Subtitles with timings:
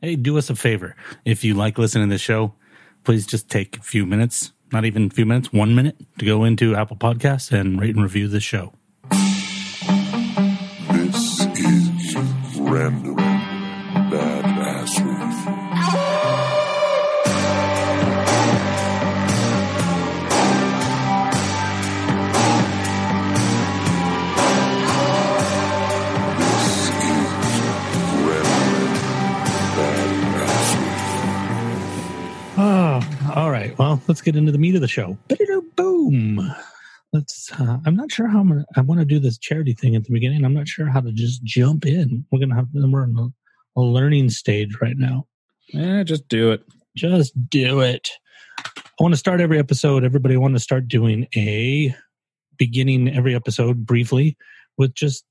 [0.00, 0.94] Hey, do us a favor.
[1.24, 2.54] If you like listening to the show,
[3.02, 6.44] please just take a few minutes, not even a few minutes, one minute to go
[6.44, 8.72] into Apple Podcasts and rate and review the show.
[10.92, 12.16] This is
[12.60, 13.27] Random
[34.08, 35.16] let's get into the meat of the show.
[35.76, 36.40] Boom.
[37.12, 37.52] Let's.
[37.52, 40.04] Uh, I'm not sure how I'm gonna, I want to do this charity thing at
[40.04, 40.44] the beginning.
[40.44, 42.24] I'm not sure how to just jump in.
[42.32, 42.68] We're gonna have.
[42.74, 45.26] We're in a, a learning stage right now.
[45.68, 46.62] Yeah, just do it.
[46.96, 48.10] Just do it.
[48.58, 50.04] I want to start every episode.
[50.04, 51.94] Everybody I want to start doing a
[52.56, 54.36] beginning every episode briefly
[54.76, 55.24] with just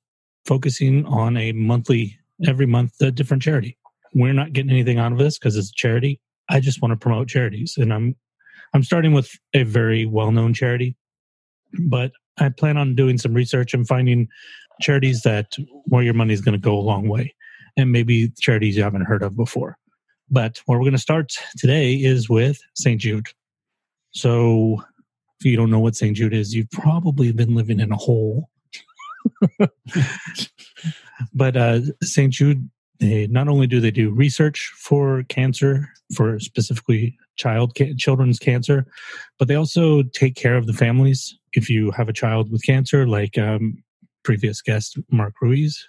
[0.46, 3.78] focusing on a monthly, every month, a different charity.
[4.14, 6.22] We're not getting anything out of this because it's a charity.
[6.50, 8.16] I just want to promote charities, and I'm
[8.74, 10.96] I'm starting with a very well known charity,
[11.88, 14.28] but I plan on doing some research and finding
[14.82, 15.54] charities that
[15.86, 17.34] where your money is going to go a long way,
[17.76, 19.78] and maybe charities you haven't heard of before.
[20.30, 23.00] But where we're going to start today is with St.
[23.00, 23.28] Jude.
[24.12, 24.84] So,
[25.40, 26.16] if you don't know what St.
[26.16, 28.50] Jude is, you've probably been living in a hole.
[31.34, 32.34] but uh, St.
[32.34, 38.40] Jude, they, not only do they do research for cancer, for specifically child ca- children's
[38.40, 38.86] cancer,
[39.38, 41.38] but they also take care of the families.
[41.54, 43.84] If you have a child with cancer, like um,
[44.24, 45.88] previous guest Mark Ruiz,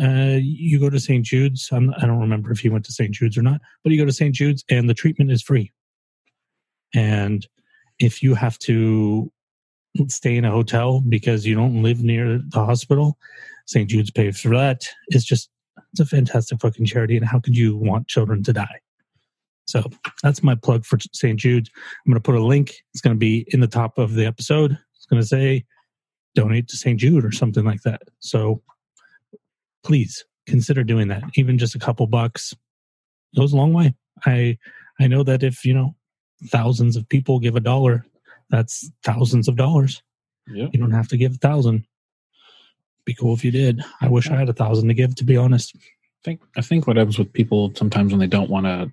[0.00, 1.24] uh, you go to St.
[1.24, 1.68] Jude's.
[1.72, 3.12] I'm, I don't remember if he went to St.
[3.12, 4.34] Jude's or not, but you go to St.
[4.34, 5.72] Jude's and the treatment is free.
[6.94, 7.46] And
[7.98, 9.30] if you have to
[10.08, 13.18] stay in a hotel because you don't live near the hospital,
[13.66, 13.88] St.
[13.88, 14.86] Jude's pays for that.
[15.08, 15.50] It's just,
[15.98, 17.16] it's a fantastic fucking charity.
[17.16, 18.80] And how could you want children to die?
[19.66, 19.82] So
[20.22, 21.38] that's my plug for St.
[21.38, 21.70] Jude's.
[21.74, 22.74] I'm going to put a link.
[22.92, 24.78] It's going to be in the top of the episode.
[24.94, 25.64] It's going to say
[26.34, 27.00] donate to St.
[27.00, 28.02] Jude or something like that.
[28.20, 28.62] So
[29.84, 31.22] please consider doing that.
[31.34, 32.52] Even just a couple bucks
[33.34, 33.94] goes a long way.
[34.26, 34.58] I
[35.00, 35.96] I know that if you know
[36.44, 38.04] thousands of people give a dollar,
[38.50, 40.02] that's thousands of dollars.
[40.48, 40.70] Yep.
[40.74, 41.86] You don't have to give a thousand.
[43.06, 43.82] Be cool if you did.
[44.00, 45.14] I wish I had a thousand to give.
[45.16, 45.76] To be honest,
[46.26, 48.92] think I think what happens with people sometimes when they don't want to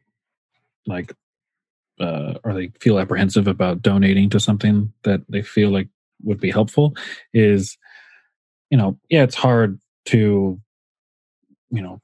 [0.85, 1.13] like
[1.99, 5.89] uh, or they feel apprehensive about donating to something that they feel like
[6.23, 6.95] would be helpful
[7.33, 7.77] is
[8.69, 10.59] you know yeah it's hard to
[11.71, 11.99] you know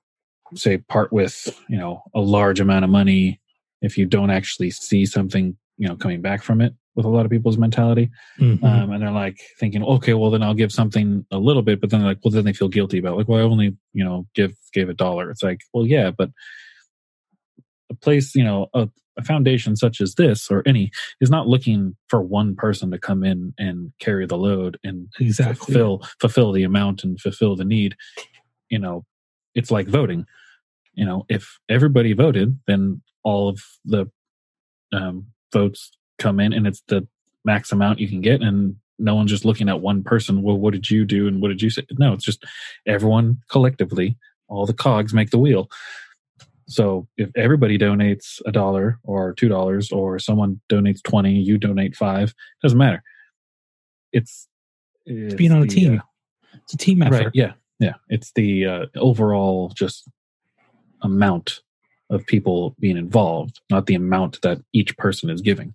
[0.55, 3.39] say part with you know a large amount of money
[3.83, 7.23] if you don't actually see something you know coming back from it with a lot
[7.25, 8.61] of people's mentality Mhm.
[8.63, 11.89] um, and they're like thinking, okay, well then I'll give something a little bit, but
[11.89, 13.17] then they're like, well then they feel guilty about it.
[13.19, 15.31] like, well I only you know give gave a dollar.
[15.31, 16.29] It's like, well yeah, but
[17.89, 21.95] a place you know a, a foundation such as this or any is not looking
[22.09, 25.55] for one person to come in and carry the load and exactly.
[25.55, 27.95] fulfill fulfill the amount and fulfill the need.
[28.69, 29.05] You know,
[29.55, 30.25] it's like voting.
[30.93, 34.09] You know, if everybody voted, then all of the
[34.91, 37.07] um, votes come in, and it's the
[37.45, 40.41] max amount you can get, and no one's just looking at one person.
[40.43, 41.83] Well, what did you do, and what did you say?
[41.97, 42.43] No, it's just
[42.85, 44.17] everyone collectively.
[44.47, 45.69] All the cogs make the wheel.
[46.67, 51.95] So if everybody donates a dollar or two dollars, or someone donates twenty, you donate
[51.95, 53.01] five, doesn't matter.
[54.11, 54.47] It's,
[55.05, 55.99] it's being on a team.
[55.99, 57.13] uh, It's a team effort.
[57.25, 60.09] right yeah yeah it's the uh, overall just
[61.01, 61.61] amount
[62.09, 65.73] of people being involved not the amount that each person is giving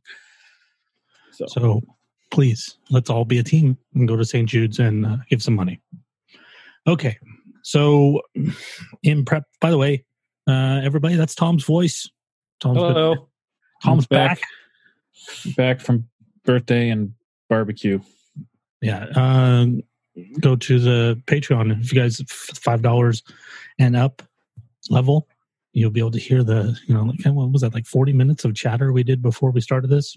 [1.35, 1.83] so, So
[2.31, 4.49] please, let's all be a team and go to St.
[4.49, 5.81] Jude's and uh, give some money.
[6.87, 7.19] Okay.
[7.63, 8.21] So
[9.03, 10.05] in prep, by the way,
[10.47, 12.09] uh, everybody, that's Tom's voice.
[12.61, 13.29] Tom's, been- hello
[13.83, 14.41] Tom's back.
[14.41, 14.49] back
[15.57, 16.07] back from
[16.45, 17.13] birthday and
[17.49, 18.01] barbecue
[18.81, 19.07] Yeah.
[19.15, 19.83] Um,
[20.41, 21.81] go to the Patreon.
[21.81, 23.23] If you guys five dollars
[23.79, 24.23] and up
[24.91, 25.29] level,
[25.73, 28.45] you'll be able to hear the you know like what was that like forty minutes
[28.45, 30.17] of chatter we did before we started this.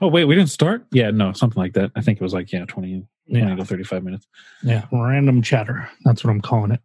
[0.00, 2.52] Oh wait we didn't start yeah no something like that i think it was like
[2.52, 3.54] yeah 20, 20 Yeah.
[3.56, 4.26] to 35 minutes
[4.62, 5.88] Yeah, random chatter.
[6.04, 6.80] That's what I'm calling it.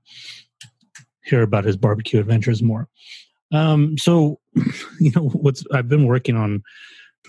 [1.23, 2.87] Hear about his barbecue adventures more.
[3.53, 4.39] Um, so,
[4.99, 6.61] you know, what's I've been working on.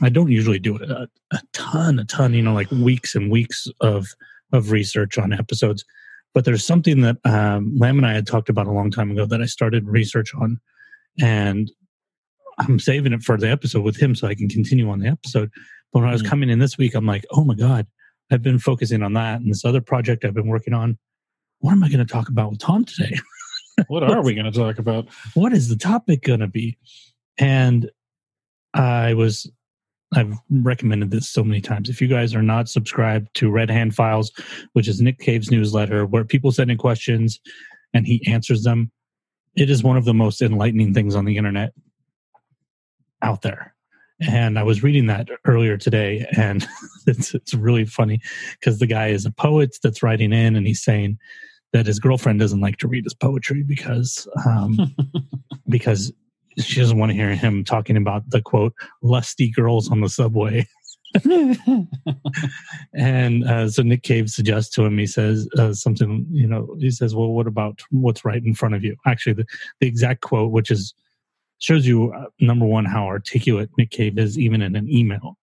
[0.02, 2.34] I don't usually do a, a ton, a ton.
[2.34, 4.08] You know, like weeks and weeks of
[4.52, 5.84] of research on episodes.
[6.32, 9.26] But there's something that um, Lam and I had talked about a long time ago
[9.26, 10.58] that I started research on,
[11.20, 11.70] and
[12.58, 15.50] I'm saving it for the episode with him so I can continue on the episode.
[15.92, 16.26] But when I was Mhm.
[16.28, 17.86] coming in this week, I'm like, oh my god,
[18.30, 20.98] I've been focusing on that and this other project I've been working on.
[21.60, 23.16] What am I going to talk about with Tom today?
[23.88, 25.08] what are we going to talk about?
[25.34, 26.76] what is the topic going to be?
[27.38, 27.90] And
[28.72, 29.50] I was,
[30.14, 31.88] I've recommended this so many times.
[31.88, 34.32] If you guys are not subscribed to Red Hand Files,
[34.74, 37.40] which is Nick Cave's newsletter where people send in questions
[37.92, 38.90] and he answers them,
[39.56, 41.72] it is one of the most enlightening things on the internet
[43.24, 43.74] out there.
[44.20, 46.66] And I was reading that earlier today, and
[47.06, 48.20] it's it's really funny
[48.60, 51.18] because the guy is a poet that's writing in, and he's saying
[51.72, 54.94] that his girlfriend doesn't like to read his poetry because um,
[55.68, 56.12] because
[56.58, 60.64] she doesn't want to hear him talking about the quote lusty girls on the subway.
[62.94, 66.90] and uh, so Nick Cave suggests to him, he says uh, something, you know, he
[66.90, 68.96] says, well, what about what's right in front of you?
[69.06, 69.46] Actually, the,
[69.80, 70.92] the exact quote, which is
[71.64, 75.38] shows you, uh, number one, how articulate Nick Cave is, even in an email.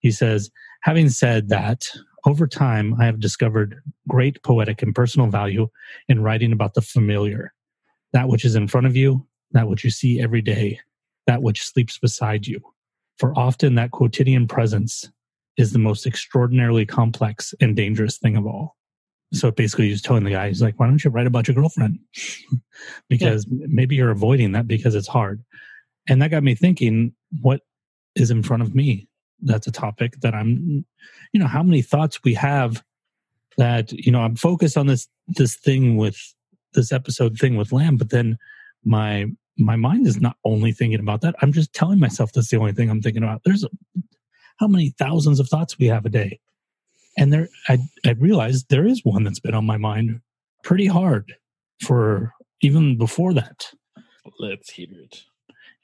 [0.00, 0.50] He says,
[0.82, 1.86] having said that,
[2.24, 5.68] over time, I have discovered great poetic and personal value
[6.08, 7.52] in writing about the familiar,
[8.14, 10.80] that which is in front of you, that which you see every day,
[11.26, 12.60] that which sleeps beside you.
[13.18, 15.10] For often that quotidian presence
[15.58, 18.76] is the most extraordinarily complex and dangerous thing of all.
[19.32, 21.98] So basically, he's telling the guy, he's like, why don't you write about your girlfriend?
[23.08, 25.44] because maybe you're avoiding that because it's hard.
[26.08, 27.62] And that got me thinking, what
[28.14, 29.08] is in front of me?
[29.42, 30.84] That's a topic that I'm,
[31.32, 32.82] you know, how many thoughts we have
[33.58, 36.16] that, you know, I'm focused on this, this thing with
[36.74, 38.38] this episode thing with Lam, but then
[38.84, 39.26] my,
[39.58, 41.34] my mind is not only thinking about that.
[41.40, 43.42] I'm just telling myself that's the only thing I'm thinking about.
[43.44, 43.68] There's a,
[44.58, 46.40] how many thousands of thoughts we have a day.
[47.18, 50.20] And there, I, I realized there is one that's been on my mind
[50.62, 51.34] pretty hard
[51.82, 53.70] for even before that.
[54.38, 55.24] Let's hear it.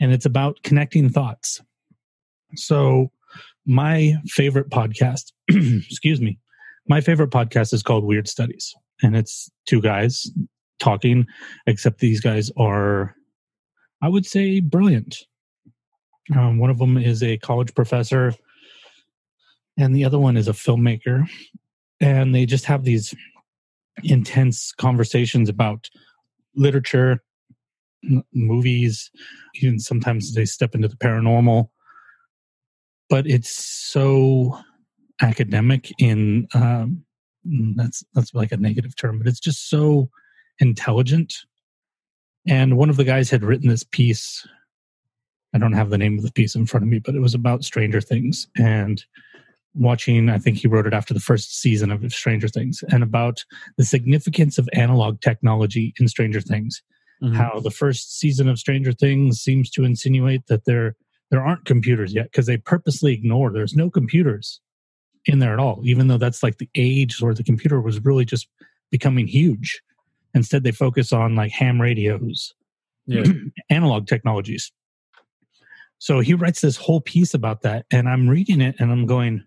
[0.02, 1.62] And it's about connecting thoughts.
[2.56, 3.12] So,
[3.64, 6.40] my favorite podcast, excuse me,
[6.88, 8.74] my favorite podcast is called Weird Studies.
[9.00, 10.28] And it's two guys
[10.80, 11.24] talking,
[11.68, 13.14] except these guys are,
[14.02, 15.18] I would say, brilliant.
[16.36, 18.34] Um, one of them is a college professor
[19.78, 21.28] and the other one is a filmmaker
[22.00, 23.14] and they just have these
[24.02, 25.88] intense conversations about
[26.56, 27.22] literature
[28.32, 29.10] movies
[29.56, 31.68] even sometimes they step into the paranormal.
[33.08, 34.58] But it's so
[35.20, 37.04] academic in um,
[37.76, 40.10] that's that's like a negative term but it's just so
[40.58, 41.34] intelligent.
[42.48, 44.46] And one of the guys had written this piece.
[45.54, 47.34] I don't have the name of the piece in front of me but it was
[47.34, 48.48] about stranger things.
[48.56, 49.04] And
[49.74, 53.42] watching i think he wrote it after the first season of stranger things and about
[53.78, 56.82] the significance of analog technology in stranger things
[57.22, 57.34] Mhm.
[57.36, 60.96] how the first season of stranger things seems to insinuate that there
[61.30, 64.60] there aren't computers yet because they purposely ignore there's no computers
[65.26, 68.24] in there at all even though that's like the age where the computer was really
[68.24, 68.48] just
[68.90, 69.80] becoming huge
[70.34, 72.54] instead they focus on like ham radios
[73.06, 73.24] Yeah.
[73.70, 74.72] analog technologies.
[75.98, 79.44] So he writes this whole piece about that, and I'm reading it and I'm going,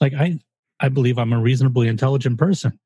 [0.00, 0.38] like, I
[0.80, 2.78] I believe I'm a reasonably intelligent person.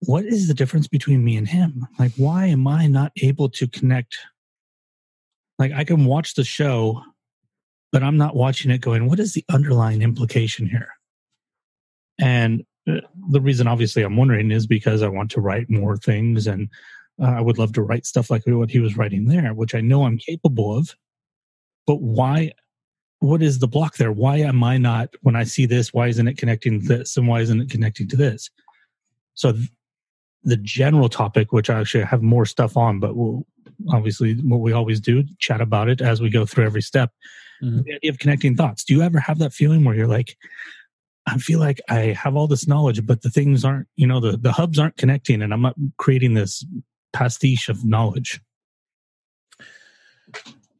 [0.00, 1.86] What is the difference between me and him?
[1.98, 4.18] Like, why am I not able to connect?
[5.58, 7.02] Like, I can watch the show,
[7.92, 10.88] but I'm not watching it going, what is the underlying implication here?
[12.18, 13.00] And uh,
[13.30, 16.68] the reason, obviously, I'm wondering is because I want to write more things and
[17.20, 19.80] uh, I would love to write stuff like what he was writing there, which I
[19.80, 20.94] know I'm capable of.
[21.86, 22.52] But why?
[23.20, 24.12] What is the block there?
[24.12, 27.16] Why am I not, when I see this, why isn't it connecting to this?
[27.16, 28.50] And why isn't it connecting to this?
[29.32, 29.54] So
[30.46, 33.44] the general topic, which I actually have more stuff on, but we'll
[33.92, 37.10] obviously, what we always do, chat about it as we go through every step.
[37.62, 37.84] Mhm.
[37.84, 38.84] The idea of connecting thoughts.
[38.84, 40.36] Do you ever have that feeling where you're like,
[41.26, 44.36] I feel like I have all this knowledge, but the things aren't, you know, the,
[44.36, 46.64] the hubs aren't connecting and I'm not creating this
[47.12, 48.40] pastiche of knowledge.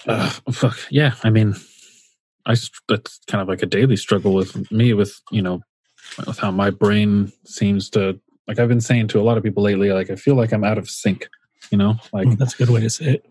[0.07, 1.15] Uh, fuck yeah.
[1.25, 1.57] I mean,
[2.47, 2.55] I
[2.89, 5.63] that's kind of like a daily struggle with me with you know
[6.27, 9.63] with how my brain seems to like I've been saying to a lot of people
[9.63, 9.93] lately.
[9.93, 11.29] Like I feel like I'm out of sync.
[11.71, 13.27] You know, hmm, like That's a good way to say it.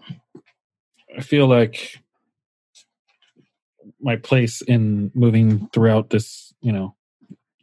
[1.18, 2.00] I feel like
[4.02, 6.96] my place in moving throughout this, you know,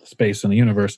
[0.04, 0.96] space in the universe.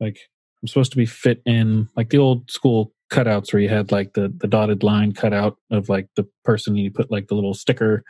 [0.00, 0.18] Like
[0.62, 4.12] I'm supposed to be fit in like the old school cutouts where you had like
[4.12, 7.34] the the dotted line cut out of like the person and you put like the
[7.34, 8.04] little sticker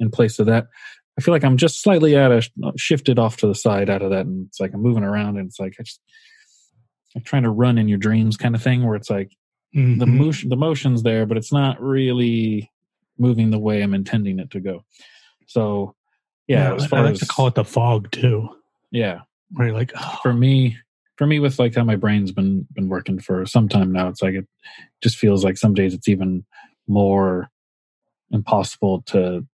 [0.00, 0.66] in place of that.
[1.18, 4.10] I feel like I'm just slightly out of shifted off to the side out of
[4.10, 6.00] that, and it's like I'm moving around, and it's like I just
[7.16, 9.32] I'm trying to run in your dreams kind of thing, where it's like
[9.74, 10.16] the Mhm.
[10.18, 12.70] motion the motion's there but it's not really
[13.18, 14.84] moving the way i'm intending it to go
[15.46, 15.94] so
[16.46, 18.50] yeah, as I far like as to call it the fog too.
[18.90, 19.20] yeah
[19.52, 20.76] Where you're like, oh, for me
[21.16, 24.20] for me with like how my brain's been been working for some time now it's
[24.20, 24.46] like it
[25.02, 26.44] just feels like some days it's even
[26.86, 27.48] more
[28.30, 29.46] impossible to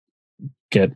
[0.71, 0.91] get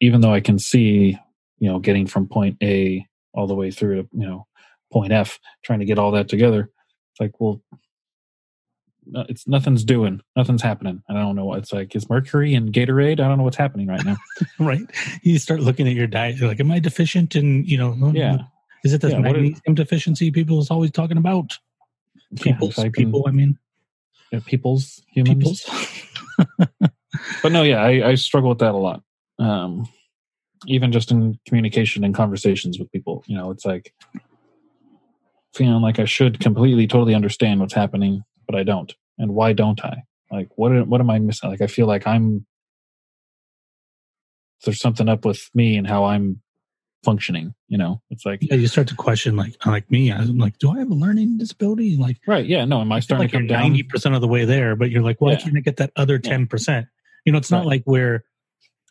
[0.00, 1.18] even though i can see
[1.58, 4.46] you know getting from point a all the way through to you know
[4.96, 6.70] point f trying to get all that together
[7.12, 7.60] it's like well
[9.28, 13.20] it's nothing's doing nothing's happening i don't know what it's like is mercury and gatorade
[13.20, 14.16] i don't know what's happening right now
[14.58, 14.82] right.
[15.22, 16.36] You start looking at your diet.
[16.36, 18.38] You're like, am I deficient in, you know, yeah
[18.84, 21.56] Is it this Yeah, what is- magnesium deficiency people is always talking about?
[22.40, 23.58] People, if I can- people, I mean,
[24.32, 25.98] yeah, people's humans people's.
[27.42, 29.02] but no, yeah, I, I struggle with that a lot.
[29.38, 29.88] Um,
[30.66, 33.94] even just in communication and conversations with people, you know, it's like
[35.56, 38.94] feeling like I should completely, totally understand what's happening, but I don't.
[39.18, 40.02] And why don't I?
[40.30, 40.72] Like, what?
[40.72, 41.50] am- What am I missing?
[41.50, 42.46] Like, I feel like I'm
[44.64, 46.40] there's something up with me and how I'm
[47.04, 47.54] functioning.
[47.68, 50.10] You know, it's like Yeah, you start to question, like, like me.
[50.10, 51.96] I'm like, do I have a learning disability?
[51.96, 53.60] Like, right, yeah, no, am I I starting like to come down?
[53.62, 55.38] ninety percent of the way there, but you're like, well, Yeah.
[55.38, 56.30] I can't get that other Yeah.
[56.30, 56.86] ten percent.
[57.24, 57.66] You know, it's not Right.
[57.66, 58.24] like we're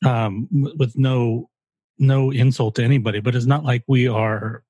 [0.05, 1.49] um, with no
[1.97, 4.63] no insult to anybody, but it's not like we are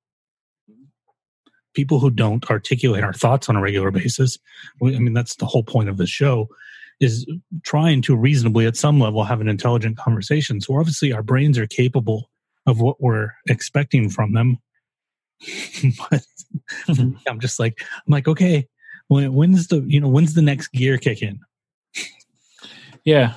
[1.75, 4.38] people who don't articulate our thoughts on a regular basis.
[4.79, 6.50] We, I mean, that's the whole point of the show
[7.00, 7.25] is
[7.63, 10.62] trying to reasonably, at some level, have an intelligent conversation.
[10.62, 12.29] So obviously, our brains are capable
[12.65, 14.58] of what we're expecting from them.
[16.10, 16.24] but
[16.98, 18.67] me, I'm just like, I'm like, okay,
[19.08, 21.39] when, when's the you know when's the next gear kick in?
[23.03, 23.34] Yeah.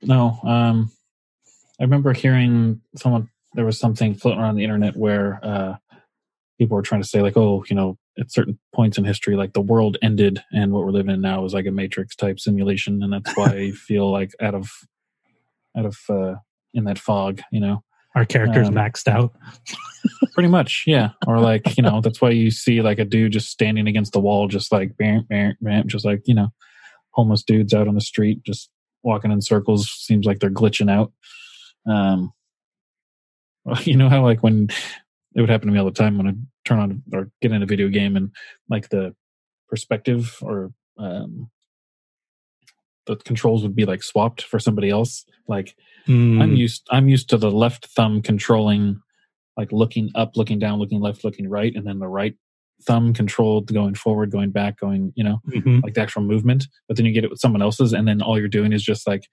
[0.00, 0.40] No.
[0.42, 0.90] Um,
[1.78, 3.28] I remember hearing someone.
[3.54, 5.76] There was something floating around the internet where uh,
[6.62, 9.52] people were trying to say, like, oh, you know, at certain points in history, like
[9.52, 13.02] the world ended, and what we're living in now is like a Matrix type simulation,
[13.02, 14.70] and that's why I feel like out of,
[15.76, 16.34] out of, uh,
[16.72, 17.82] in that fog, you know,
[18.14, 19.32] Our characters Um, maxed out.
[20.34, 21.10] pretty much, yeah.
[21.26, 24.20] Or like, you know, that's why you see like a dude just standing against the
[24.20, 26.48] wall, just like, bam, bam, bam, just like, you know,
[27.10, 28.70] homeless dudes out on the street, just
[29.02, 29.90] walking in circles.
[29.90, 31.12] Seems like they're glitching out.
[31.86, 32.32] Um,
[33.82, 34.68] you know how like when
[35.34, 36.32] it would happen to me all the time when I
[36.64, 38.30] turn on or get in a video game and
[38.68, 39.14] like the
[39.68, 41.50] perspective or um,
[43.06, 45.24] the controls would be like swapped for somebody else.
[45.48, 45.74] Like
[46.06, 49.00] Mm, I'm used I'm used to the left thumb controlling
[49.56, 52.34] like looking up, looking down, looking left, looking right, and then the right
[52.84, 55.82] thumb controlled going forward, going back, going, you know, mhm.
[55.82, 56.66] like the actual movement.
[56.88, 59.06] But then you get it with someone else's, and then all you're doing is just
[59.06, 59.28] like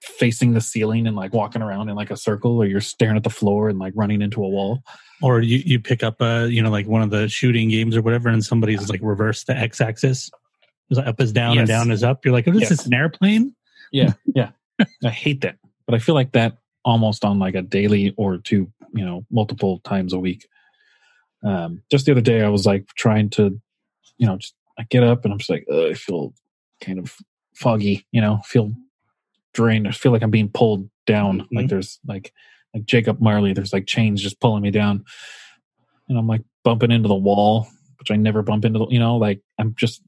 [0.00, 3.24] facing the ceiling and like walking around in like a circle, or you're staring at
[3.24, 4.82] the floor and like running into a wall.
[5.22, 8.02] Or you, you pick up uh you know like one of the shooting games or
[8.02, 10.30] whatever, and somebody's like reverse the x axis.
[10.96, 12.24] Up is down and down is up.
[12.24, 12.72] You're like, oh, this Yes.
[12.72, 13.54] is an airplane.
[13.92, 14.50] Yeah, yeah.
[15.04, 18.72] I hate that, but I feel like that almost on like a daily or two,
[18.94, 20.48] you know, multiple times a week.
[21.44, 23.60] Um, just the other day, I was like trying to,
[24.18, 26.32] you know, just I get up and I'm just like, I feel
[26.80, 27.16] kind of
[27.54, 28.72] foggy, you know, feel
[29.54, 29.88] drained.
[29.88, 31.46] I feel like I'm being pulled down.
[31.52, 31.68] Like Mhm.
[31.70, 32.32] there's like
[32.74, 35.04] like Jacob Marley, there's like chains just pulling me down,
[36.08, 37.66] and I'm like bumping into the wall,
[37.98, 38.78] which I never bump into.
[38.80, 40.02] The, you know, like I'm just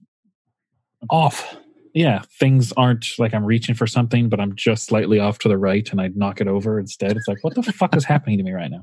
[1.11, 1.57] Off.
[1.95, 5.59] yeah, things aren't like I'm reaching for something, but I'm just slightly off to the
[5.59, 7.17] right and I knock it over instead.
[7.17, 8.83] It's like, what the fuck is happening to me right now?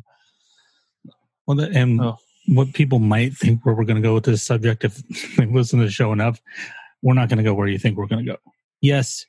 [1.47, 2.17] Well, the, and Oh.
[2.47, 5.01] what people might think where we're going to go with this subject if
[5.37, 6.41] they listen to the show enough,
[7.01, 8.37] we're not going to go where you think we're going to go.
[8.81, 9.25] Yes,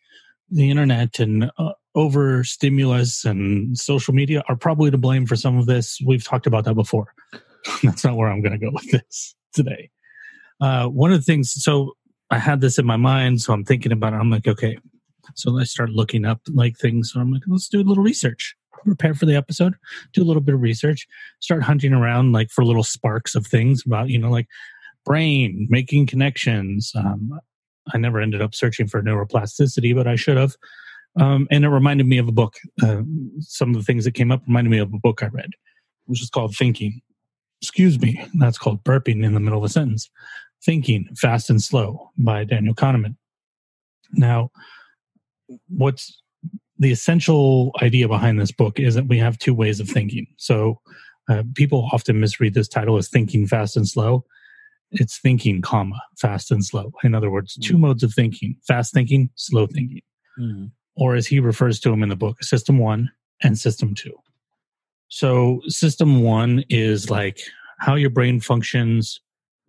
[0.50, 5.58] the internet and uh, over stimulus and social media are probably to blame for some
[5.58, 5.98] of this.
[6.04, 7.14] We've talked about that before.
[7.82, 9.90] That's not where I'm going to go with this today.
[10.60, 11.92] Uh, one of the things, so
[12.30, 14.16] I had this in my mind, so I'm thinking about it.
[14.16, 14.78] I'm like, okay,
[15.34, 17.12] so I start looking up like things.
[17.12, 18.54] So I'm like, let's do a little research,
[18.84, 19.74] prepare for the episode,
[20.12, 21.06] do a little bit of research
[21.40, 24.46] start hunting around like for little sparks of things about you know like
[25.04, 27.40] brain making connections um,
[27.92, 30.56] i never ended up searching for neuroplasticity but i should have.
[31.18, 33.02] Um, and it reminded me of a book uh,
[33.40, 35.50] some of the things that came up reminded me of a book i read.
[36.06, 37.00] Which is called thinking.
[37.62, 38.24] Excuse me.
[38.34, 40.10] That's called burping in the middle of a sentence.
[40.64, 43.16] Thinking fast and slow by daniel kahneman.
[44.12, 44.50] Now
[45.68, 46.22] what's
[46.78, 50.26] the essential idea behind this book is that we have two ways of thinking.
[50.36, 50.80] So
[51.28, 54.24] uh, people often misread this title as thinking fast and slow.
[54.92, 56.92] It's thinking, comma, fast and slow.
[57.04, 57.80] In other words, two mm.
[57.80, 60.02] modes of thinking: fast thinking, slow thinking,
[60.38, 60.66] mm-hmm.
[60.96, 63.10] or as he refers to them in the book, system one
[63.42, 64.14] and system two.
[65.08, 67.40] So system one is like
[67.78, 69.20] how your brain functions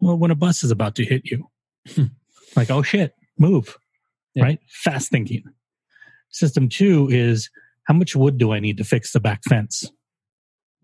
[0.02, 1.48] well, when a bus is about to hit you.
[2.56, 3.78] like, oh shit, move.
[4.34, 4.44] Yeah.
[4.44, 4.60] Right?
[4.68, 5.44] Fast thinking.
[6.30, 7.50] System two is
[7.86, 9.90] how much wood do I need to fix the back fence?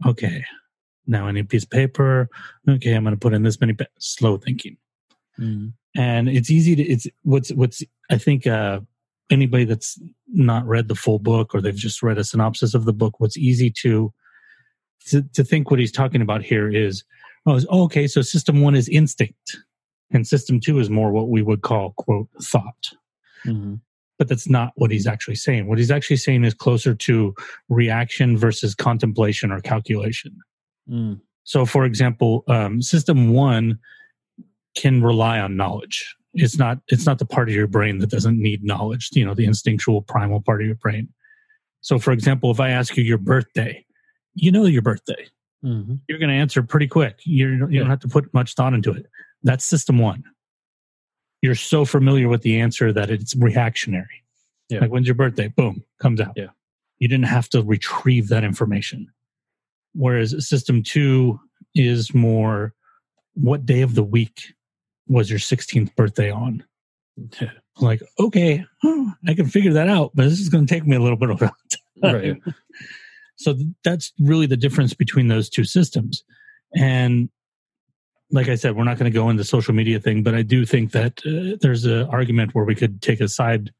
[0.05, 0.43] Okay.
[1.07, 2.29] Now I need a piece of paper.
[2.67, 3.73] Okay, I'm going to put in this many.
[3.73, 4.77] Pa- slow thinking,
[5.39, 5.73] Mm.
[5.95, 6.83] and it's easy to.
[6.83, 7.83] It's what's what's.
[8.09, 8.81] I think uh,
[9.29, 12.93] anybody that's not read the full book or they've just read a synopsis of the
[12.93, 14.13] book, what's easy to
[15.07, 17.03] to, to think what he's talking about here is,
[17.45, 19.57] oh, oh, okay, so system one is instinct,
[20.11, 22.89] and system two is more what we would call quote thought
[23.45, 23.79] Mhm.
[24.17, 25.67] but that's not what he's actually saying.
[25.67, 27.35] What he's actually saying is closer to
[27.69, 30.35] reaction versus contemplation or calculation.
[30.89, 31.21] Mm.
[31.43, 33.79] So, for example, um, system one
[34.75, 36.15] can rely on knowledge.
[36.33, 39.09] It's not it's not the part of your brain that doesn't need knowledge.
[39.13, 41.09] You know, the instinctual primal part of your brain.
[41.81, 43.85] So, for example, if I ask you your birthday,
[44.35, 45.27] you know your birthday.
[45.63, 45.99] Mhm.
[46.07, 47.19] You're going to answer pretty quick.
[47.23, 47.79] You're, you Yeah.
[47.81, 49.07] don't have to put much thought into it.
[49.43, 50.23] That's system one.
[51.41, 54.23] You're so familiar with the answer that it's reactionary.
[54.69, 54.81] Yeah.
[54.81, 55.47] Like, when's your birthday?
[55.47, 56.33] Boom, comes out.
[56.35, 56.47] Yeah.
[56.99, 59.07] You didn't have to retrieve that information.
[59.93, 61.39] Whereas system two
[61.75, 62.73] is more
[63.33, 64.53] what day of the week
[65.07, 66.63] was your 16th birthday on?
[67.79, 68.65] Like, okay,
[69.27, 71.29] I can figure that out, but this is going to take me a little bit
[71.29, 71.51] of time.
[72.01, 72.41] right.
[73.35, 76.23] So that's really the difference between those two systems.
[76.75, 77.29] And
[78.31, 80.65] like I said, we're not going to go into social media thing, but I do
[80.65, 83.71] think that uh, there's an argument where we could take a side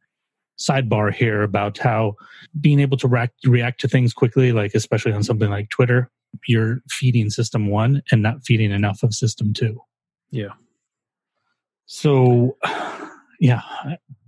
[0.58, 2.16] sidebar here about how
[2.60, 6.10] being able to react, react to things quickly, like especially on something like Twitter,
[6.48, 9.80] you're feeding system one and not feeding enough of system two.
[10.32, 10.54] Yeah.
[11.86, 12.58] So,
[13.40, 13.62] yeah,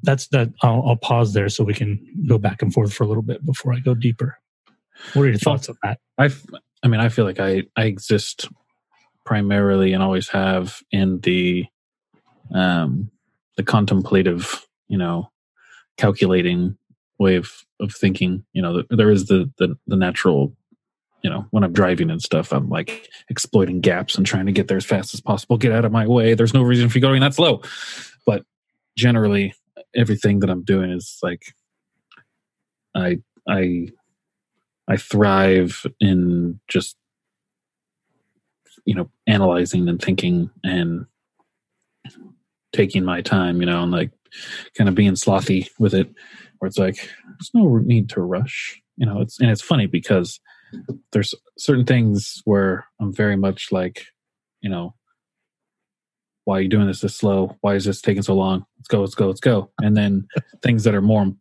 [0.03, 0.49] that's that.
[0.61, 3.45] I'll, I'll pause there so we can go back and forth for a little bit
[3.45, 4.37] before I go deeper.
[5.13, 5.99] What are your thoughts on that?
[6.17, 6.29] I,
[6.83, 8.47] I mean, I feel like I, I exist
[9.25, 11.65] primarily and always have in the,
[12.53, 13.11] um,
[13.57, 15.29] the contemplative, you know,
[15.99, 16.77] calculating
[17.19, 18.43] way of, of thinking.
[18.53, 20.55] You know, there is the, the, the natural,
[21.21, 24.69] you know, when I'm driving and stuff, I'm like exploiting gaps and trying to get
[24.69, 25.57] there as fast as possible.
[25.57, 26.33] Get out of my way.
[26.33, 27.61] There's no reason for you going that slow.
[28.25, 28.45] But
[28.97, 29.53] generally,
[29.95, 31.53] everything that I'm doing is like,
[32.95, 33.89] I, I,
[34.87, 36.95] I thrive in just
[38.85, 41.05] you know analyzing and thinking and
[42.73, 44.11] taking my time, you know, and like
[44.77, 46.09] kind of being slothy with it,
[46.59, 49.21] where it's like there's no need to rush, you know.
[49.21, 50.39] It's and it's funny because
[51.11, 54.05] there's certain things where I'm very much like,
[54.61, 54.93] you know,
[56.45, 57.57] why are you doing this this slow?
[57.61, 58.65] Why is this taking so long?
[58.77, 59.71] Let's go, let's go, let's go.
[59.81, 60.27] And then
[60.63, 61.31] things that are more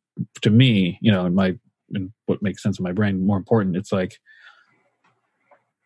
[0.43, 1.57] to me, you know, in my
[1.93, 4.19] and what makes sense in my brain more important it's like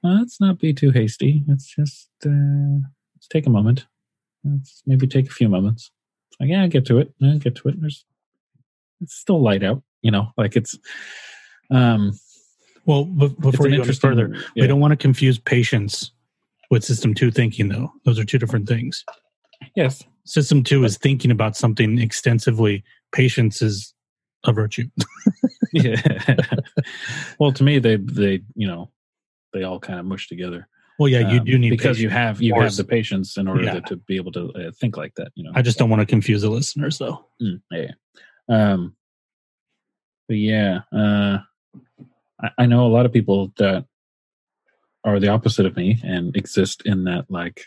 [0.03, 2.79] let's not be too hasty let's just uh,
[3.15, 3.87] let's take a moment
[4.45, 5.91] let's maybe take a few moments
[6.42, 8.05] like yeah get to it yeah, get to it there's
[9.00, 10.76] it's still light out you know like it's
[11.70, 12.12] um
[12.85, 14.62] Well, b- before you go any further, yeah.
[14.62, 16.11] we don't want to confuse patience
[16.68, 17.92] with system two thinking, though.
[18.05, 19.05] Those are two different things.
[19.76, 22.83] yes System two is thinking about something extensively.
[23.12, 23.94] Patience is
[24.44, 24.88] a virtue.
[25.72, 26.00] yeah
[27.38, 28.90] well to me they they you know
[29.52, 30.68] they all kind of mush together
[31.03, 33.65] Well, yeah, you Um, do need because you have you have the patience in order
[33.65, 33.73] Yeah.
[33.75, 35.99] to, to be able to uh, think like that you know I just don't want
[35.99, 37.27] to confuse the listeners, though.
[37.43, 37.91] Mm, yeah.
[38.49, 38.95] Um,
[40.29, 41.38] but yeah, uh,
[42.41, 43.85] I, I know a lot of people that
[45.03, 47.65] are the opposite of me and exist in that like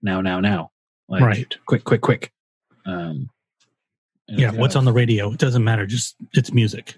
[0.00, 0.70] now, now, now,
[1.10, 1.56] like Right.
[1.66, 2.32] quick, quick, quick.
[2.86, 3.28] Um,
[4.28, 5.30] and Yeah, what's on the radio?
[5.32, 5.84] It doesn't matter.
[5.84, 6.96] Just it's music.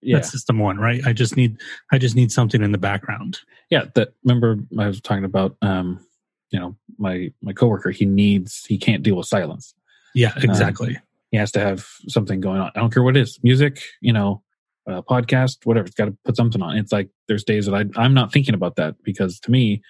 [0.00, 1.00] Yeah, That's system one, right?
[1.04, 1.58] I just need
[1.92, 3.40] I just need something in the background.
[3.70, 3.86] yeah.
[3.94, 5.56] That remember I was talking about.
[5.62, 6.04] Um,
[6.50, 7.90] you know, my my coworker.
[7.90, 8.64] He needs.
[8.66, 9.74] He can't deal with silence.
[10.14, 10.98] Yeah, exactly.
[11.30, 12.72] he has to have something going on.
[12.74, 14.42] I don't care what it is, music, you know,
[14.88, 15.86] uh, podcast, whatever.
[15.86, 16.76] It's got to put something on.
[16.76, 19.82] It's like there's days that I I'm not thinking about that because to me,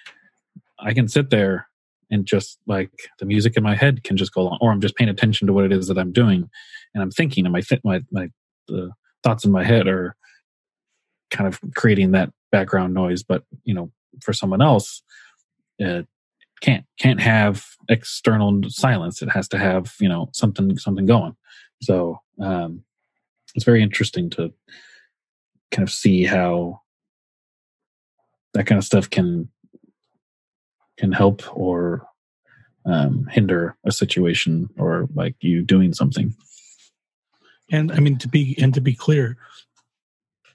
[0.80, 1.68] I can sit there
[2.10, 4.96] and just like the music in my head can just go on, or I'm just
[4.96, 6.50] paying attention to what it is that I'm doing,
[6.94, 8.28] and I'm thinking, and my my my
[8.66, 8.90] the
[9.28, 10.16] thoughts in my head are
[11.30, 13.22] kind of creating that background noise.
[13.22, 13.90] But you know,
[14.22, 15.02] for someone else,
[15.78, 16.06] it
[16.60, 21.36] can't can't have external silence it has to have you know something something going
[21.80, 22.82] so um
[23.54, 24.52] it's very interesting to
[25.70, 26.80] kind of see how
[28.54, 29.48] that kind of stuff can
[30.96, 32.04] can help or
[32.86, 36.34] um hinder a situation or like you doing something
[37.70, 39.36] And I mean to be and to be clear,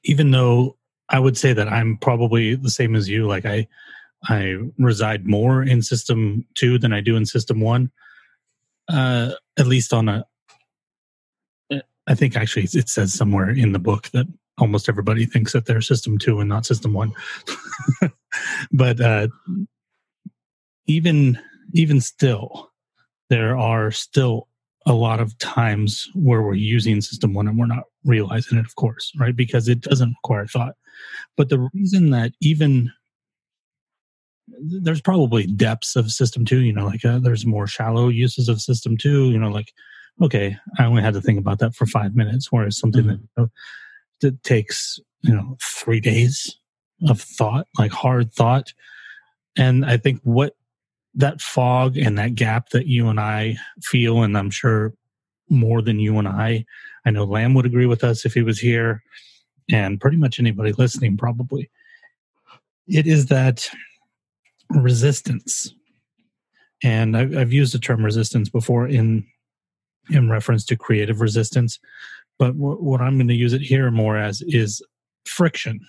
[0.03, 0.77] even though
[1.09, 3.67] I would say that I'm probably the same as you, like I
[4.27, 7.91] I reside more in system two than I do in system one.
[8.87, 10.25] Uh at least on a
[12.07, 15.81] I think actually it says somewhere in the book that almost everybody thinks that they're
[15.81, 17.13] system two and not system one.
[18.71, 19.27] but uh,
[20.85, 21.39] even
[21.73, 22.71] even still,
[23.29, 24.47] there are still
[24.85, 28.75] a lot of times where we're using system one and we're not realizing it, of
[28.75, 29.35] course, right?
[29.35, 30.75] Because it doesn't require thought.
[31.37, 32.91] But the reason that even
[34.47, 38.61] there's probably depths of system two, you know, like uh, there's more shallow uses of
[38.61, 39.71] system two, you know, like,
[40.21, 43.29] okay, I only had to think about that for five minutes, whereas something that, you
[43.37, 43.49] know,
[44.21, 46.57] that takes, you know, three days
[47.07, 48.73] of thought, like hard thought.
[49.57, 50.55] And I think what
[51.15, 54.93] that fog and that gap that you and I feel, and I'm sure
[55.49, 56.65] more than you and I,
[57.05, 59.03] I know Lam would agree with us if he was here,
[59.69, 61.69] and pretty much anybody listening probably.
[62.87, 63.69] It is that
[64.69, 65.73] resistance,
[66.83, 69.25] and I've, used the term resistance before in
[70.09, 71.79] in reference to creative resistance,
[72.37, 74.81] but what I'm going to use it here more as is
[75.25, 75.79] friction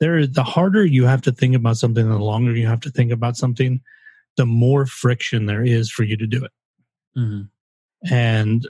[0.00, 3.10] there the harder you have to think about something the longer you have to think
[3.12, 3.80] about something
[4.36, 6.50] the more friction there is for you to do it
[7.18, 8.12] Mm-hmm.
[8.14, 8.68] and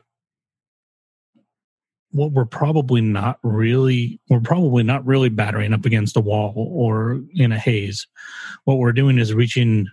[2.13, 7.21] what we're probably not really we're probably not really battering up against a wall or
[7.35, 8.07] in a haze
[8.65, 9.87] what we're doing is reaching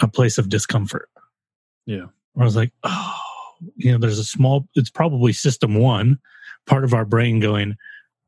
[0.00, 1.08] a place of discomfort
[1.86, 2.06] Yeah.
[2.34, 3.18] where i was like oh
[3.74, 6.18] you know there's a small it's probably system one
[6.66, 7.76] part of our brain going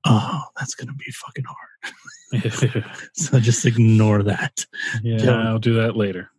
[0.04, 1.67] oh that's gonna be fucking hard
[3.14, 4.66] so just ignore that.
[5.02, 5.48] Yeah, Yeah.
[5.48, 6.30] I'll do that later.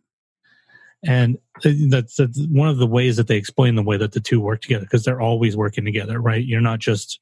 [1.06, 4.40] and that's, that's one of the ways that they explain the way that the two
[4.40, 6.44] work together because they're always working together right?
[6.44, 7.20] You're not just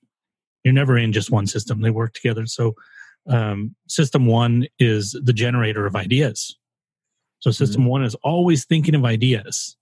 [0.64, 1.80] you're never in just one system.
[1.80, 2.44] They work together.
[2.46, 2.74] So
[3.28, 6.56] um, system one is the generator of ideas.
[7.38, 9.76] So system one is always thinking of ideas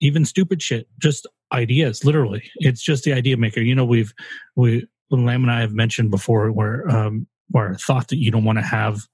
[0.00, 2.50] even stupid shit just ideas literally.
[2.56, 3.60] It's just the idea maker.
[3.60, 4.12] You know we've
[4.56, 8.44] we lam and i have mentioned before where um where a thought that you don't
[8.44, 9.06] want to have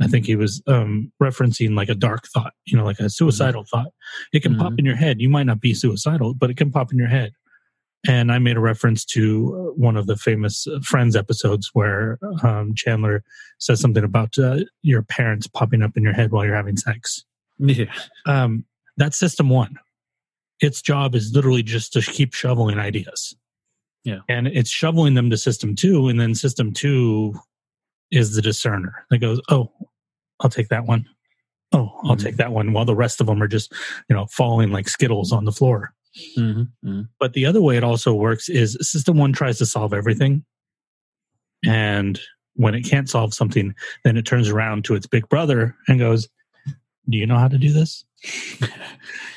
[0.00, 3.64] I think he was um, referencing like a dark thought, you know, like a suicidal
[3.64, 3.88] thought.
[4.32, 4.78] It can pop Mhm.
[4.78, 5.20] in your head.
[5.20, 7.32] You might not be suicidal, but it can pop in your head.
[8.06, 9.24] And I made a reference to
[9.56, 13.24] uh, one of the famous uh, Friends episodes where um, Chandler
[13.58, 17.24] says something about uh, your parents popping up in your head while you're having sex.
[17.58, 17.92] Yeah.
[18.24, 18.64] Um,
[18.98, 19.80] that's system one.
[20.60, 23.34] Its job is literally just to keep shoveling ideas.
[24.04, 24.20] Yeah.
[24.28, 26.06] And it's shoveling them to system two.
[26.06, 27.34] And then system two
[28.10, 29.70] is the discerner that goes, oh,
[30.40, 31.06] I'll take that one.
[31.72, 32.22] Oh, I'll Mhm.
[32.22, 32.72] take that one.
[32.72, 33.72] While the rest of them are just,
[34.08, 35.92] you know, falling like Skittles on the floor.
[36.36, 37.02] Mm-hmm.
[37.20, 40.44] But the other way it also works is system one tries to solve everything.
[41.66, 42.18] And
[42.54, 46.28] when it can't solve something, then it turns around to its big brother and goes,
[47.08, 48.04] Do you know how to do this?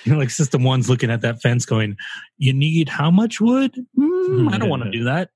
[0.03, 1.97] you know, like system one's looking at that fence going,
[2.37, 3.75] You need how much wood?
[3.97, 5.29] Mm, I don't want to do that.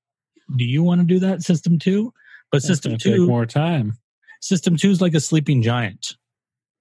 [0.56, 2.14] Do you want to do that, system two?
[2.56, 3.94] But system two, more time.
[4.42, 6.14] system two is like a sleeping giant.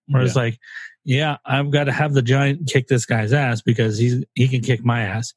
[0.08, 0.58] Where it's like,
[1.04, 4.60] yeah, I've got to have the giant kick this guy's ass because he's he can
[4.60, 5.32] kick my ass.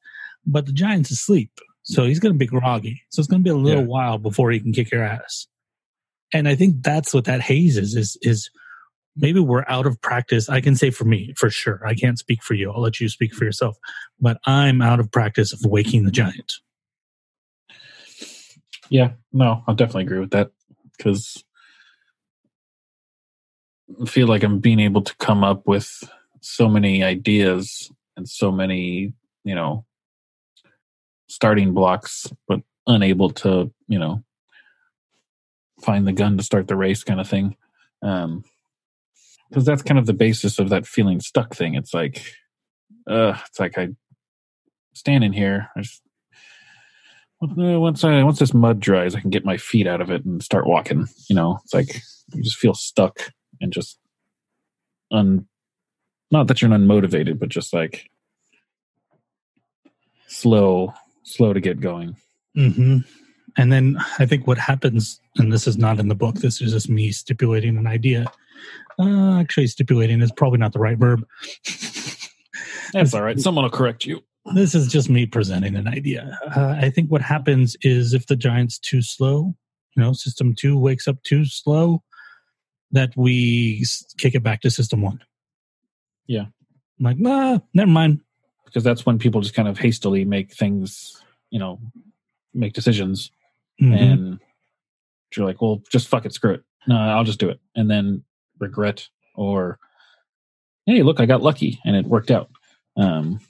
[0.46, 1.50] But the giant's asleep.
[1.84, 3.02] So he's gonna be groggy.
[3.08, 3.88] So it's gonna be a little Yeah.
[3.88, 5.46] while before he can kick your ass.
[6.34, 8.50] And I think that's what that haze is, is is
[9.16, 10.48] maybe we're out of practice.
[10.50, 11.80] I can say for me, for sure.
[11.86, 12.70] I can't speak for you.
[12.70, 13.76] I'll let you speak for yourself.
[14.20, 16.52] But I'm out of practice of waking the giant.
[18.90, 20.50] Yeah, no, I'll definitely agree with that
[20.96, 21.44] because
[24.00, 28.50] I feel like I'm being able to come up with so many ideas and so
[28.50, 29.12] many,
[29.44, 29.84] you know,
[31.28, 34.22] starting blocks, but unable to, you know,
[35.82, 37.56] find the gun to start the race kind of thing.
[38.02, 38.44] Um,
[39.48, 41.74] because that's kind of the basis of that feeling stuck thing.
[41.74, 42.34] It's like,
[43.06, 43.88] uh, it's like I
[44.92, 45.70] stand in here.
[45.74, 46.02] I just
[47.40, 50.42] once I once this mud dries, I can get my feet out of it and
[50.42, 51.06] start walking.
[51.28, 52.02] You know, it's like
[52.34, 53.98] you just feel stuck and just
[55.10, 55.46] un.
[56.30, 58.10] Not that you're unmotivated, but just like
[60.26, 62.16] slow, slow to get going.
[62.54, 62.98] hmm
[63.56, 66.72] And then I think what happens, and this is not in the book, this is
[66.72, 68.30] just me stipulating an idea.
[68.98, 71.26] Uh, actually, stipulating is probably not the right verb.
[72.92, 73.38] That's all right.
[73.38, 74.22] Someone will correct you.
[74.54, 76.38] This is just me presenting an idea.
[76.54, 79.54] Uh, I think what happens is if the giant's too slow,
[79.96, 82.02] you know, system two wakes up too slow,
[82.90, 83.84] that we
[84.16, 85.20] kick it back to system one.
[86.26, 86.46] Yeah.
[86.98, 88.20] I'm like, nah, never mind.
[88.64, 91.80] because that's when people just kind of hastily make things, you know,
[92.52, 93.30] make decisions,
[93.80, 93.98] Mhm.
[93.98, 94.40] and
[95.34, 96.62] you're like, well, just fuck it, screw it.
[96.86, 98.24] No, I'll just do it, and then
[98.58, 99.78] regret or,
[100.84, 102.50] hey, look, I got lucky and it worked out.
[102.98, 103.40] Um,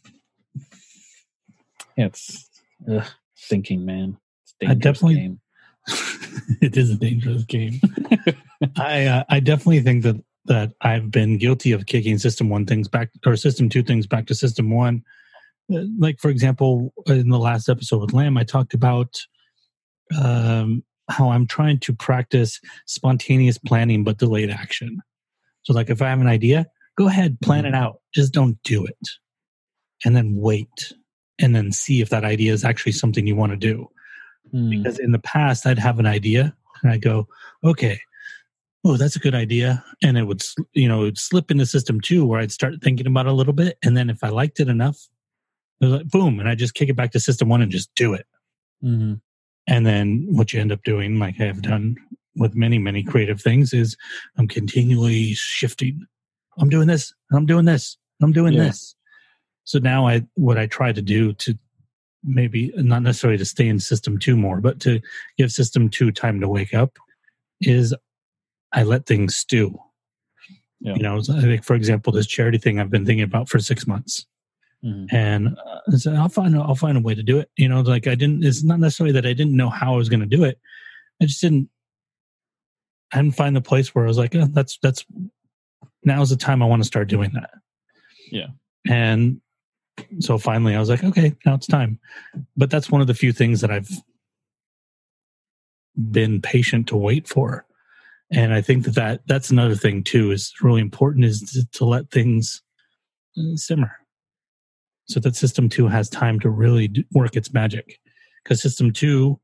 [1.98, 2.48] it's
[2.90, 3.04] ugh,
[3.36, 5.40] thinking, man, it's I dangerous definitely- game.
[6.60, 7.80] it is a dangerous game.
[8.76, 12.88] I uh, I definitely think that that I've been guilty of kicking system one things
[12.88, 15.02] back or system two things back to system one.
[15.72, 19.18] Uh, Like for example, in the last episode with Lam, I talked about
[20.18, 25.00] um, how I'm trying to practice spontaneous planning but delayed action.
[25.62, 28.00] So like if I have an idea, go ahead, plan it out.
[28.14, 29.08] Just don't do it,
[30.04, 30.92] and then wait,
[31.40, 33.88] and then see if that idea is actually something you want to do
[34.52, 34.70] Hmm.
[34.70, 37.28] because in the past I'd have an idea and I'd go,
[37.62, 38.00] okay,
[38.84, 42.00] oh, that's a good idea, and it would you know it would slip into system
[42.00, 44.58] two, where I'd start thinking about it a little bit, and then if I liked
[44.60, 45.08] it enough,
[45.80, 48.14] it like boom, and I just kick it back to system one and just do
[48.14, 48.26] it.
[48.82, 49.20] Mhm.
[49.66, 51.96] And then what you end up doing, like I have done
[52.36, 53.96] with many many creative things, is
[54.38, 56.06] I'm continually shifting.
[56.56, 58.64] I'm doing this, and I'm doing this, and I'm doing Yeah.
[58.68, 58.94] this.
[59.68, 61.54] So now I what I try to do to
[62.24, 64.98] maybe not necessarily to stay in system two more, but to
[65.36, 66.96] give system two time to wake up
[67.60, 67.94] is
[68.72, 69.78] I let things stew.
[70.80, 70.94] Yeah.
[70.94, 73.86] You know, I think for example, this charity thing I've been thinking about for six
[73.86, 74.24] months,
[74.82, 75.12] Mhm.
[75.12, 77.50] and uh, so I'll find I'll find a way to do it.
[77.58, 78.44] You know, like I didn't.
[78.44, 80.58] It's not necessarily that I didn't know how I was going to do it.
[81.20, 81.68] I just didn't.
[83.12, 85.04] I didn't find the place where I was like, oh, that's that's
[86.04, 87.50] now's the time I want to start doing that.
[88.32, 88.46] Yeah.
[88.88, 89.42] And
[90.20, 91.98] so finally I was like, okay, now it's time.
[92.56, 93.90] But that's one of the few things that I've
[96.10, 97.66] been patient to wait for.
[98.30, 101.84] And I think that, that that's another thing too is really important is to, to
[101.84, 102.62] let things
[103.38, 103.92] uh, simmer
[105.08, 107.98] so that system two has time to really work its magic.
[108.44, 109.40] Because system two,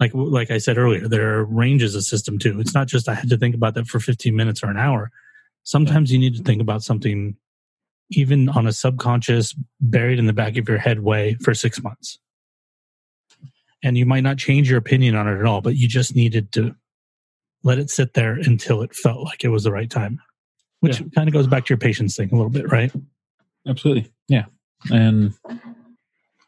[0.00, 2.58] like like I said earlier, there are ranges of system two.
[2.60, 5.10] It's not just I had to think about that for 15 minutes or an hour.
[5.64, 7.36] Sometimes you need to think about something
[8.16, 12.18] even on a subconscious, buried in the back of your head way for six months.
[13.82, 16.52] And you might not change your opinion on it at all, but you just needed
[16.52, 16.74] to
[17.64, 20.20] let it sit there until it felt like it was the right time.
[20.80, 21.06] Which Yeah.
[21.14, 22.92] kind of goes back to your patience thing a little bit, right?
[23.66, 24.10] Absolutely.
[24.28, 24.46] Yeah.
[24.90, 25.34] And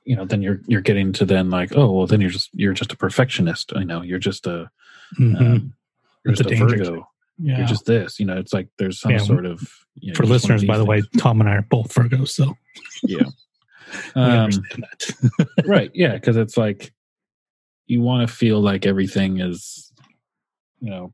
[0.04, 2.74] you know, then you're you're getting to then like, oh well then you're just you're
[2.74, 3.72] just a perfectionist.
[3.74, 4.68] I know, you're just a
[5.18, 5.40] Mhm.
[5.40, 5.74] um,
[6.24, 7.08] you're That's just a a Virgo.
[7.38, 7.58] Yeah.
[7.58, 8.18] You're just this.
[8.20, 9.18] You know, it's like there's some Yeah.
[9.18, 9.60] sort of
[9.96, 11.02] you know, For just one of listeners, by the way.
[11.18, 12.56] Tom and I are both Virgos, so
[13.04, 13.26] Yeah.
[14.16, 14.50] Um,
[15.66, 15.90] right.
[15.94, 16.92] Yeah, because it's like
[17.86, 19.92] you want to feel like everything is,
[20.80, 21.12] you know,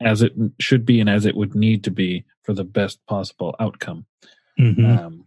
[0.00, 3.54] as it should be and as it would need to be for the best possible
[3.60, 4.04] outcome.
[4.58, 4.98] Mhm.
[4.98, 5.26] Um,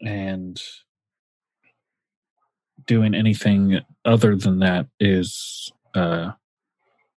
[0.00, 0.60] and
[2.86, 6.32] doing anything other than that is, uh,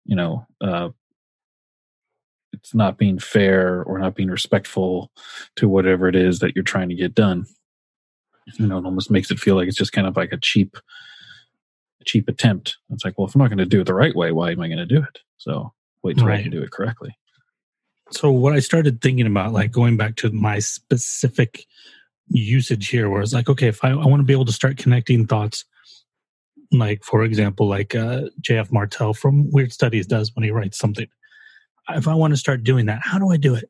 [0.04, 0.90] you know, uh,
[2.56, 5.10] it's not being fair or not being respectful
[5.56, 7.46] to whatever it is that you're trying to get done.
[8.58, 10.76] You know, it almost makes it feel like it's just kind of like a cheap,
[12.04, 12.76] cheap attempt.
[12.90, 14.60] It's like, well, if I'm not going to do it the right way, why am
[14.60, 15.18] I going to do it?
[15.38, 17.16] So wait till I can do it correctly.
[18.12, 21.66] So what I started thinking about, like going back to my specific
[22.28, 24.76] usage here, where it's like, okay, if I, I want to be able to start
[24.76, 25.64] connecting thoughts,
[26.70, 28.70] like for example, like uh, J.F.
[28.70, 31.08] Martel from Weird Studies does when he writes something.
[31.90, 33.68] If I want to start doing that, how do I do it?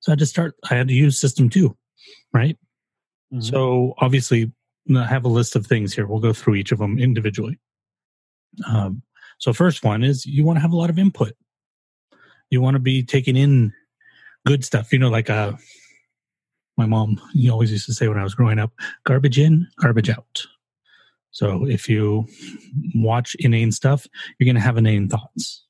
[0.00, 0.54] So I had to start.
[0.70, 1.76] I had to use System Two,
[2.32, 2.56] right?
[3.40, 4.52] So obviously,
[4.94, 6.06] I have a list of things here.
[6.06, 7.58] We'll go through each of them individually.
[8.68, 9.02] Um,
[9.38, 11.32] so first one is you want to have a lot of input.
[12.50, 13.72] You want to be taking in
[14.46, 14.92] good stuff.
[14.92, 15.52] You know, like uh,
[16.76, 18.72] my mom, you always used to say when I was growing up,
[19.04, 20.46] garbage in, garbage out.
[21.32, 22.26] So if you
[22.94, 24.06] watch inane stuff,
[24.38, 25.64] you're going to have inane thoughts.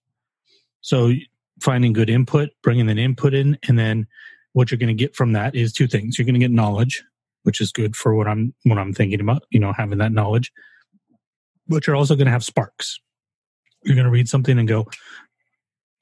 [0.81, 1.13] So
[1.61, 4.07] finding good input, bringing that input in, and then
[4.53, 6.19] what you're going to get from that is two things.
[6.19, 7.03] You're going to get knowledge,
[7.43, 9.43] which is good for what I'm what I'm thinking about.
[9.51, 10.53] You know, having that knowledge,
[11.69, 12.99] but you're also going to have sparks.
[13.85, 14.87] You're going to read something and go,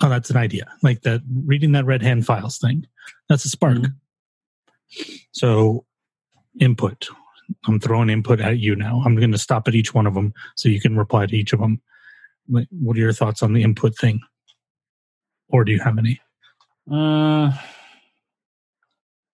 [0.00, 2.86] "Oh, that's an idea." Like that, reading that Red Hand Files thing.
[3.28, 3.78] That's a spark.
[3.78, 3.94] Mhm.
[5.32, 5.84] So,
[6.60, 7.08] input.
[7.66, 9.02] I'm throwing input at you now.
[9.04, 11.52] I'm going to stop at each one of them so you can reply to each
[11.52, 11.80] of them.
[12.46, 14.20] What are your thoughts on the input thing?
[15.48, 16.20] Or do you have any?
[16.90, 17.52] Uh,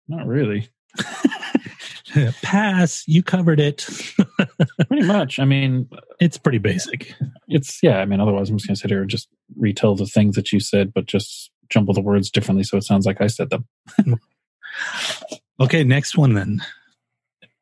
[0.07, 0.69] not really.
[2.41, 3.03] Pass.
[3.07, 3.87] You covered it.
[4.87, 5.39] Pretty much.
[5.39, 7.15] I mean, it's pretty basic.
[7.47, 7.99] it's yeah.
[7.99, 10.51] I mean, otherwise, I'm just going to sit here and just retell the things that
[10.51, 13.65] you said, but just jumble the words differently so it sounds like I said them.
[15.59, 16.61] Okay, next one then.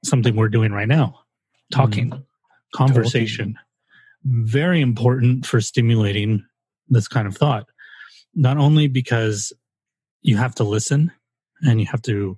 [0.06, 1.20] Something we're doing right now.
[1.70, 2.14] Talking.
[2.74, 3.58] Conversation.
[4.24, 6.46] Very important for stimulating
[6.88, 7.66] this kind of thought.
[8.36, 9.52] Not only because
[10.22, 11.12] you have to listen
[11.62, 12.38] and you have to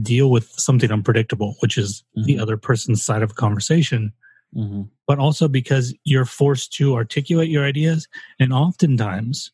[0.00, 2.40] deal with something unpredictable, which is the Mhm.
[2.40, 4.12] other person's side of a conversation,
[4.54, 8.06] hmm but also because you're forced to articulate your ideas
[8.38, 9.50] and oftentimes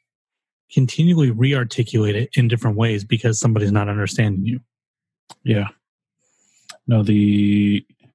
[0.72, 4.60] continually re-articulate it in different ways because somebody's not understanding you.
[5.42, 5.68] Yeah.
[6.86, 8.06] No, the I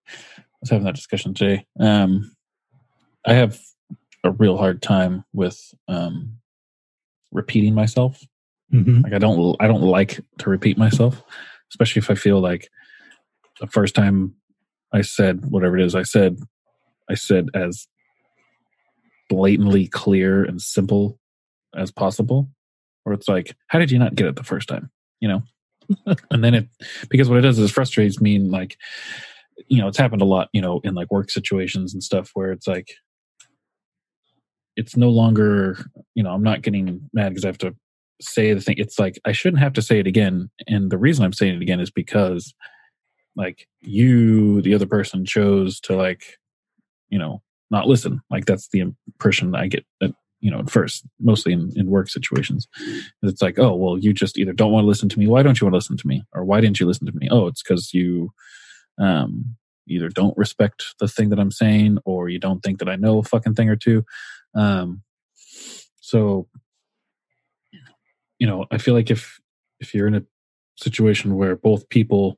[0.61, 1.65] was having that discussion today.
[1.79, 2.33] Um,
[3.25, 3.59] I have
[4.23, 6.37] a real hard time with um,
[7.33, 8.21] repeating myself.
[8.73, 9.01] Mm-hmm.
[9.01, 11.21] Like I don't I don't like to repeat myself,
[11.71, 12.69] especially if I feel like
[13.59, 14.33] the first time
[14.93, 16.37] I said whatever it is I said,
[17.09, 17.87] I said as
[19.29, 21.19] blatantly clear and simple
[21.75, 22.49] as possible.
[23.05, 24.89] Or it's like, how did you not get it the first time?
[25.19, 25.43] You know?
[26.31, 26.67] and then it
[27.09, 28.77] because what it does is it frustrates me and like
[29.67, 32.51] you know, it's happened a lot, you know, in like work situations and stuff where
[32.51, 32.95] it's like
[34.75, 35.77] it's no longer,
[36.15, 37.75] you know, I'm not getting mad because I have to
[38.21, 38.75] say the thing.
[38.77, 40.49] It's like I shouldn't have to say it again.
[40.67, 42.53] And the reason I'm saying it again is because
[43.35, 46.37] like you, the other person chose to like,
[47.09, 48.21] you know, not listen.
[48.29, 52.09] Like that's the impression I get at, you know, at first, mostly in, in work
[52.09, 52.67] situations.
[53.21, 55.27] It's like, oh, well, you just either don't want to listen to me.
[55.27, 56.23] Why don't you want to listen to me?
[56.33, 57.29] Or why didn't you listen to me?
[57.31, 58.31] Oh, it's because you
[58.99, 59.55] um,
[59.87, 63.19] either don't respect the thing that I'm saying or you don't think that I know
[63.19, 64.03] a fucking thing or two.
[64.55, 65.01] Um,
[65.99, 66.47] so,
[68.39, 69.39] you know, I feel like if
[69.79, 70.23] if you're in a
[70.77, 72.37] situation where both people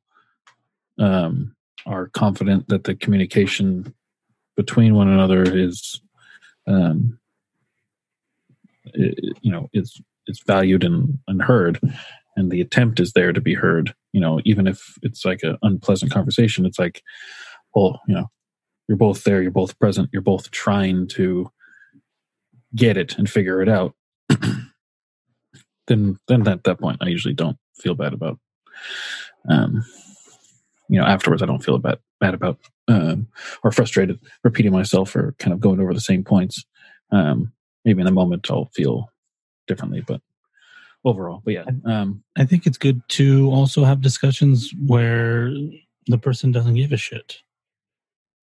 [0.99, 3.93] um, are confident that the communication
[4.55, 6.01] between one another is,
[6.67, 7.19] um,
[8.97, 11.79] i- i- you know, is is valued and, and heard,
[12.35, 13.93] and the attempt is there to be heard.
[14.11, 17.03] You know, even if it's like an unpleasant conversation, it's like,
[17.75, 18.27] well, you know,
[18.87, 21.51] you're both there, you're both present, you're both trying to
[22.75, 23.93] get it and figure it out.
[25.87, 28.39] then, then at that point, I usually don't feel bad about.
[29.47, 29.85] Um,
[30.89, 33.27] you know, afterwards, I don't feel bad bad about um,
[33.63, 36.63] or frustrated repeating myself or kind of going over the same points.
[37.11, 37.51] Um,
[37.83, 39.11] maybe in the moment I'll feel
[39.67, 40.21] differently, but
[41.03, 45.51] overall, but yeah, um, I think it's good to also have discussions where
[46.07, 47.37] the person doesn't give a shit.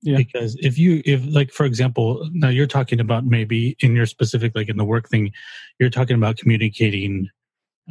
[0.03, 0.17] Yeah.
[0.17, 4.53] Because if you, if like, for example, now you're talking about maybe in your specific,
[4.55, 5.33] like in the work thing,
[5.79, 7.29] you're talking about communicating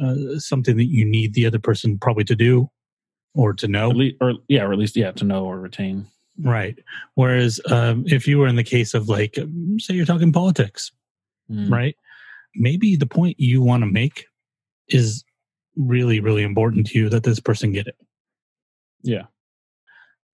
[0.02, 2.70] uh, something that you need the other person probably to do
[3.34, 3.90] or to know.
[3.90, 6.06] at least, or yeah, or at least yeah, to know or retain.
[6.38, 6.78] Right.
[7.14, 10.92] Whereas um, if you were in the case of like, um, say you're talking politics,
[11.50, 11.96] Mm, right?
[12.54, 14.26] Maybe the point you want to make
[14.88, 15.24] is
[15.76, 17.96] really, really important to you that this person get it.
[19.02, 19.24] Yeah,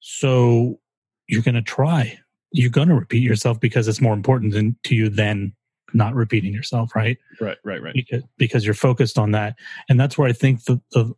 [0.01, 0.81] So
[1.29, 2.19] you're going to try.
[2.53, 5.53] You're going to repeat yourself because it's more important than, to you than
[5.95, 7.19] not repeating yourself, right?
[7.41, 7.95] right, right, right.
[7.95, 9.57] Because, because you're focused on that,
[9.89, 11.15] and that's where I think the, the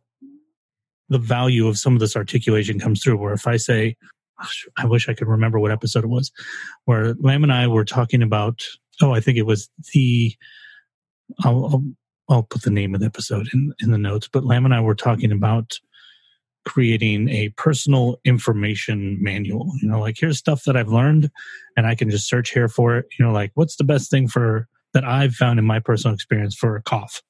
[1.09, 3.17] the value of some of this articulation comes through.
[3.17, 3.97] Where if I say,
[4.77, 6.31] I wish I could remember what episode it was,
[6.85, 8.61] where Lam and I were talking about.
[9.01, 10.33] Oh, I think it was the.
[11.43, 11.83] I'll, I'll
[12.29, 14.29] I'll put the name of the episode in in the notes.
[14.31, 15.79] But Lam and I were talking about
[16.65, 19.71] creating a personal information manual.
[19.81, 21.29] You know, like here's stuff that I've learned,
[21.75, 23.07] and I can just search here for it.
[23.17, 26.55] You know, like what's the best thing for that I've found in my personal experience
[26.55, 27.21] for a cough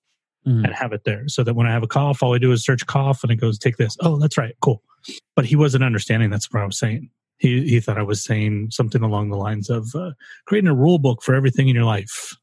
[0.47, 2.51] Mm, and have it there so that when I have a cough, all I do
[2.51, 3.95] is search cough and it goes, take this.
[3.99, 4.55] Oh, that's right.
[4.59, 4.81] Cool.
[5.35, 7.11] But he wasn't understanding that's what I was saying.
[7.37, 10.13] He, he thought I was saying something along the lines of uh,
[10.47, 12.35] creating a rule book for everything in your life.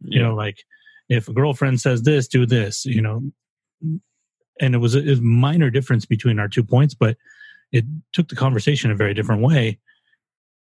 [0.00, 0.64] You know, like
[1.08, 3.22] if a girlfriend says this, do this, you know.
[4.60, 7.16] And it was a, a minor difference between our two points, but
[7.72, 9.78] it took the conversation a very different way.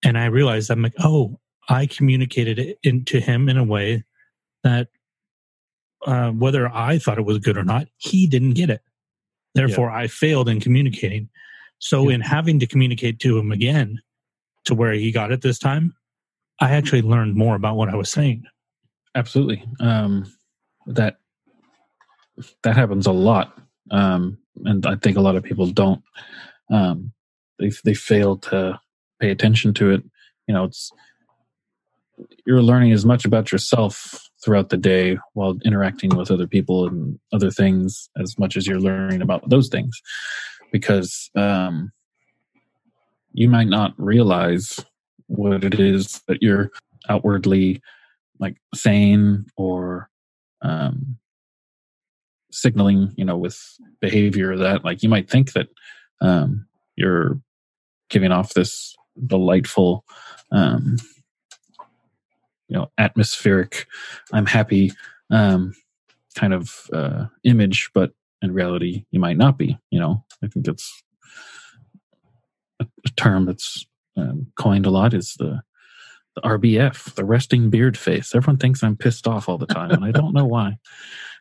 [0.05, 4.05] And I realized I'm like, oh, I communicated it into him in a way
[4.65, 4.89] that
[6.07, 8.81] uh, whether I thought it was good or not, he didn't get it.
[9.55, 11.29] Therefore, I failed in communicating.
[11.79, 12.15] So, Yeah.
[12.17, 14.01] in having to communicate to him again
[14.65, 15.95] to where he got it this time,
[16.61, 18.45] I actually learned more about what I was saying.
[19.17, 19.65] absolutely.
[19.81, 20.33] Um,
[20.87, 21.19] that
[22.63, 23.60] that happens a lot,
[23.91, 26.03] um, and I think a lot of people don't.
[26.71, 27.13] Um,
[27.59, 28.81] they they fail to
[29.21, 30.03] pay attention to it.
[30.47, 30.91] You know, it's
[32.47, 37.19] you're learning as much about yourself throughout the day while interacting with other people and
[37.33, 40.01] other things as much as you're learning about those things
[40.73, 41.93] because um,
[43.33, 44.81] you might not realize
[45.27, 46.71] what it is that you're
[47.09, 47.81] outwardly
[48.39, 50.09] like saying or
[50.63, 51.19] um,
[52.51, 53.59] signaling you know with
[54.01, 55.69] behavior that like you might think that
[56.21, 57.41] um, you're
[58.09, 58.97] giving off this
[59.27, 60.05] delightful
[60.53, 60.97] um,
[62.69, 63.87] you know atmospheric
[64.33, 64.93] i'm happy
[65.31, 65.75] um,
[66.35, 70.65] kind of uh, image but in reality you might not be you know i think
[70.67, 71.03] that's
[72.81, 72.87] a,
[73.17, 73.87] term that's
[74.17, 75.63] um, coined a lot is the
[76.37, 78.35] the RBF, the resting beard face.
[78.35, 80.79] Everyone thinks I'm pissed off all the time, and I don't know why.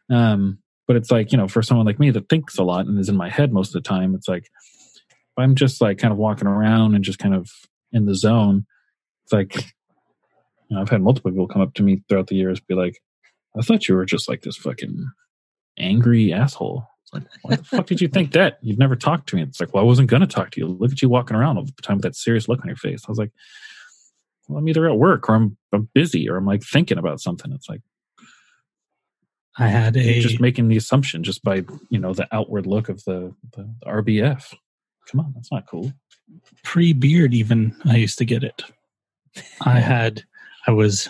[0.10, 0.60] Um,
[0.90, 3.10] but it's like you know, for someone like me that thinks a lot and is
[3.10, 6.18] in my head most of the time, it's like if I'm just like kind of
[6.18, 7.48] walking around and just kind of
[7.92, 8.66] in the zone.
[9.24, 12.60] It's like you know, I've had multiple people come up to me throughout the years,
[12.60, 13.00] be like,
[13.56, 15.12] "I thought you were just like this fucking
[15.78, 18.58] angry asshole." Like, why the fuck did you think that?
[18.64, 19.44] You've never talked to me.
[19.44, 20.68] It's like, well, I wasn't going to talk to you.
[20.68, 23.04] Look at you walking around all the time with that serious look on your face.
[23.08, 23.32] I was like,
[24.48, 27.52] well, I'm either at work or I'm, I'm busy or I'm like thinking about something.
[27.52, 27.82] It's like,
[29.60, 32.90] I had a you're just making the assumption just by, you know, the outward look
[32.90, 34.54] of the, the, the RBF.
[35.08, 35.92] Come on, that's not cool.
[36.64, 38.64] pre beard even i used to get it.
[39.62, 40.24] I had
[40.68, 41.10] i was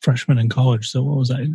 [0.00, 1.46] freshman in college so what was i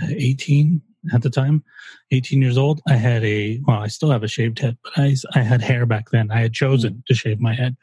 [0.00, 0.80] 18
[1.12, 1.64] at the time?
[2.12, 2.80] 18 years old.
[2.88, 5.86] I had a well i still have a shaved head but i i had hair
[5.86, 6.30] back then.
[6.30, 7.00] I had chosen hmm.
[7.08, 7.76] to shave my head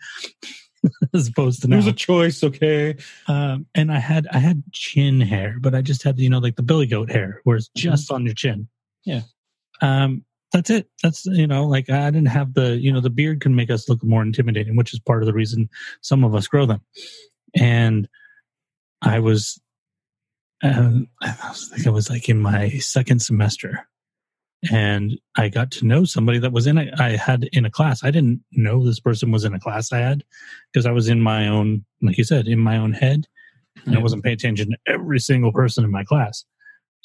[1.13, 1.75] as opposed to now.
[1.75, 2.95] There's a choice, okay?
[3.27, 6.55] um, and i had i had chin hair but i just had you know like
[6.55, 8.67] the billy goat hair where it's just on your chin.
[9.05, 9.21] Yeah.
[9.82, 10.89] um that's it.
[11.03, 13.88] That's you know like i didn't have the you know the beard can make us
[13.88, 15.69] look more intimidating which is part of the reason
[16.01, 16.82] some of us grow them.
[17.55, 18.07] And
[19.01, 19.59] i was
[20.63, 23.88] um, i was- think i was like in my second semester
[24.72, 28.03] and i got to know somebody that was in a, i had in a class.
[28.03, 30.24] I didn't know this person was in a class i had
[30.72, 33.28] because i was in my own like you said in my own head.
[33.86, 36.43] And i wasn't paying attention to every single person in my class.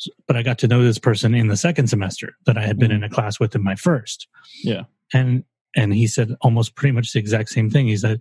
[0.00, 2.78] S- but i got to know this person in the second semester that i had
[2.78, 2.96] been mm.
[2.96, 4.26] in a class with in my first.
[4.62, 4.84] Yeah.
[5.12, 5.44] and
[5.76, 7.86] and he said almost pretty much the exact same thing.
[7.86, 8.20] He said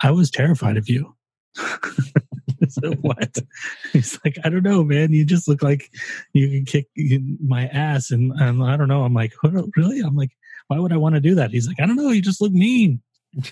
[0.00, 1.16] i was terrified of you
[2.72, 3.38] Said, what?
[3.92, 5.12] He's like i don't know man.
[5.12, 5.90] You just look like
[6.32, 6.86] you can kick
[7.44, 8.10] my ass.
[8.10, 9.02] And, and i don't know.
[9.04, 10.00] I'm like "What- really?
[10.00, 10.30] I'm like
[10.68, 11.50] why would i want to do that?
[11.50, 12.10] He's like i don't know.
[12.10, 13.00] You just look mean.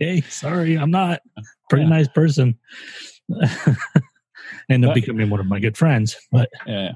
[0.00, 0.76] Hey sorry.
[0.76, 1.20] I'm not.
[1.70, 1.90] Pretty Yeah.
[1.90, 2.56] nice person.
[4.70, 6.92] End up becoming one of my good friends but yeah.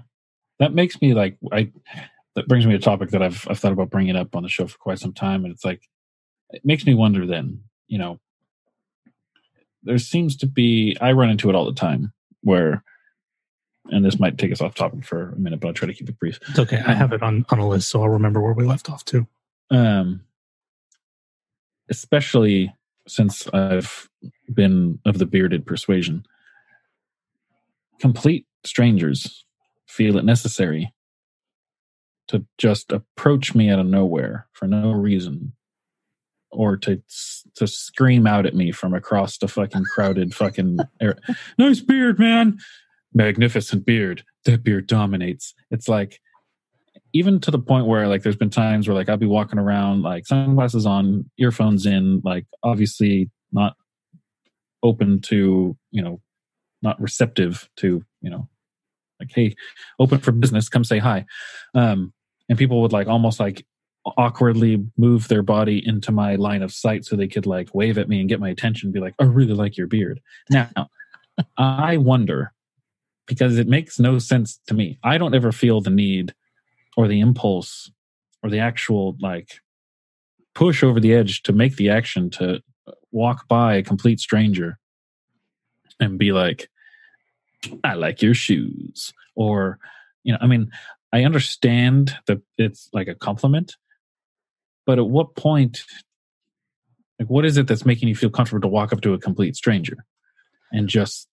[0.59, 1.73] That makes me like I.
[2.37, 4.49] That brings me to a topic that I've I've thought about bringing up on the
[4.49, 5.83] show for quite some time, and it's like
[6.51, 7.27] it makes me wonder.
[7.27, 8.21] Then you know,
[9.83, 12.13] there seems to be I run into it all the time
[12.43, 12.83] where,
[13.87, 16.09] and this might take us off topic for a minute, but I'll try to keep
[16.09, 16.39] it brief.
[16.49, 18.89] it's okay i have it on on a list so i'll remember where we left
[18.91, 19.27] off too
[19.71, 20.23] um,
[21.89, 22.75] especially
[23.09, 24.09] since I've
[24.53, 26.25] been of the bearded persuasion.
[28.01, 29.45] Complete strangers
[29.87, 30.93] feel it necessary
[32.29, 35.53] to just approach me out of nowhere for no reason,
[36.53, 37.03] or to
[37.55, 41.17] to scream out at me from across the fucking crowded fucking area.
[41.59, 42.59] Nice beard, man.
[43.15, 44.25] Magnificent beard.
[44.45, 45.55] That beard dominates.
[45.71, 46.21] It's like
[47.13, 50.03] even to the point where like there's been times where like I'll be walking around
[50.03, 53.77] like sunglasses on, earphones in, like obviously not
[54.83, 56.21] open to, you know,
[56.81, 58.49] not receptive to, you know,
[59.21, 59.55] like, hey,
[59.99, 61.25] open for business, come say hi.
[61.75, 62.13] Um,
[62.49, 63.65] and people would like almost like
[64.05, 68.09] awkwardly move their body into my line of sight so they could like wave at
[68.09, 70.21] me and get my attention be like, I really like your beard.
[70.51, 70.71] Now,
[71.57, 72.53] I wonder
[73.27, 74.99] because it makes no sense to me.
[75.05, 76.35] I don't ever feel the need
[76.97, 77.91] or the impulse
[78.43, 79.61] or the actual like
[80.55, 82.63] push over the edge to make the action to
[83.11, 84.79] walk by a complete stranger
[86.01, 86.69] and be like
[87.85, 89.79] i like your shoes or
[90.25, 90.71] you know i mean
[91.13, 93.77] i understand that it's like a compliment
[94.87, 95.83] but at what point
[97.19, 99.57] like what is it that's making you feel comfortable to walk up to a complete
[99.57, 100.05] stranger
[100.73, 101.29] and just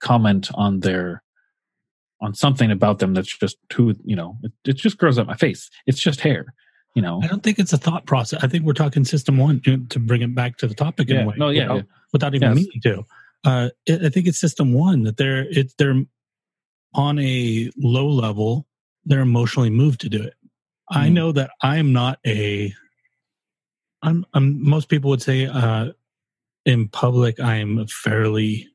[0.00, 1.22] comment on their
[2.20, 5.36] on something about them that's just too you know it, it just grows up my
[5.36, 6.54] face it's just hair
[6.94, 8.44] you know I don't think it's a thought process.
[8.44, 11.16] I think we're talking system one to, to bring it back to the topic in
[11.16, 11.22] Yeah.
[11.22, 11.34] a way.
[11.38, 11.82] No, yeah, without, yeah.
[12.12, 12.56] without even Yes.
[12.56, 13.04] meaning to.
[13.44, 16.02] Uh, it, I think it's system one that they're it's they're
[16.94, 18.66] on a low level.
[19.06, 20.34] They're emotionally moved to do it.
[20.90, 21.12] I Mhm.
[21.14, 22.74] know that I'm not a.
[24.02, 24.26] I'm.
[24.34, 24.62] I'm.
[24.68, 25.92] Most people would say, uh,
[26.64, 28.68] in public, I'm a fairly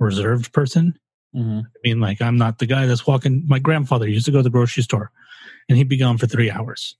[0.00, 0.98] reserved person.
[1.34, 1.62] Mhm.
[1.64, 3.44] I mean, like I'm not the guy that's walking.
[3.46, 5.10] My grandfather used to go to the grocery store,
[5.68, 6.96] and he'd be gone for three hours.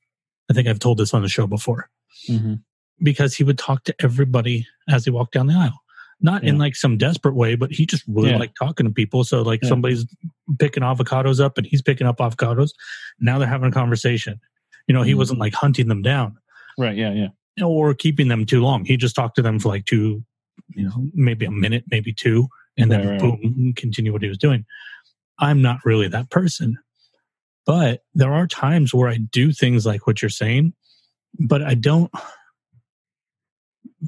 [0.50, 1.90] I think I've told this on the show before
[2.28, 2.62] Mhm.
[3.02, 5.80] because he would talk to everybody as he walked down the aisle.
[6.20, 8.38] Not in like some desperate way, but he just really Yeah.
[8.38, 9.22] liked talking to people.
[9.24, 9.68] So like Yeah.
[9.68, 10.06] somebody's
[10.58, 12.70] picking avocados up and he's picking up avocados.
[13.20, 14.40] Now they're having a conversation.
[14.86, 15.18] You know, he Mhm.
[15.18, 16.38] wasn't like hunting them down
[16.78, 17.28] right yeah yeah
[17.62, 18.84] or keeping them too long.
[18.84, 20.24] He just talked to them for like two,
[20.74, 24.28] you know, maybe a minute, maybe two, and then Right, right, boom, continue what he
[24.28, 24.64] was doing.
[25.38, 26.78] I'm not really that person.
[27.64, 30.74] But there are times where I do things like what you're saying,
[31.40, 32.10] but I don't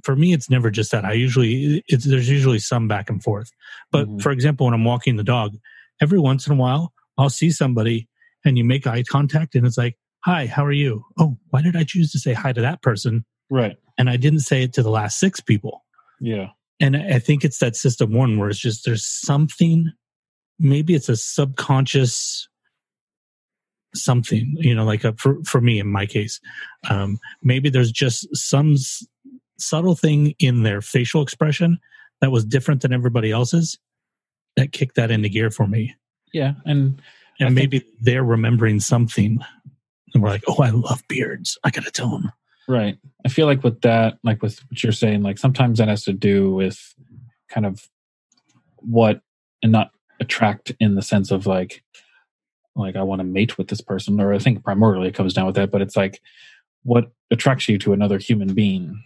[0.04, 1.04] for me, it's never just that.
[1.04, 3.50] I usually it's there's usually some back and forth.
[3.90, 4.22] But Mhm.
[4.22, 5.56] for example, when I'm walking the dog,
[6.00, 8.08] every once in a while I'll see somebody
[8.44, 11.74] and you make eye contact and it's like, "Hi, how are you?" Oh, why did
[11.74, 13.76] I choose to say hi to that person Right.
[13.96, 15.84] and I didn't say it to the last six people?
[16.20, 16.48] Yeah.
[16.80, 19.90] And I think it's that system one where it's just there's something,
[20.58, 22.48] maybe it's a subconscious
[23.94, 26.40] something, you know, like a, for, for me in my case,
[26.90, 29.04] um, maybe there's just some s-
[29.58, 31.78] subtle thing in their facial expression
[32.20, 33.78] that was different than everybody else's
[34.56, 35.94] that kicked that into gear for me.
[36.32, 36.54] Yeah.
[36.64, 37.00] And
[37.40, 39.38] And I think- maybe they're remembering something.
[40.14, 41.58] And we're like, oh, I love beards.
[41.64, 42.30] I got to tell them.
[42.68, 42.98] Right.
[43.24, 46.12] I feel like with that, like with what you're saying, like sometimes that has to
[46.12, 46.94] do with
[47.48, 47.88] kind of
[48.76, 49.22] what
[49.62, 49.90] and not
[50.20, 51.82] attract in the sense of like
[52.76, 55.46] like I want to mate with this person, or I think primarily it comes down
[55.46, 56.20] with that, but it's like
[56.84, 59.02] what attracts you to another human being.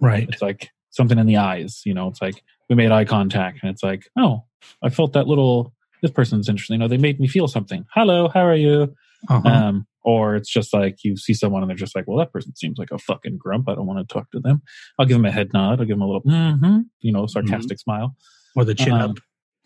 [0.00, 0.28] Right.
[0.28, 3.70] It's like something in the eyes, you know, it's like we made eye contact and
[3.70, 4.44] it's like, oh,
[4.82, 5.72] I felt that little
[6.02, 6.74] this person's interesting.
[6.74, 7.86] You know, they made me feel something.
[7.94, 8.94] Hello, how are you?
[9.28, 9.48] Uh-huh.
[9.48, 12.54] Um, or it's just like you see someone and they're just like, well, that person
[12.54, 13.68] seems like a fucking grump.
[13.68, 14.62] I don't want to talk to them.
[15.00, 15.80] I'll give them a head nod.
[15.80, 18.14] I'll give them a little, mm-hmm, you know, sarcastic smile.
[18.54, 19.16] or the chin um, up,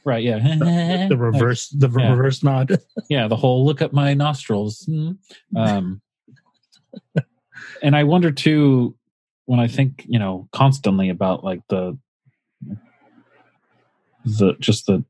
[0.03, 0.25] Right.
[0.25, 0.39] Yeah.
[0.39, 2.11] the, the reverse, the Yeah.
[2.11, 2.79] reverse nod.
[3.11, 3.29] Yeah.
[3.29, 4.89] The whole look at my nostrils.
[4.89, 5.19] Mm.
[5.55, 6.01] Um,
[7.83, 8.97] and I wonder too,
[9.45, 11.99] when I think, you know, constantly about like the,
[14.25, 15.05] the, just the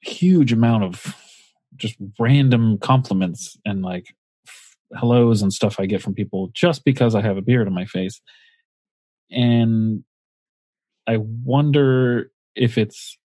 [0.00, 1.14] huge amount of
[1.76, 4.14] just random compliments and like
[4.46, 7.74] f- hellos and stuff I get from people just because I have a beard on
[7.74, 8.20] my face.
[9.30, 10.04] And
[11.06, 13.18] I wonder if it's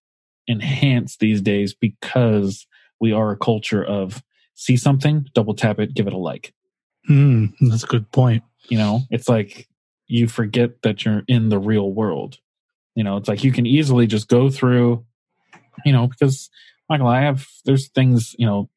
[0.47, 2.65] enhanced these days because
[2.99, 4.23] we are a culture of
[4.55, 6.53] see something, double tap it, give it a like.
[7.09, 8.43] Mm, that's a good point.
[8.67, 9.67] You know, it's like
[10.07, 12.37] you forget that you're in the real world.
[12.95, 15.05] You know, it's like you can easily just go through,
[15.85, 16.49] you know, because
[16.89, 18.69] Michael, I have there's things, you know,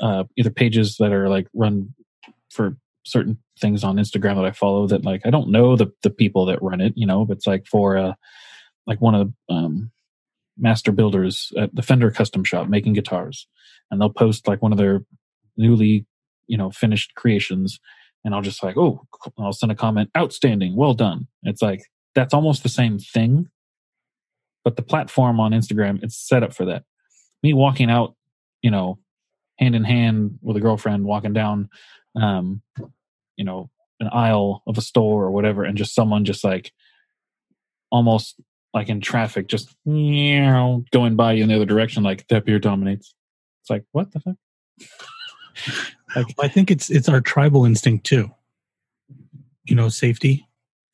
[0.00, 1.94] uh, either pages that are like run
[2.50, 6.10] for certain things on Instagram that I follow that like I don't know the the
[6.10, 8.14] people that run it, you know, but it's like for uh
[8.86, 9.90] like one of the um
[10.58, 13.46] master builders at the Fender custom shop making guitars.
[13.90, 15.04] And they'll post like one of their
[15.56, 16.06] newly,
[16.46, 17.78] you know, finished creations
[18.24, 19.06] and I'll just like, oh,
[19.38, 21.26] I'll send a comment, outstanding, well done.
[21.42, 21.82] It's like
[22.14, 23.48] that's almost the same thing,
[24.64, 26.84] but the platform on Instagram it's set up for that.
[27.44, 28.16] Me walking out,
[28.62, 28.98] you know,
[29.58, 31.68] hand in hand with a girlfriend, walking down,
[32.16, 32.62] um,
[33.36, 33.70] you know,
[34.00, 36.72] an aisle of a store or whatever, and just someone just like
[37.90, 38.40] almost
[38.72, 42.58] like in traffic, just meow, going by you in the other direction, like that beer
[42.58, 43.14] dominates.
[43.60, 44.36] It's like what the fuck?
[46.16, 48.30] like I think it's it's our tribal instinct too.
[49.64, 50.48] You know, safety.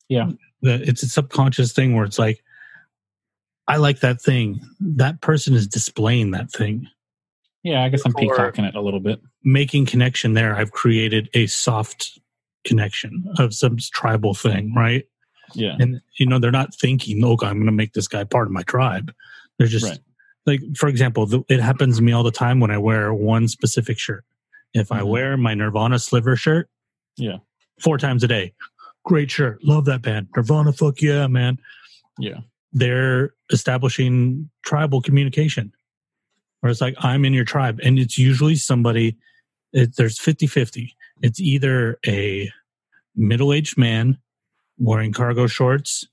[0.09, 0.31] Yeah.
[0.61, 2.43] The, it's a subconscious thing where it's like,
[3.67, 4.59] I like that thing.
[4.79, 6.87] That person is displaying that thing,
[7.63, 9.21] yeah, I guess I'm peacocking it a little bit.
[9.43, 10.55] making connection there.
[10.55, 12.19] I've created a soft
[12.65, 15.05] connection of some tribal thing, right?
[15.53, 15.75] Yeah.
[15.79, 18.51] And you know, they're not thinking, okay, I'm going to make this guy part of
[18.53, 19.13] my tribe."
[19.59, 19.99] They're just Right.
[20.47, 23.47] like, for example, the, it happens to me all the time when I wear one
[23.47, 24.25] specific shirt.
[24.73, 25.07] If I Mhm.
[25.09, 26.67] wear my Nirvana sliver shirt,
[27.17, 27.37] Yeah.
[27.79, 28.53] four times a day,
[29.05, 31.59] great shirt, love that band, Nirvana, fuck yeah, man.
[32.17, 32.39] Yeah.
[32.73, 35.71] They're establishing tribal communication,
[36.59, 39.17] where it's like, I'm in your tribe, and it's usually somebody.
[39.73, 40.91] It, there's 50-50.
[41.21, 42.49] It's either a
[43.15, 44.17] middle-aged man
[44.77, 46.07] wearing cargo shorts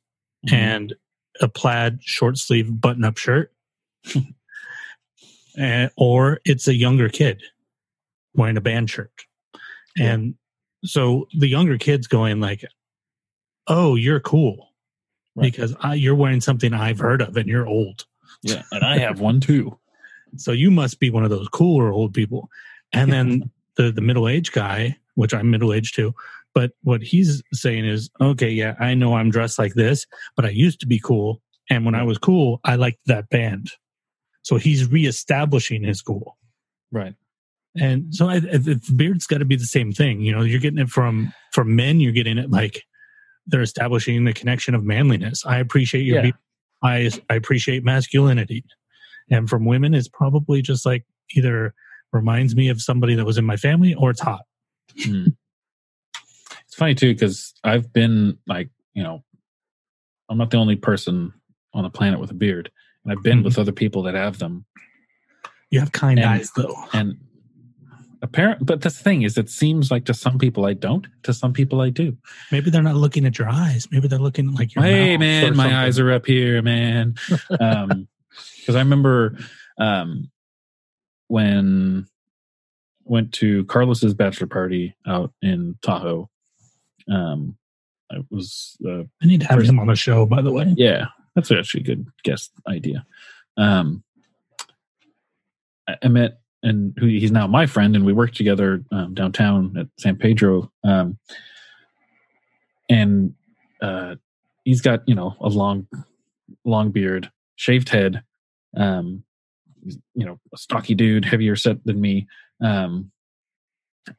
[0.46, 0.54] Mm-hmm.
[0.54, 0.94] and
[1.40, 3.52] a plaid short sleeve button up shirt.
[5.56, 7.42] and, or it's a younger kid
[8.34, 9.10] wearing a band shirt.
[9.96, 10.12] Yeah.
[10.12, 10.34] And
[10.84, 12.64] so the younger kid's going like,
[13.66, 14.67] "Oh, you're cool."
[15.38, 15.50] Right.
[15.50, 18.06] Because I, you're wearing something I've heard of and you're old.
[18.42, 18.62] yeah.
[18.72, 19.78] And I have one too.
[20.36, 22.50] So you must be one of those cooler old people.
[22.92, 26.14] And then the the middle aged guy, which I'm middle aged too,
[26.54, 30.50] but what he's saying is, okay, yeah, I know I'm dressed like this, but I
[30.50, 33.70] used to be cool, and when I was cool, I liked that band.
[34.42, 36.36] So he's reestablishing his cool.
[36.90, 37.14] Right.
[37.76, 40.20] And so I, I, the beard's got to be the same thing.
[40.20, 42.00] You know, you're getting it from from men.
[42.00, 42.84] You're getting it like
[43.48, 45.44] they're establishing the connection of manliness.
[45.44, 46.24] I appreciate your.
[46.24, 46.30] Yeah.
[46.82, 48.64] I I appreciate masculinity,
[49.30, 51.74] and from women, it's probably just like either
[52.12, 54.42] reminds me of somebody that was in my family or it's hot.
[55.00, 55.34] Mm.
[56.66, 59.24] It's funny too because I've been like, you know,
[60.28, 61.32] I'm not the only person
[61.74, 62.70] on the planet with a beard,
[63.04, 63.44] and I've been Mhm.
[63.44, 64.64] with other people that have them,
[65.70, 66.74] You have kind And- eyes though.
[66.92, 67.16] and
[68.22, 71.06] apparent, but the thing is, it seems like to some people I don't.
[71.24, 72.16] To some people I do.
[72.50, 73.88] Maybe they're not looking at your eyes.
[73.90, 75.76] Maybe they're looking like your hey man my something.
[75.76, 77.14] eyes are up here man
[77.60, 78.08] um
[78.58, 79.36] because i remember
[79.78, 80.30] um
[81.28, 82.06] when
[83.04, 86.28] went to carlos's bachelor party out in tahoe
[87.10, 87.56] um
[88.10, 90.72] i was uh, I need to have him on the show, by the way.
[90.76, 93.06] yeah that's actually a good guest idea
[93.56, 94.02] um
[95.88, 99.74] i, I met and who he's now my friend and we worked together um, downtown
[99.78, 101.16] at san pedro um
[102.88, 103.34] and
[103.82, 104.14] uh
[104.64, 105.86] he's got you know a long
[106.64, 108.22] long beard shaved head
[108.76, 109.22] um
[110.14, 112.26] you know a stocky dude heavier set than me
[112.62, 113.10] um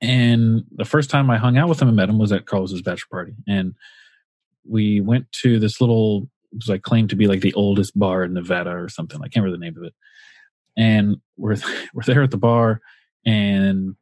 [0.02, 2.82] and the first time i hung out with him and met him was at carlos's
[2.82, 3.74] bachelor party and
[4.68, 8.34] we went to this little it like claimed to be like the oldest bar in
[8.34, 9.94] nevada or something i can't remember the name of it
[10.80, 11.58] and we're
[11.94, 12.82] we're there at the bar
[13.26, 13.96] and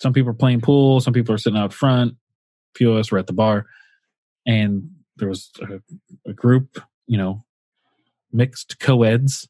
[0.00, 3.10] some people are playing pool some people are sitting out front a few of us
[3.10, 3.66] were at the bar
[4.46, 5.80] and there was a,
[6.30, 7.44] a group you know
[8.32, 9.48] mixed co-eds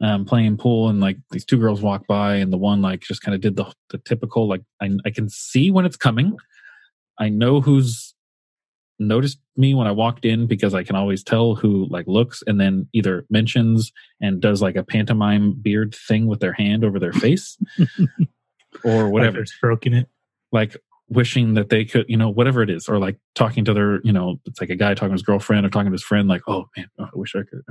[0.00, 3.22] um, playing pool and like these two girls walk by and the one like just
[3.22, 6.36] kind of did the, the typical like I, I can see when it's coming.
[7.18, 8.14] I know who's
[8.98, 12.60] noticed me when i walked in because i can always tell who like looks and
[12.60, 17.12] then either mentions and does like a pantomime beard thing with their hand over their
[17.12, 17.58] face
[18.84, 20.08] or whatever they're stroking it.
[20.52, 20.76] like
[21.08, 24.12] wishing that they could, you know, whatever it is, or like talking to their, you
[24.12, 26.42] know, it's like a guy talking to his girlfriend or talking to his friend, like,
[26.48, 27.62] oh man, oh, I wish I could.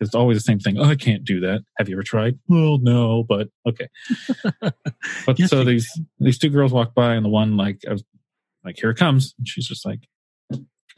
[0.00, 0.78] It's always the same thing.
[0.78, 1.62] Oh, I can't do that.
[1.76, 2.38] Have you ever tried?
[2.48, 3.88] Well, no, but okay.
[5.26, 5.88] But Yes, so these
[6.18, 8.04] these two girls walk by, and the one like I was
[8.64, 10.08] like, here it comes, and she's just like,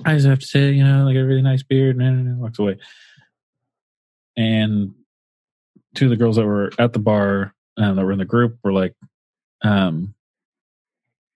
[0.04, 2.78] I just have to say, you know, like a really nice beard, and walks away.
[4.36, 4.94] And
[5.94, 8.58] two of the girls that were at the bar and that were in the group
[8.62, 8.94] were like,
[9.62, 10.14] um,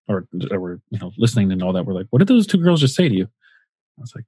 [0.09, 2.59] or that were you know listening and all that were like, what did those two
[2.59, 3.25] girls just say to you?
[3.25, 4.27] I was like,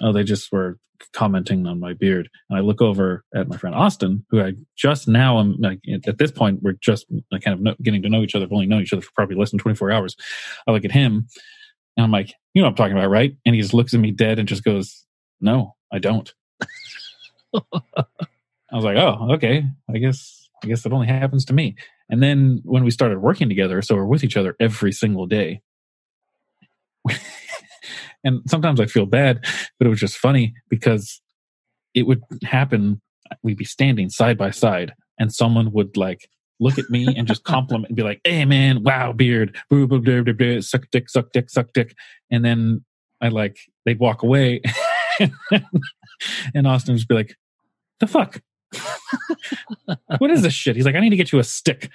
[0.00, 0.78] oh, they just were
[1.12, 2.30] commenting on my beard.
[2.48, 6.18] And I look over at my friend Austin, who I just now am like at
[6.18, 8.46] this point we're just like, kind of getting to know each other.
[8.46, 10.16] We've only known each other for probably less than twenty four hours.
[10.66, 11.26] I look at him
[11.96, 13.36] and I'm like, you know what I'm talking about, right?
[13.44, 15.04] And he just looks at me dead and just goes,
[15.40, 16.32] no, I don't.
[17.54, 19.64] I was like, oh, okay.
[19.88, 21.76] I guess I guess it only happens to me.
[22.10, 25.60] And then when we started working together, so we're with each other every single day.
[28.24, 29.44] and sometimes I feel bad,
[29.78, 31.20] but it was just funny because
[31.94, 33.00] it would happen.
[33.42, 36.28] We'd be standing side by side, and someone would like
[36.60, 40.00] look at me and just compliment and be like, "Hey, man, wow, beard, boo, boo,
[40.00, 41.94] boo, boo, boo, suck dick, suck dick, suck dick,"
[42.30, 42.84] and then
[43.20, 44.60] I like they'd walk away,
[46.54, 47.36] and Austin would just be like,
[48.00, 48.40] "The fuck."
[50.18, 50.76] what is this shit?
[50.76, 51.90] He's like, I need to get you a stick,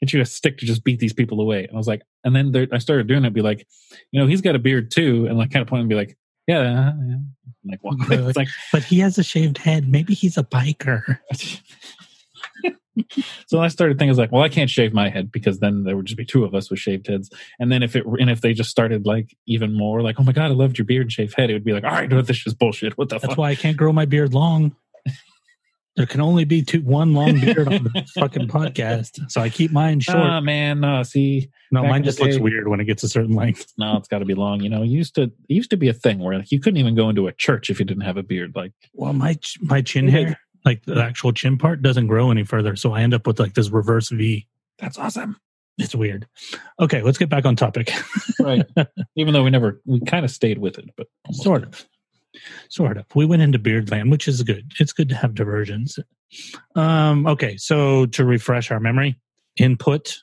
[0.00, 1.64] get you a stick to just beat these people away.
[1.64, 3.66] And I was like, and then there, I started doing it, be like,
[4.10, 6.16] you know, he's got a beard too, and like kind of point and be like,
[6.46, 6.88] yeah, yeah.
[6.90, 7.26] And,
[7.66, 8.18] like walk away.
[8.18, 9.88] It's like, But he has a shaved head.
[9.88, 11.18] Maybe he's a biker.
[13.46, 15.84] so I started thinking, I was like, well, I can't shave my head because then
[15.84, 17.30] there would just be two of us with shaved heads.
[17.58, 20.32] And then if it and if they just started like even more, like, oh my
[20.32, 22.46] god, I loved your beard and shaved head, it would be like, all right, this
[22.46, 22.96] is bullshit.
[22.98, 23.22] What the fuck?
[23.22, 23.38] That's fuck?
[23.38, 24.74] why I can't grow my beard long.
[25.96, 29.70] There can only be two, one long beard on the fucking podcast, so I keep
[29.70, 30.18] mine short.
[30.18, 33.72] Ah, man, no, see, no, mine just looks weird when it gets a certain length.
[33.78, 34.60] no, it's got to be long.
[34.60, 36.78] You know, it used to it used to be a thing where like, you couldn't
[36.78, 38.54] even go into a church if you didn't have a beard.
[38.56, 42.76] Like, Well, my my chin hair, like the actual chin part, doesn't grow any further,
[42.76, 44.46] so I end up with like this reverse V.
[44.78, 45.36] that's awesome,
[45.78, 46.26] It's weird.
[46.80, 47.92] Okay, let's get back on topic.
[48.40, 48.64] right?
[49.16, 51.86] even though we never, we kind of stayed with it, but almost sort of,
[52.68, 53.04] sort of.
[53.14, 54.72] We went into Beardland, which is good.
[54.80, 55.98] It's good to have diversions.
[56.74, 59.16] Um, okay, so to refresh our memory,
[59.56, 60.22] input,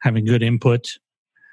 [0.00, 0.86] having good input.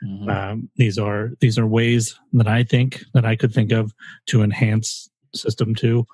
[0.06, 0.30] Mhm.
[0.30, 3.94] Um, these are these are ways that I think that I could think of
[4.28, 6.06] to enhance system two,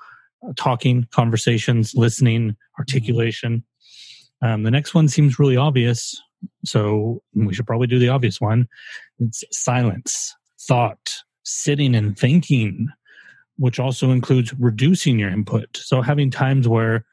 [0.56, 3.64] talking, conversations, listening, articulation.
[4.42, 6.20] Um, the next one seems really obvious,
[6.66, 8.68] so we should probably do the obvious one.
[9.20, 11.14] It's silence, thought,
[11.44, 12.88] sitting and thinking,
[13.58, 15.78] which also includes reducing your input.
[15.78, 17.06] So having times where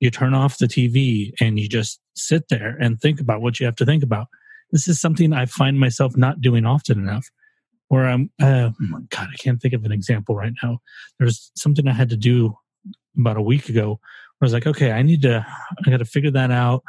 [0.00, 3.66] you turn off the TV and you just sit there and think about what you
[3.66, 4.28] have to think about.
[4.72, 7.28] This is something I find myself not doing often enough.
[7.88, 10.80] Where I'm, uh, oh God, I can't think of an example right now.
[11.18, 12.56] There's something I had to do
[13.18, 14.00] about a week ago
[14.40, 15.46] I was like, okay, I need to,
[15.86, 16.82] I got to figure that out.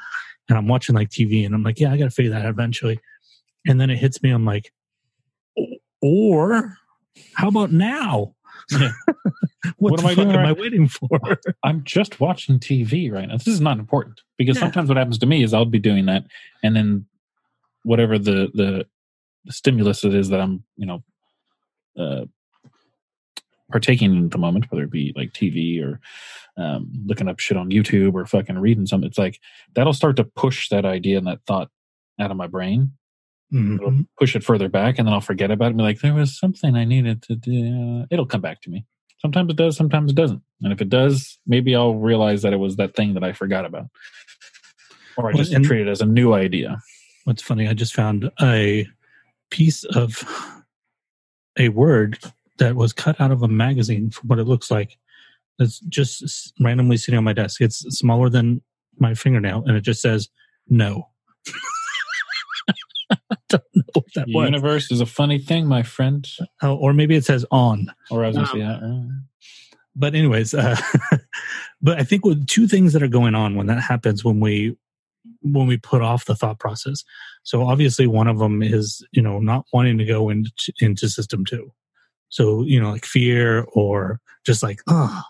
[0.50, 2.50] And I'm watching like TV and I'm like, yeah, I got to figure that out
[2.50, 3.00] eventually.
[3.66, 4.74] And then it hits me, I'm like,
[6.02, 6.78] or
[7.34, 8.36] how about now?
[8.70, 8.92] Yeah.
[9.78, 11.10] what, What am I doing am I waiting for?
[11.64, 13.38] I'm just watching TV right now.
[13.38, 14.64] This is not important because Yeah.
[14.64, 16.26] sometimes what happens to me is I'll be doing that,
[16.64, 17.06] and then
[17.84, 18.86] whatever the the,
[19.46, 21.04] the stimulus it is that I'm you know
[21.98, 22.26] uh,
[23.72, 26.00] partaking in at the moment, whether it be like TV or
[26.58, 29.08] um, looking up shit on YouTube or fucking reading something.
[29.08, 29.40] It's like
[29.76, 31.70] that'll start to push that idea and that thought
[32.20, 32.94] out of my brain
[33.54, 34.06] Mhm.
[34.20, 36.38] push it further back and then I'll forget about it and be like, there was
[36.38, 38.06] something I needed to do.
[38.12, 38.86] It'll come back to me.
[39.20, 40.42] Sometimes it does, sometimes it doesn't.
[40.64, 43.64] And if it does, maybe I'll realize that it was that thing that I forgot
[43.64, 43.86] about.
[45.16, 46.82] Or I just and- treat it as a new idea.
[47.24, 48.86] What's funny, I just found a
[49.50, 50.24] piece of
[51.58, 52.20] a word
[52.58, 54.98] that was cut out of a magazine from what it looks like.
[55.60, 57.62] It's just randomly sitting on my desk.
[57.62, 58.62] It's smaller than
[59.00, 60.30] my fingernail, and it just says
[60.68, 61.10] no.
[63.10, 64.46] I don't know what that The was.
[64.46, 66.28] universe is a funny thing, my friend.
[66.62, 67.88] Oh, or maybe it says on.
[68.12, 69.48] Or I was going to Um, say, uh,
[69.96, 70.80] but anyways uh,
[71.82, 74.76] but i think with two things that are going on when that happens when we
[75.42, 77.04] when we put off the thought process
[77.42, 80.52] so obviously one of them is you know not wanting to go into
[80.82, 81.72] into system two
[82.30, 85.22] so you know like fear or just like oh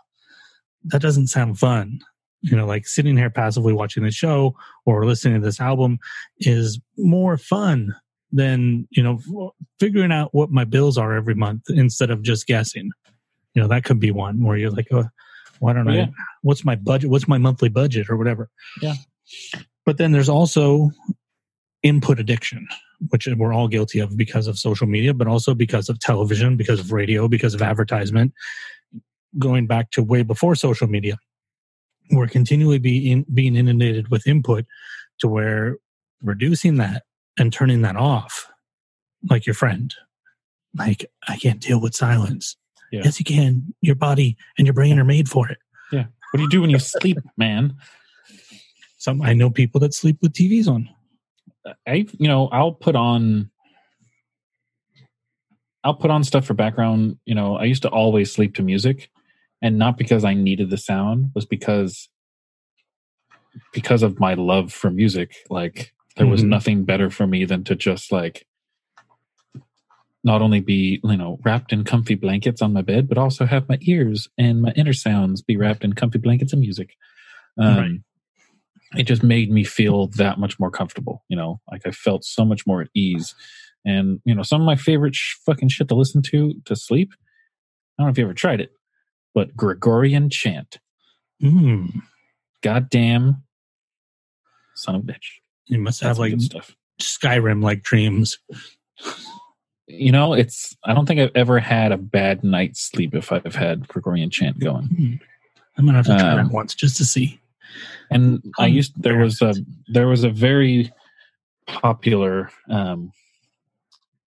[0.85, 1.99] that doesn't sound fun.
[2.41, 5.99] You know like sitting here passively watching the show or listening to this album
[6.39, 7.95] is more fun
[8.31, 12.91] than you know figuring out what my bills are every month instead of just guessing.
[13.53, 15.05] You know that could be one where you're like oh
[15.59, 16.11] why don't Oh, i
[16.43, 18.49] what's my budget what's my monthly budget or whatever?
[18.81, 18.93] Yeah.
[19.85, 20.91] but then there's also
[21.87, 22.67] input addiction
[23.09, 26.79] which we're all guilty of because of social media but also because of television because
[26.79, 28.33] of radio because of advertisement
[29.37, 31.17] going back to way before social media
[32.11, 34.65] we're continually being being inundated with input
[35.19, 35.77] to where
[36.23, 37.03] reducing that
[37.37, 38.47] and turning that off
[39.29, 39.93] like your friend
[40.75, 42.55] like i can't deal with silence
[42.91, 43.01] Yeah.
[43.03, 45.59] yes you can your body and your brain are made for it
[45.91, 46.05] Yeah.
[46.31, 47.75] what do you do when you sleep, man?
[48.97, 50.89] some i know people that sleep with tvs on
[51.87, 53.49] I, you know, I'll put on,
[55.83, 57.17] I'll put on stuff for background.
[57.25, 59.09] You know, I used to always sleep to music,
[59.61, 62.09] and not because I needed the sound, was because
[63.73, 65.35] because of my love for music.
[65.49, 66.49] Like there was Mhm.
[66.49, 68.45] nothing better for me than to just like
[70.23, 73.69] not only be you know wrapped in comfy blankets on my bed, but also have
[73.69, 76.95] my ears and my inner sounds be wrapped in comfy blankets of music.
[77.57, 78.01] Um, Right.
[78.95, 81.23] It just made me feel that much more comfortable.
[81.27, 83.35] You know, like I felt so much more at ease.
[83.85, 87.09] And you know, some of my favorite sh- fucking shit to listen to to sleep.
[87.97, 88.71] I don't know if you ever tried it,
[89.33, 90.79] but Gregorian chant.
[91.43, 92.01] mm.
[92.63, 93.43] Goddamn,
[94.75, 95.39] son of a bitch.
[95.65, 96.75] you must That's have like stuff.
[97.01, 98.39] skyrim like dreams
[99.87, 100.75] You know, it's.
[100.83, 104.59] I don't think I've ever had a bad night's sleep if I've had Gregorian chant
[104.59, 104.85] going.
[104.87, 105.13] Hmm.
[105.77, 107.39] i'm gonna have to try Um, that once just to see
[108.09, 109.53] And I Um, used there was a
[109.87, 110.91] there was a very
[111.65, 112.49] popular.
[112.69, 113.11] um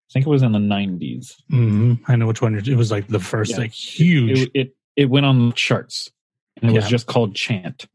[0.09, 1.41] I think it was in the nineties.
[1.53, 2.03] Mm-hmm.
[2.11, 3.59] i know which one it was like the first Yeah.
[3.59, 6.11] like huge It, it it went on the charts,
[6.61, 7.87] and it was just called chant.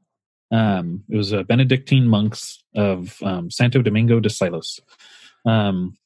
[0.52, 4.80] Um, it was a Benedictine monks of um, Santo Domingo de Silos.
[5.46, 5.98] Um,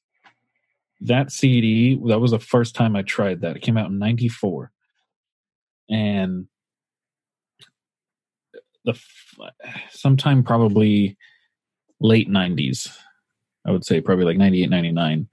[1.02, 3.56] that CD that was the first time I tried that.
[3.56, 4.72] It came out in '94,
[5.90, 6.48] and
[8.86, 8.99] the
[9.91, 11.17] sometime probably
[11.99, 12.89] late '90s.
[13.65, 15.27] I would say probably like 98, 99.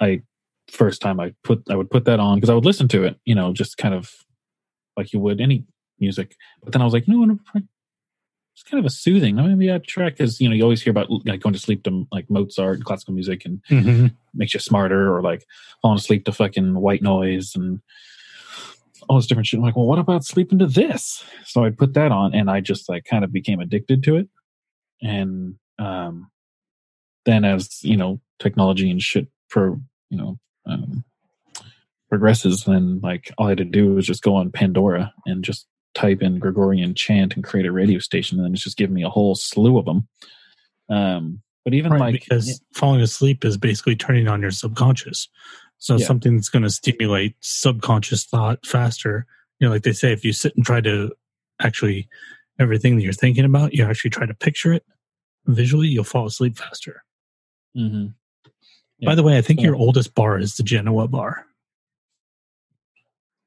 [0.00, 0.22] I
[0.68, 3.16] first time I put I would put that on because I would listen to it,
[3.24, 4.12] you know, just kind of
[4.96, 5.64] like you would any
[5.98, 6.36] music.
[6.62, 7.62] But then I was like, you know what?
[8.54, 9.36] It's kind of a soothing.
[9.36, 12.06] Maybe I track because you know you always hear about like going to sleep to
[12.12, 14.14] like Mozart and classical music and Mhm.
[14.34, 15.44] makes you smarter, or like
[15.82, 17.80] falling asleep to fucking white noise and
[19.08, 19.58] all this different shit.
[19.58, 21.24] I'm like, well, what about sleeping to this?
[21.44, 24.28] So I put that on, and I just like kind of became addicted to it.
[25.02, 26.30] And um,
[27.24, 29.78] then as you know, technology and shit for
[30.10, 31.04] you know um,
[32.08, 35.66] progresses, then like all I had to do was just go on Pandora and just
[35.94, 39.04] type in Gregorian chant and create a radio station, and then it's just giving me
[39.04, 40.08] a whole slew of them.
[40.88, 45.28] Um, but even right, like because falling asleep is basically turning on your subconscious.
[45.80, 46.06] So Yeah.
[46.06, 49.26] something that's going to stimulate subconscious thought faster.
[49.58, 51.12] You know, like they say, if you sit and try to
[51.60, 52.08] actually
[52.58, 54.84] everything that you're thinking about, you actually try to picture it
[55.46, 57.02] visually, you'll fall asleep faster.
[57.76, 58.14] Mhm.
[59.02, 61.46] By the way, I think So- your oldest bar is the Genoa bar.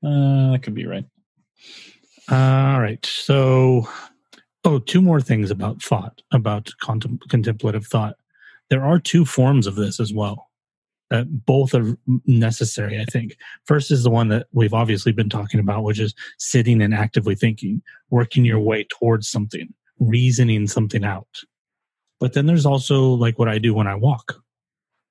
[0.03, 1.05] Uh, that could be right.
[2.29, 3.05] All right.
[3.05, 3.87] So,
[4.63, 8.17] oh, two more things about thought, about contem- contemplative thought.
[8.69, 10.49] There are two forms of this as well.
[11.13, 11.95] That both are
[12.25, 13.37] necessary, I think.
[13.65, 17.35] First is the one that we've obviously been talking about, which is sitting and actively
[17.35, 21.27] thinking, working your way towards something, reasoning something out.
[22.19, 24.41] But then there's also like what I do when I walk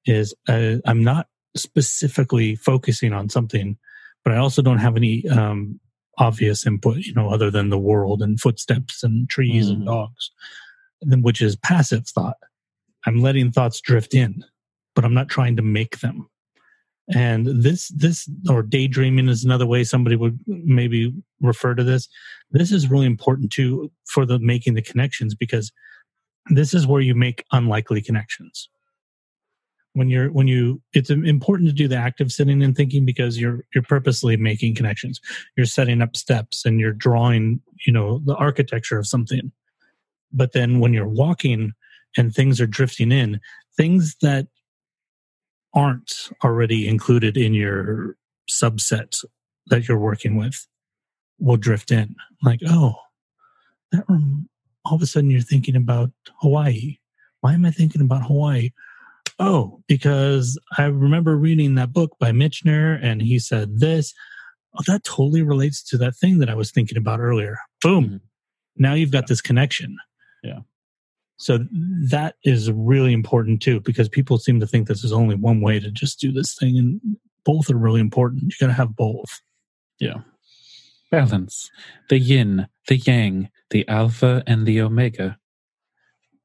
[0.05, 3.79] is uh, I'm not specifically focusing on something,
[4.25, 5.79] but I also don't have any um,
[6.19, 9.87] obvious input, you know, other than the world and footsteps and trees and Mhm.
[9.87, 10.33] dogs,
[11.07, 12.39] which is passive thought.
[13.07, 14.45] I'm letting thoughts drift in,
[14.95, 16.29] but I'm not trying to make them.
[17.15, 22.09] And this, this, or daydreaming is another way somebody would maybe refer to this.
[22.51, 25.73] This is really important too for the making the connections because
[26.47, 28.69] this is where you make unlikely connections.
[29.95, 33.65] When you're, when you, it's important to do the active sitting and thinking because you're,
[33.75, 35.21] you're purposely making connections.
[35.57, 39.53] You're setting up steps and you're drawing, you know, the architecture of something.
[40.33, 41.73] But then when you're walking
[42.17, 43.41] and things are drifting in,
[43.77, 44.47] things that
[45.75, 48.17] aren't already included in your
[48.51, 49.25] subset
[49.69, 50.67] that you're working with
[51.39, 52.15] will drift in.
[52.43, 52.95] Like, oh,
[53.93, 54.49] that rem-
[54.85, 56.11] all of a sudden you're thinking about
[56.41, 56.99] Hawaii.
[57.41, 58.71] Why am I thinking about Hawaii?
[59.39, 64.13] Oh, because I remember reading that book by Michener and he said this.
[64.75, 67.59] Oh, that totally relates to that thing that I was thinking about earlier.
[67.83, 68.05] Boom.
[68.05, 68.21] Mhm.
[68.77, 69.97] Now you've got this connection.
[70.43, 70.61] Yeah.
[71.43, 71.59] So
[72.09, 75.81] that is really important too, because people seem to think this is only one way
[75.81, 77.01] to just do this thing, and
[77.45, 78.43] both are really important.
[78.45, 79.41] You got to have both.
[79.99, 80.21] Yeah.
[81.11, 81.69] Balance.
[82.11, 85.37] The yin, the yang, the alpha and the omega.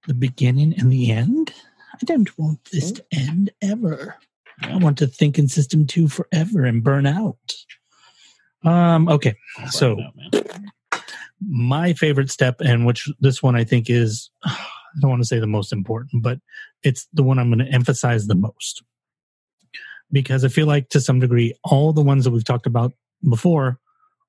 [0.07, 1.53] The beginning and the end.
[1.93, 4.15] I don't want this to end ever.
[4.63, 7.53] I want to think in system two forever and burn out.
[8.63, 9.07] Um.
[9.09, 9.35] Okay.
[9.69, 10.71] So- man.
[11.39, 14.31] my favorite step and which this one i think is
[14.97, 16.39] i don't want to say the most important but
[16.83, 18.83] it's the one i'm going to emphasize the most
[20.11, 22.93] because i feel like to some degree all the ones that we've talked about
[23.29, 23.79] before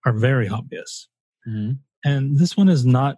[0.06, 1.08] are very obvious
[1.46, 1.78] Mhm.
[2.04, 3.16] and this one is not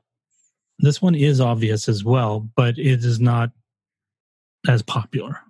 [0.78, 3.50] this one is obvious as well but it is not
[4.68, 5.40] as popular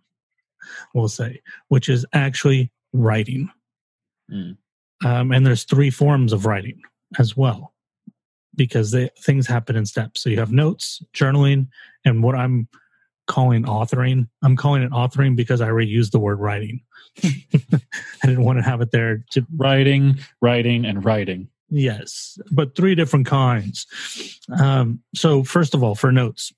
[0.95, 3.51] we'll say which is actually writing
[4.31, 4.57] Mm.
[5.05, 6.81] um, and there's three forms of writing
[7.19, 7.70] as well
[8.57, 11.69] because they, things happen in steps so you have notes journaling
[12.05, 12.69] and what i'm
[13.27, 16.81] calling authoring i'm calling it authoring because i already used the word writing
[17.25, 17.81] i
[18.25, 21.49] didn't want to have it there to Writing, writing, and writing.
[21.69, 23.87] Yes, but three different kinds.
[24.61, 26.53] Um, so, first of all, for notes,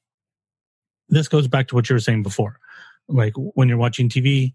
[1.08, 2.58] this goes back to what you were saying before.
[3.08, 4.54] Like when you're watching TV,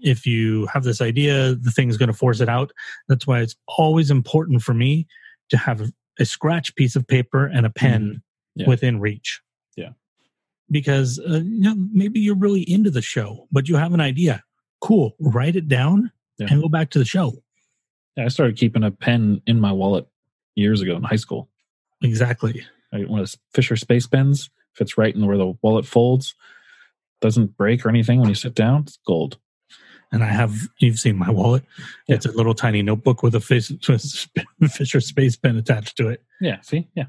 [0.00, 2.72] if you have this idea, the thing's going to force it out.
[3.08, 5.06] That's why it's always important for me
[5.50, 8.22] to have a scratch piece of paper and a pen
[8.54, 8.66] Yeah.
[8.68, 9.40] within reach.
[9.76, 9.90] Yeah.
[10.70, 14.42] Because uh, you know, maybe you're really into the show, but you have an idea.
[14.80, 15.14] Cool.
[15.20, 16.48] Write it down Yeah.
[16.50, 17.42] and go back to the show.
[18.16, 20.06] Yeah, I started keeping a pen in my wallet
[20.56, 21.48] years ago in high school.
[22.02, 22.64] Exactly.
[22.92, 26.34] I, one of those Fisher Space pens fits right in where the wallet folds.
[27.20, 28.82] Doesn't break or anything when you sit down.
[28.82, 29.38] It's gold.
[30.12, 31.64] And I have you've seen my wallet.
[32.06, 32.16] Yeah.
[32.16, 33.72] It's a little tiny notebook with a Fish-
[34.70, 36.22] Fisher Space pen attached to it.
[36.40, 36.60] Yeah.
[36.62, 36.88] See.
[36.94, 37.06] Yeah.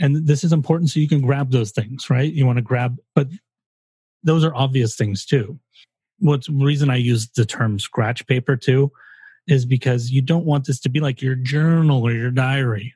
[0.00, 2.32] And this is important so you can grab those things, right?
[2.32, 3.28] You want to grab, but
[4.22, 5.58] those are obvious things too.
[6.20, 8.92] What's reason I use the term scratch paper too
[9.46, 12.94] is because you don't want this to be like your journal or your diary.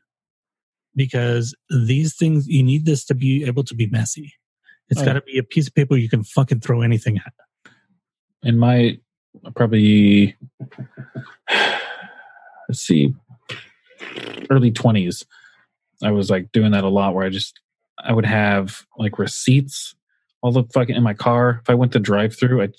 [0.94, 4.34] Because these things, you need this to be able to be messy.
[4.90, 7.32] It's Oh, got to be a piece of paper you can fucking throw anything at.
[8.42, 8.98] in my
[9.54, 10.36] probably
[12.68, 13.14] let's see
[14.50, 15.24] early 20s
[16.02, 17.60] i was like doing that a lot where i just
[18.04, 19.94] i would have like receipts
[20.42, 21.60] all the fucking in my car.
[21.62, 22.74] If i went to drive through i'd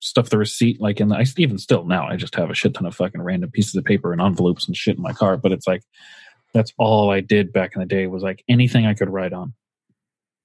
[0.00, 2.74] stuff the receipt like in the i even still now i just have a shit
[2.74, 5.50] ton of fucking random pieces of paper and envelopes and shit in my car but
[5.50, 5.82] it's like
[6.54, 9.54] that's all i did back in the day was like anything i could write on.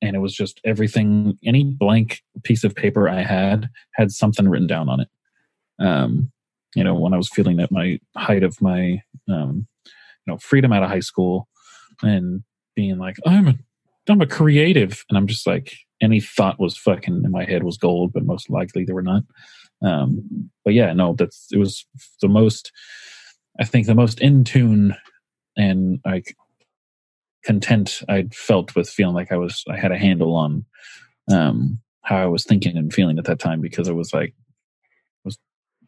[0.01, 4.67] And it was just everything any blank piece of paper i had had something written
[4.67, 5.07] down on it
[5.79, 6.31] um,
[6.75, 10.73] you know, when I was feeling at my height of my, um, you know, freedom
[10.73, 11.47] out of high school
[12.01, 12.43] and
[12.75, 13.55] being like, I'm a,
[14.09, 15.05] I'm a creative.
[15.09, 18.49] And I'm just like, any thought was fucking in my head was gold, but most
[18.49, 19.23] likely they were not.
[19.81, 21.85] Um, but yeah, no, that's, it was
[22.21, 22.71] the most,
[23.59, 24.95] I think the most in tune
[25.55, 26.35] and like
[27.45, 30.65] content I'd felt with feeling like I was, I had a handle on,
[31.31, 34.33] um, how I was thinking and feeling at that time because it was like,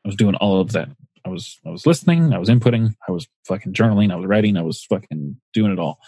[0.06, 0.88] I was doing all of that.
[1.26, 4.56] I was I was listening, I was inputting, I was fucking journaling, I was writing,
[4.58, 6.00] I was fucking doing it all.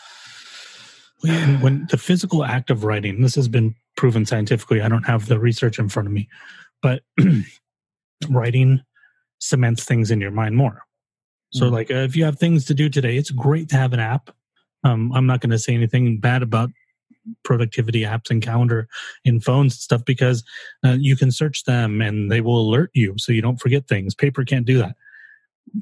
[1.22, 5.26] when, when the physical act of writing this has been proven scientifically i don't have
[5.26, 6.30] the research in front of me
[6.84, 7.02] but
[8.30, 8.82] writing
[9.39, 10.84] cements things in your mind more
[11.54, 11.72] so Mhm.
[11.72, 14.30] like uh, if you have things to do today it's great to have an app
[14.84, 16.70] um, i'm not going to say anything bad about
[17.43, 18.88] productivity apps and calendar
[19.23, 20.43] in phones and stuff because
[20.86, 24.15] uh, you can search them and they will alert you so you don't forget things.
[24.15, 24.95] Paper can't do that.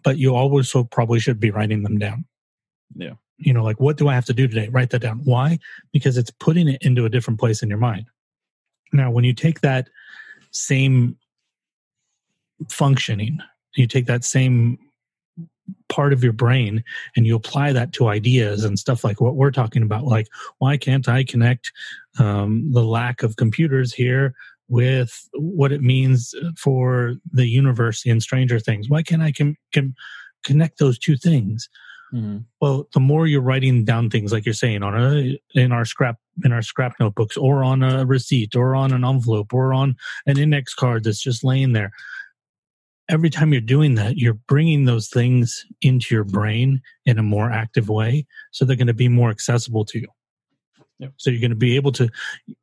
[0.03, 2.25] But you also probably should be writing them down.
[2.95, 3.13] Yeah.
[3.37, 4.69] You know, like what do I have to do today?
[4.69, 5.21] Write that down.
[5.23, 5.59] Why?
[5.91, 8.05] Because it's putting it into a different place in your mind.
[8.93, 9.89] Now, when you take that
[10.51, 11.17] same
[12.69, 13.39] functioning,
[13.75, 14.79] you take that same
[15.89, 16.83] part of your brain
[17.15, 20.27] and you apply that to ideas and stuff like what we're talking about like
[20.59, 21.71] why can't i connect
[22.19, 24.33] um, the lack of computers here
[24.67, 29.95] with what it means for the universe in stranger things why can't i com- com-
[30.43, 31.69] connect those two things
[32.13, 32.45] Mhm.
[32.61, 36.17] well the more you're writing down things like you're saying on a in our scrap
[36.43, 39.95] in our scrap notebooks or on a receipt or on an envelope or on
[40.27, 41.91] an index card that's just laying there
[43.09, 47.51] every time you're doing that you're bringing those things into your brain in a more
[47.51, 50.07] active way so they're going to be more accessible to you
[50.99, 51.11] Yep.
[51.17, 52.09] so you're going to be able to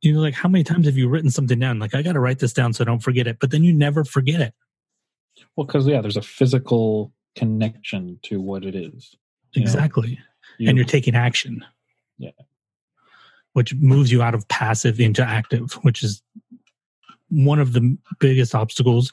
[0.01, 2.21] you know like how many times have you written something down like i got to
[2.21, 4.55] write this down so i don't forget it but then you never forget it
[5.55, 9.15] Well, because yeah, there's a physical connection to what it is.
[9.53, 10.19] You know, exactly
[10.59, 11.63] You- and you're taking action.
[12.19, 12.31] Yeah.
[13.53, 16.23] Which moves you out of passive into active, which is
[17.29, 19.13] one of the biggest obstacles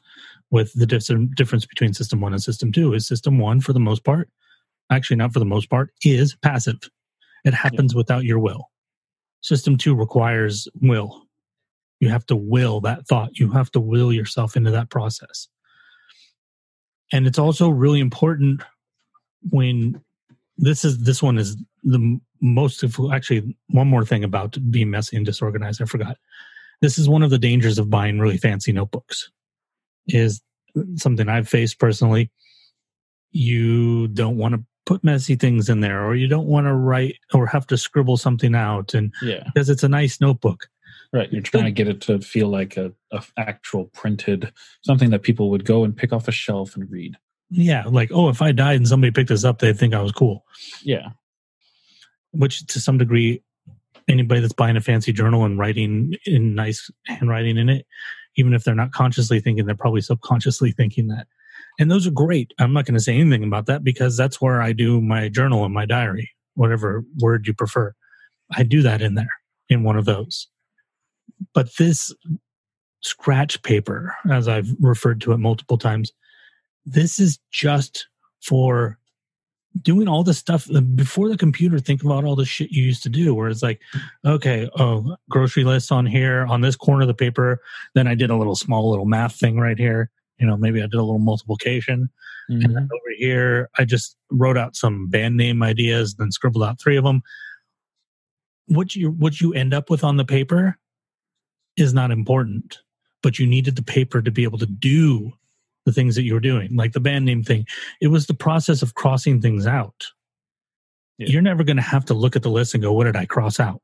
[0.52, 4.04] with the difference between system one and system two is system one for the most
[4.04, 4.30] part
[4.90, 6.78] actually not for the most part is passive.
[7.46, 8.70] It happens without your will.
[9.42, 11.24] System two requires will.
[12.00, 13.38] You have to will that thought.
[13.38, 15.48] You have to will yourself into that process.
[17.12, 18.62] And it's also really important
[19.52, 20.02] when
[20.58, 22.84] this is this one is the most
[23.14, 26.18] actually one more thing about being messy and disorganized i forgot.
[26.82, 29.30] This is one of the dangers of buying really fancy notebooks
[30.08, 30.42] is
[30.96, 32.32] something i've faced personally
[33.32, 37.16] you don't want to put messy things in there or you don't want to write
[37.34, 40.68] or have to scribble something out and yeah, because it's a nice notebook
[41.14, 41.32] right.
[41.32, 44.52] You're trying to get it to feel like a, a actual printed
[44.84, 47.16] something that people would go and pick off a shelf and read.
[47.52, 50.12] yeah like oh if i died and somebody picked this up they'd think i was
[50.12, 50.44] cool
[50.84, 51.10] Yeah,
[52.32, 53.44] which to some degree
[54.08, 57.86] anybody that's buying a fancy journal and writing in nice handwriting in it
[58.40, 61.28] even if they're not consciously thinking they're probably subconsciously thinking that.
[61.78, 62.54] And those are great.
[62.60, 65.66] I'm not going to say anything about that because that's where i do my journal
[65.66, 67.94] and my diary whatever word you prefer.
[68.52, 69.32] I do that in there
[69.70, 70.48] in one of those.
[71.54, 72.14] But this
[73.02, 76.12] scratch paper as i've referred to it multiple times
[76.86, 78.10] this is just
[78.42, 78.99] for
[79.82, 83.04] doing all the stuff uh, before the computer think about all the shit you used
[83.04, 83.80] to do where it's like
[84.26, 87.62] okay oh grocery list on here on this corner of the paper
[87.94, 90.10] then i did a little small little math thing right here.
[90.40, 92.10] You know maybe i did a little multiplication.
[92.50, 92.74] And Mhm.
[92.74, 96.98] then over here i just wrote out some band name ideas then scribbled out three
[96.98, 97.22] of them.
[98.68, 100.78] What you what you end up with on the paper
[101.78, 102.80] is not important
[103.22, 105.34] but you needed the paper to be able to do
[105.90, 107.66] the things that you were doing like the band name thing
[108.02, 110.06] it was the process of crossing things out
[111.18, 111.30] Yeah.
[111.30, 113.26] you're never going to have to look at the list and go what did i
[113.26, 113.82] cross out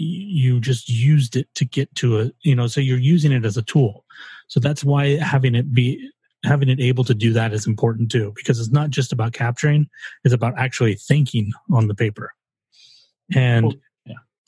[0.00, 3.56] you just used it to get to a you know so you're using it as
[3.56, 4.04] a tool
[4.46, 6.08] so that's why having it be
[6.44, 9.88] having it able to do that is important too because it's not just about capturing
[10.24, 12.32] it's about actually thinking on the paper
[13.34, 13.76] and.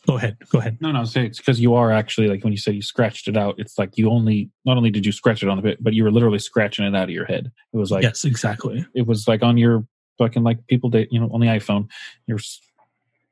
[0.07, 2.59] Go ahead go ahead No, no, say it's because you are actually like when you
[2.59, 3.55] said you scratched it out.
[3.59, 6.05] It's like you only not only did you scratch it on the bit, but you
[6.05, 7.51] were literally scratching it out of your head.
[7.72, 9.86] It was like yes exactly it was like on your
[10.18, 11.88] fucking like people that you know on the iPhone.
[12.26, 12.40] You are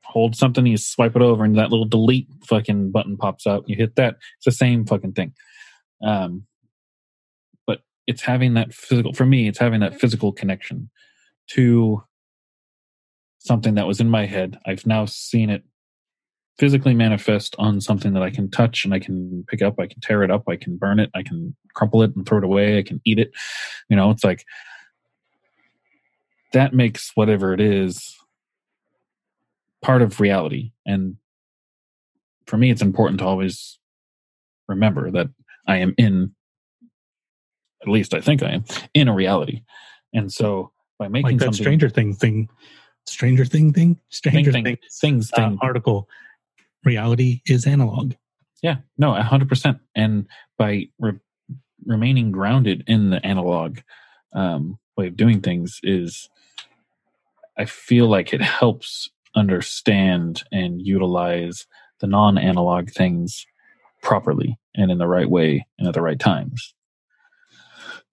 [0.09, 3.63] hold something, you swipe it over, and that little delete fucking button pops up.
[3.67, 4.15] You hit that.
[4.37, 5.33] It's the same fucking thing.
[6.03, 6.45] Um,
[7.67, 9.13] but it's having that physical.
[9.13, 10.89] For me, it's having that physical connection
[11.51, 12.03] to
[13.37, 14.59] something that was in my head.
[14.65, 15.63] I've now seen it
[16.59, 19.79] physically manifest on something that I can touch and I can pick up.
[19.79, 20.43] I can tear it up.
[20.49, 21.09] I can burn it.
[21.15, 22.77] I can crumple it and throw it away.
[22.77, 23.31] I can eat it.
[23.89, 24.45] You know, it's like
[26.51, 28.17] that makes whatever it is
[29.81, 30.73] part of reality.
[30.85, 31.15] And
[32.45, 33.79] for me, it's important to always
[34.67, 35.29] remember that
[35.65, 36.35] I am in,
[37.81, 39.63] at least I think I am, in a reality.
[40.13, 42.49] And so by making like that something, stranger thing thing
[43.05, 46.09] stranger thing thing stranger thing, thing, thing, things, uh, thing, article
[46.83, 48.13] reality is analog
[48.61, 49.79] Yeah, no, a hundred percent.
[49.95, 50.27] And
[50.57, 51.19] by re-
[51.85, 53.79] remaining grounded in the analog
[54.33, 56.29] um, way of doing things, is
[57.57, 61.67] I feel like it helps understand and utilize
[61.99, 63.45] the non-analog things
[64.01, 66.73] properly and in the right way and at the right times.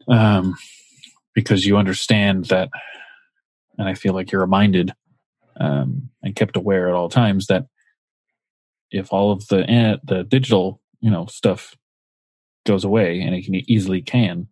[0.09, 0.57] Um,
[1.35, 2.71] because you understand that,
[3.79, 4.93] and I feel like you're reminded
[5.59, 7.67] um, and kept aware at all times that
[8.91, 11.77] if all of the the digital you know stuff
[12.65, 14.49] goes away and it can easily can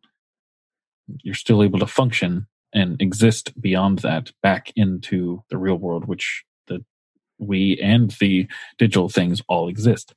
[1.22, 6.44] you're still able to function and exist beyond that back into the real world which
[6.66, 6.84] the
[7.38, 8.46] we and the
[8.78, 10.14] digital things all exist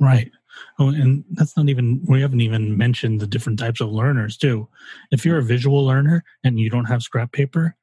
[0.00, 0.32] Right.
[0.78, 4.66] Oh, and that's not even, we haven't even mentioned the different types of learners, too.
[5.10, 7.76] If you're a visual learner and you don't have scrap paper,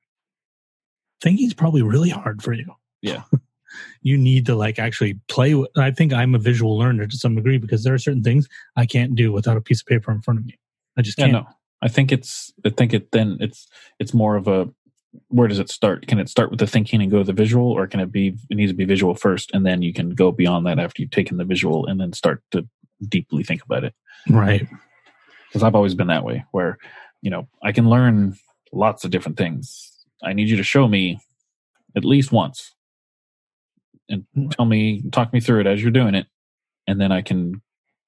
[1.21, 2.73] thinking's probably really hard for you.
[3.01, 3.23] Yeah.
[4.07, 7.35] you need to like actually play with, I think I'm a visual learner to some
[7.35, 10.21] degree because there are certain things I can't do without a piece of paper in
[10.21, 10.55] front of me.
[10.97, 11.33] I just yeah can't.
[11.45, 11.45] no
[11.83, 13.67] i think it's i think it then it's
[14.01, 14.67] it's more of a
[15.27, 17.69] where does it start can it start with the thinking and go to the visual
[17.77, 20.31] or can it be it needs to be visual first and then you can go
[20.31, 22.65] beyond that after you've taken the visual and then start to
[23.07, 23.93] deeply think about it
[24.27, 24.65] Right.
[25.49, 26.77] because i've always been that way where
[27.21, 28.35] you know i can learn
[28.73, 29.91] lots of different things
[30.23, 31.19] i need you to show me
[31.95, 32.73] at least once
[34.09, 36.27] and tell me talk me through it as you're doing it
[36.87, 37.61] and then i can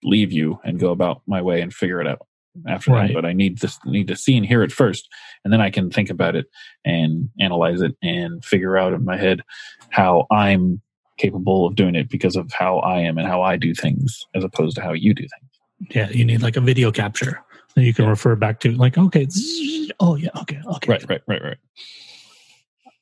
[0.03, 2.25] leave you and go about my way and figure it out
[2.67, 3.07] after Right.
[3.07, 5.07] that but i need this need to see and hear it first
[5.43, 6.45] and then i can think about it
[6.85, 9.41] and analyze it and figure out in my head
[9.89, 10.81] how i'm
[11.17, 14.43] capable of doing it because of how i am and how i do things as
[14.43, 16.09] opposed to how you do things Yeah.
[16.09, 17.41] You need like a video capture
[17.75, 18.71] that you can refer back to.
[18.71, 19.25] Like, okay.
[19.29, 20.29] zzz, Oh, yeah.
[20.41, 20.59] Okay.
[20.65, 20.91] Okay.
[20.91, 21.57] right right right right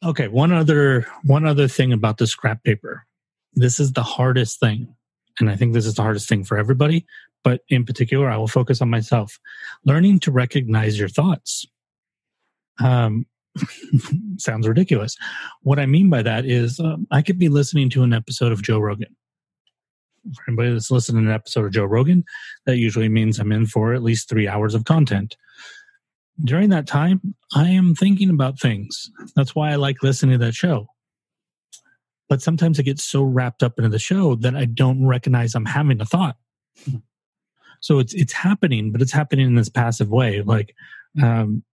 [0.05, 3.05] Okay, one other one other thing about the scrap paper.
[3.53, 4.95] This is the hardest thing,
[5.39, 7.05] and I think this is the hardest thing for everybody.
[7.43, 9.39] But in particular, I will focus on myself.
[9.85, 11.65] Learning to recognize your thoughts.
[12.79, 13.25] Um,
[14.37, 15.15] sounds ridiculous.
[15.61, 18.61] What I mean by that is, um, I could be listening to an episode of
[18.61, 19.15] Joe Rogan.
[20.35, 22.23] For anybody that's listening to an episode of Joe Rogan,
[22.65, 25.37] that usually means I'm in for at least three hours of content
[26.43, 29.09] during that time, I am thinking about things.
[29.35, 30.87] That's why I like listening to that show.
[32.29, 35.65] But sometimes I get so wrapped up into the show that I don't recognize I'm
[35.65, 36.35] having a thought.
[37.79, 40.41] So it's it's happening, but it's happening in this passive way.
[40.41, 40.73] Like
[41.21, 41.63] um,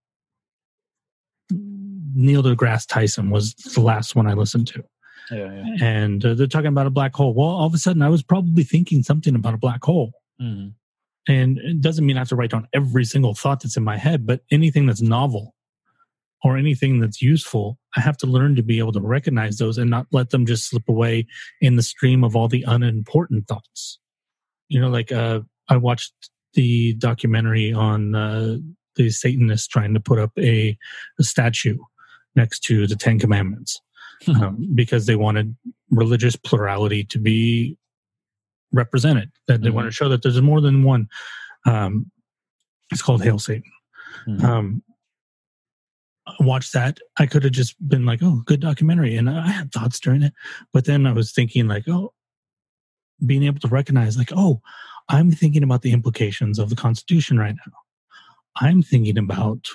[1.51, 4.85] Neil deGrasse Tyson was the last one I listened to,
[5.31, 7.35] yeah yeah and uh, they're talking about a black hole.
[7.35, 10.13] Well, all of a sudden, I was probably thinking something about a black hole.
[10.41, 10.75] Mhm.
[11.27, 13.97] And it doesn't mean I have to write down every single thought that's in my
[13.97, 15.55] head, but anything that's novel
[16.43, 19.89] or anything that's useful, I have to learn to be able to recognize those and
[19.89, 21.27] not let them just slip away
[21.61, 23.99] in the stream of all the unimportant thoughts.
[24.69, 26.13] You know, like uh, I watched
[26.53, 28.59] the documentary on uh,
[28.97, 30.77] the Satanists trying to put up a,
[31.19, 31.79] a statue
[32.37, 33.81] next to the Ten Commandments
[34.29, 35.57] um, because they wanted
[35.91, 37.79] religious plurality to be
[38.75, 39.31] represented.
[39.47, 39.75] That they Mhm.
[39.75, 41.09] want to show that there's more than one.
[41.65, 42.11] Um,
[42.91, 43.71] it's called Hail Satan.
[44.27, 44.43] Mhm.
[44.45, 44.83] Um,
[46.27, 46.99] I watched that.
[47.19, 50.33] I could have just been like, "Oh, good documentary," and I had thoughts during it.
[50.73, 52.15] But then I was thinking, like, "Oh,
[53.25, 54.61] being able to recognize, like, oh,
[55.09, 57.73] I'm thinking about the implications of the Constitution right now.
[58.57, 59.69] I'm thinking about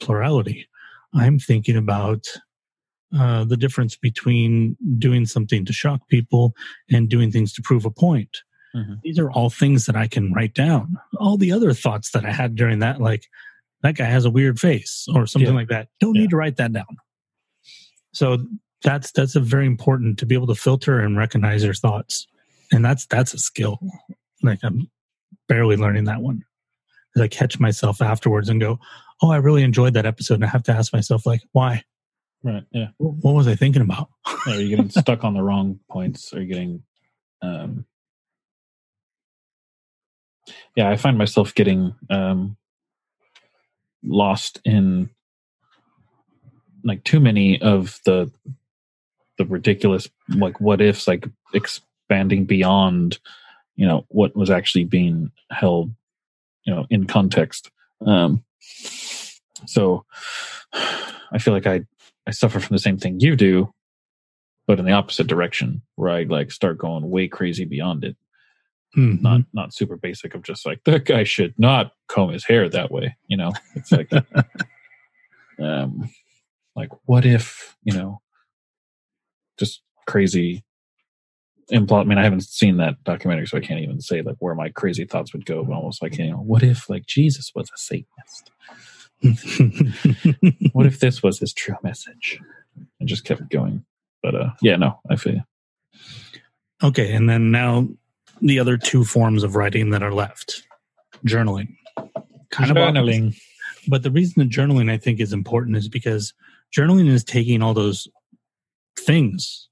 [0.00, 0.68] plurality.
[1.14, 2.26] I'm thinking about
[3.14, 6.54] uh, the difference between doing something to shock people
[6.90, 8.38] and doing things to prove a point.
[8.74, 9.00] Mhm.
[9.02, 10.96] These are all things that I can write down.
[11.18, 13.26] All the other thoughts that I had during that, like
[13.82, 15.56] that guy has a weird face or something Yeah.
[15.56, 16.22] like that, don't Yeah.
[16.22, 16.96] need to write that down.
[18.12, 18.38] So
[18.82, 22.26] that's that's a very important to be able to filter and recognize your thoughts,
[22.72, 23.78] and that's that's a skill.
[24.42, 24.90] Like I'm
[25.48, 26.42] barely learning that one.
[27.14, 28.78] 'Cause I catch myself afterwards and go,
[29.22, 31.82] "Oh, I really enjoyed that episode," and I have to ask myself, like, why?
[32.42, 32.88] Right yeah.
[32.98, 34.08] What was I thinking about?
[34.46, 36.32] are you getting stuck on the wrong points.
[36.32, 36.82] Are you getting
[37.42, 37.84] um
[40.74, 42.56] yeah i find myself getting um
[44.02, 45.10] lost in
[46.84, 48.30] like too many of the
[49.38, 53.18] the ridiculous like what ifs like expanding beyond
[53.74, 55.90] you know what was actually being held
[56.64, 57.70] you know in context.
[58.04, 58.44] Um
[59.66, 60.04] so
[61.32, 61.84] i feel like i
[62.26, 63.72] i suffer from the same thing you do
[64.66, 68.16] but in the opposite direction where i like start going way crazy beyond it.
[68.96, 69.20] Mhm.
[69.20, 72.90] not not super basic of just like that guy should not comb his hair that
[72.90, 73.52] way you know?
[73.74, 74.10] It's like
[75.62, 76.08] um
[76.74, 78.20] like what if you know
[79.58, 80.62] just crazy
[81.72, 84.54] implot i mean i haven't seen that documentary so i can't even say like where
[84.54, 87.68] my crazy thoughts would go but almost like you know what if like jesus was
[87.70, 88.50] a satanist
[90.72, 92.40] what if this was his true message
[93.00, 93.84] and just kept going
[94.22, 95.42] but uh yeah no i feel you.
[96.82, 97.88] okay, and then now
[98.42, 100.62] the other two forms of writing that are left
[101.26, 101.76] journaling.
[102.50, 102.76] Kind of.
[102.76, 103.36] Journaling.
[103.88, 106.34] But the reason that journaling I think is important is because
[106.76, 108.08] journaling is taking all those
[108.98, 109.68] things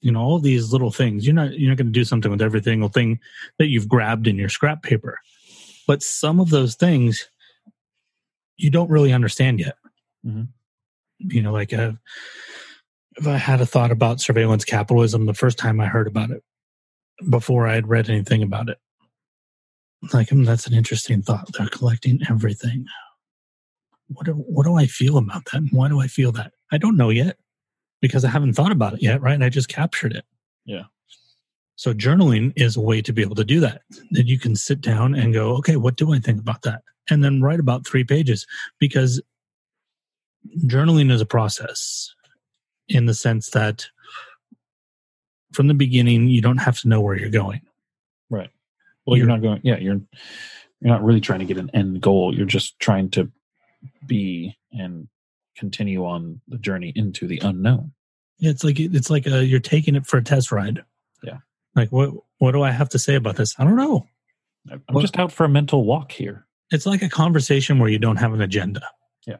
[0.00, 2.42] you know all these little things you're not you're not going to do something with
[2.42, 3.18] every single thing
[3.58, 5.18] that you've grabbed in your scrap paper
[5.86, 7.28] but some of those things
[8.56, 9.76] you don't really understand yet.
[10.26, 10.48] Mhm.
[11.18, 11.92] you know like uh,
[13.16, 16.42] if i had a thought about surveillance capitalism the first time i heard about it
[17.30, 18.78] before i had read anything about it
[20.12, 21.48] like hmm, that's an interesting thought.
[21.56, 22.84] They're collecting everything.
[24.08, 25.62] What do, what do i feel about that?
[25.72, 26.52] Why do i feel that?
[26.72, 27.36] I don't know yet
[28.02, 29.34] because i haven't thought about it yet right?
[29.34, 30.24] And i just captured it.
[30.66, 30.84] Yeah.
[31.76, 33.82] so journaling is a way to be able to do that.
[34.12, 37.22] That you can sit down and go okay what do i think about that and
[37.24, 38.46] then write about three pages
[38.78, 39.20] because
[40.66, 42.14] journaling is a process
[42.88, 43.86] in the sense that
[45.52, 47.60] from the beginning you don't have to know where you're going
[48.30, 48.50] Right.
[49.06, 49.60] Well, you're You're- not going.
[49.62, 50.00] Yeah, you're
[50.80, 52.34] you're not really trying to get an end goal.
[52.34, 53.30] You're just trying to
[54.06, 55.08] be and
[55.56, 57.92] continue on the journey into the unknown.
[58.38, 60.82] yeah it's like it's like a, you're taking it for a test ride
[61.22, 61.38] Yeah.
[61.76, 64.08] like what what do i have to say about this i don't know
[64.70, 66.46] I'm Well- just out for a mental walk here.
[66.74, 68.82] It's like a conversation where you don't have an agenda.
[69.26, 69.36] Yeah.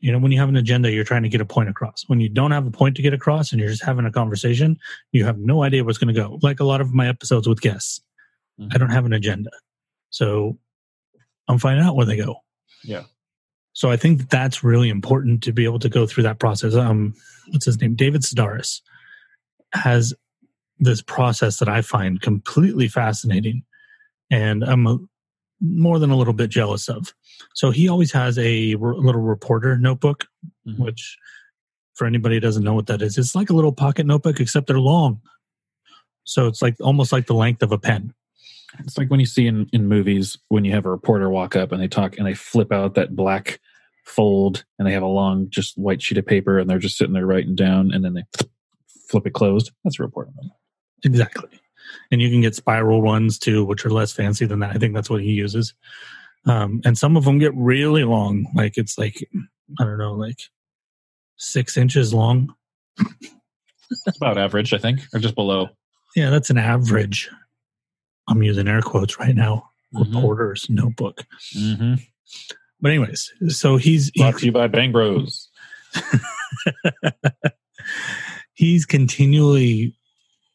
[0.00, 2.04] you know when you have an agenda you're trying to get a point across.
[2.08, 4.78] When you don't have a point to get across and you're just having a conversation
[5.12, 6.38] you have no idea what's going to go.
[6.42, 8.00] Like a lot of my episodes with guests
[8.60, 8.70] Mhm.
[8.74, 9.50] i don't have an agenda.
[10.10, 10.58] So
[11.48, 12.36] i'm finding out where they go.
[12.84, 13.04] Yeah.
[13.72, 16.74] so i think that that's really important to be able to go through that process.
[16.74, 17.14] Um
[17.50, 17.94] what's his name?
[17.94, 18.80] David sedaris
[19.72, 20.14] has
[20.88, 23.62] this process that i find completely fascinating.
[24.30, 24.98] And i'm a,
[25.60, 27.14] more than a little bit jealous of
[27.54, 30.26] so he always has a r- little reporter notebook
[30.66, 30.78] Mhm.
[30.78, 31.16] which
[31.94, 34.66] for anybody who doesn't know what that is it's like a little pocket notebook except
[34.66, 35.20] they're long
[36.24, 38.12] so it's like almost like the length of a pen
[38.80, 41.72] It's like when you see in, in movies when you have a reporter walk up
[41.72, 43.60] and they talk and they flip out that black
[44.04, 47.14] fold and they have a long just white sheet of paper and they're just sitting
[47.14, 48.24] there writing down and then they
[49.08, 49.70] flip it closed.
[49.84, 50.30] That's a reporter.
[51.04, 51.48] Exactly.
[52.10, 54.74] And you can get spiral ones too, which are less fancy than that.
[54.74, 55.74] I think that's what he uses.
[56.46, 58.46] Um, and some of them get really long.
[58.54, 59.26] Like it's like,
[59.78, 60.38] I don't know, like
[61.36, 62.54] six inches long.
[62.96, 65.68] That's about average, I think, or just below.
[66.14, 67.28] Yeah, that's an average.
[68.28, 69.70] I'm using air quotes right now.
[69.94, 70.14] Mhm.
[70.14, 71.24] Reporter's notebook.
[71.56, 71.94] Mm-hmm.
[72.80, 75.48] But anyways, so he's Brought he, to you by Bang Bros.
[78.54, 79.96] he's continually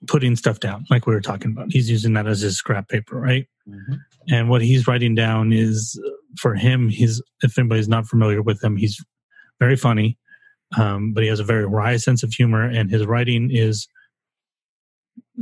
[0.08, 1.72] putting stuff down, like we were talking about.
[1.72, 3.48] He's using that as his scrap paper, right?
[3.70, 3.94] Mm-hmm.
[4.30, 6.02] and what he's writing down is
[6.40, 9.00] for him he's if anybody's not familiar with him he's
[9.60, 10.18] very funny
[10.78, 13.88] um, but he has a very wry sense of humor and his writing is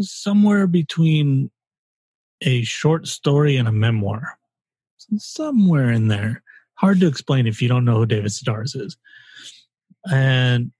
[0.01, 1.49] somewhere between
[2.41, 4.37] a short story and a memoir
[5.15, 8.97] somewhere in there hard to explain if you don't know who david sedaris is
[10.11, 10.71] and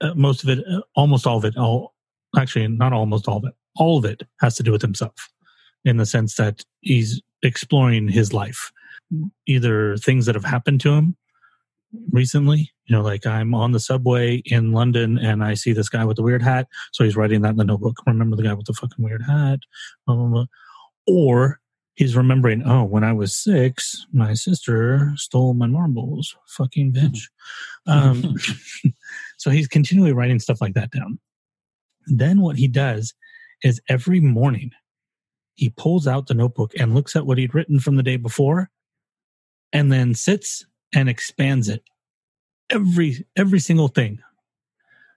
[0.00, 1.93] uh, most of it uh, almost all of it all
[2.36, 5.30] actually not almost all of it all of it has to do with himself
[5.84, 8.72] in the sense that he's exploring his life
[9.46, 11.16] either things that have happened to him
[12.10, 16.04] recently you know like i'm on the subway in london and i see this guy
[16.04, 18.66] with the weird hat so he's writing that in the notebook remember the guy with
[18.66, 19.60] the fucking weird hat?
[20.06, 20.46] Blah, blah, blah.
[21.06, 21.60] or
[21.94, 27.20] he's remembering oh when i was six my sister stole my marbles fucking bitch.
[27.86, 28.36] Um,
[29.36, 31.18] so he's continually writing stuff like that down
[32.06, 33.14] then what he does
[33.62, 34.70] is every morning
[35.54, 38.70] he pulls out the notebook and looks at what he'd written from the day before
[39.72, 41.82] and then sits and expands it.
[42.70, 44.20] Every every single thing.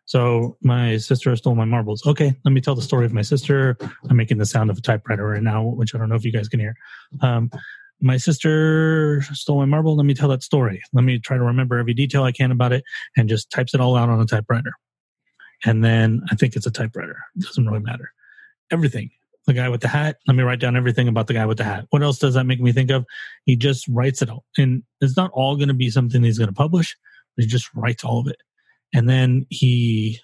[0.05, 2.05] So my sister stole my marbles.
[2.05, 3.77] Okay let me tell the story of my sister.
[4.09, 6.31] I'm making the sound of a typewriter right now which i don't know if you
[6.31, 6.75] guys can hear.
[7.21, 7.51] Um,
[7.99, 9.95] my sister stole my marble.
[9.95, 10.83] Let me tell that story.
[10.93, 12.83] Let me try to remember every detail i can about it
[13.15, 14.73] and just types it all out on a typewriter
[15.65, 18.11] and then i think it's a typewriter it doesn't really matter
[18.71, 19.09] everything
[19.47, 20.17] the guy with the hat.
[20.27, 21.85] Let me write down everything about the guy with the hat.
[21.89, 23.05] What else does that make me think of?
[23.45, 24.43] He just writes it all.
[24.57, 26.95] And it's not all going to be something he's going to publish,
[27.35, 28.37] but he just writes all of it.
[28.93, 30.19] And then he,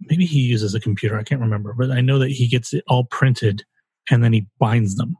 [0.00, 1.16] maybe he uses a computer.
[1.16, 3.64] I can't remember, but I know that he gets it all printed
[4.10, 5.16] and then he binds them.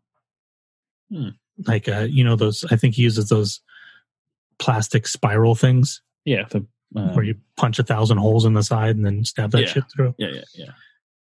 [1.10, 1.28] Hmm.
[1.64, 3.60] Like, uh, you know, those, I think he uses those
[4.58, 6.44] plastic spiral things Yeah.
[6.50, 6.66] The,
[6.96, 9.66] um, where you punch a thousand holes in the side and then stab that Yeah.
[9.66, 10.14] shit through.
[10.18, 10.70] yeah, yeah, yeah.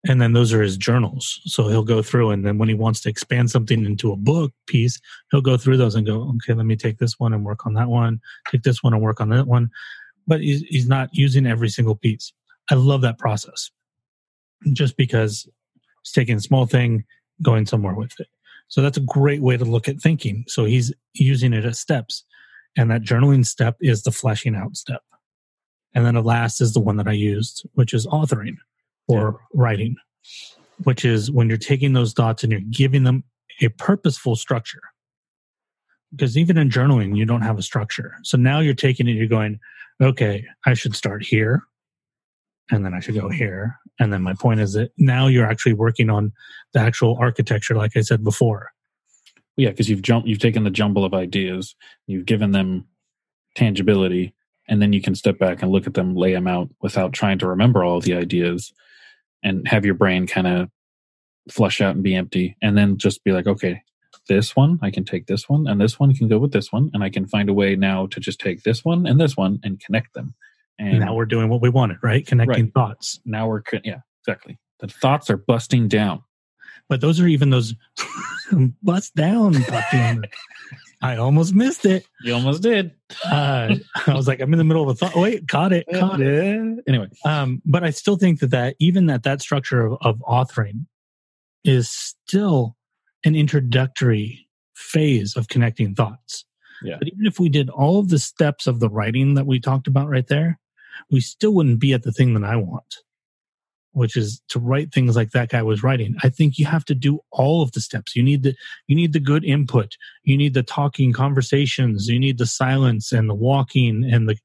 [0.06, 1.40] and then those are his journals.
[1.44, 4.52] So he'll go through and then when he wants to expand something into a book
[4.66, 7.66] piece he'll go through those and go okay let me take this one and work
[7.66, 8.20] on that one
[8.50, 9.70] take this one and work on that one.
[10.26, 12.32] But he's, he's not using every single piece.
[12.70, 13.70] I love that process.
[14.72, 15.48] Just because
[16.04, 17.04] he's taking a small thing
[17.42, 18.26] going somewhere with it.
[18.68, 20.44] So that's a great way to look at thinking.
[20.48, 22.24] So he's using it as steps.
[22.76, 25.02] And that journaling step is the fleshing out step
[25.98, 28.54] and then the last is the one that i used which is authoring
[29.08, 29.96] or writing,
[30.84, 33.24] which is when you're taking those thoughts and you're giving them
[33.60, 34.82] a purposeful structure.
[36.12, 38.14] Because even in journaling, you don't have a structure.
[38.22, 39.58] So now you're taking it, you're going,
[40.00, 41.62] okay, I should start here.
[42.70, 43.76] And then I should go here.
[43.98, 46.32] And then my point is that now you're actually working on
[46.74, 48.70] the actual architecture, like I said before.
[49.56, 51.74] Yeah, because you've jumped, you've taken the jumble of ideas,
[52.06, 52.86] you've given them
[53.56, 54.34] tangibility,
[54.68, 57.38] and then you can step back and look at them, lay them out without trying
[57.38, 58.72] to remember all of the ideas,
[59.42, 60.68] and have your brain kind of
[61.50, 63.82] flush out and be empty, and then just be like, okay,
[64.28, 66.90] this one I can take this one, and this one can go with this one,
[66.92, 69.58] and I can find a way now to just take this one and this one
[69.62, 70.34] and connect them.
[70.78, 72.24] And now we're doing what we wanted, right?
[72.26, 72.72] Connecting Right.
[72.74, 73.18] thoughts.
[73.24, 74.58] now we're co- yeah exactly.
[74.80, 76.22] The thoughts are busting down.
[76.88, 77.74] But those are even those
[78.82, 79.54] bust down.
[81.00, 82.06] I almost missed it.
[82.22, 82.92] You almost did.
[83.24, 83.76] Uh,
[84.06, 85.14] I was like, I'm in the middle of a thought.
[85.14, 86.84] Wait, caught it, caught it.
[86.88, 90.86] Anyway, Um, but I still think that that even that that structure of, of authoring
[91.64, 92.76] is still
[93.24, 96.44] an introductory phase of connecting thoughts.
[96.82, 96.96] Yeah.
[96.98, 99.86] But even if we did all of the steps of the writing that we talked
[99.86, 100.58] about right there,
[101.10, 102.96] we still wouldn't be at the thing that I want,
[103.92, 106.14] which is to write things like that guy was writing.
[106.22, 108.14] I think you have to do all of the steps.
[108.14, 108.54] You need the
[108.86, 109.96] you need the good input.
[110.24, 112.08] You need the talking conversations.
[112.08, 114.36] You need the silence and the walking and the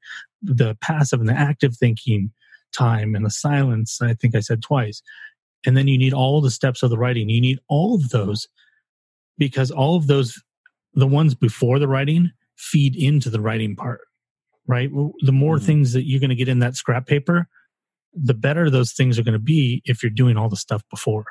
[0.42, 2.32] the passive and the active thinking
[2.72, 4.00] time and the silence.
[4.02, 5.02] I think I said twice.
[5.66, 7.30] And then you need all the steps of the writing.
[7.30, 8.48] You need all of those
[9.38, 10.42] because all of those,
[10.92, 14.02] the ones before the writing, feed into the writing part,
[14.66, 14.90] right?
[15.20, 15.62] The more Mhm.
[15.62, 17.48] things that you're going to get in that scrap paper,
[18.14, 21.26] the better those things are going to be if you're doing all the stuff before.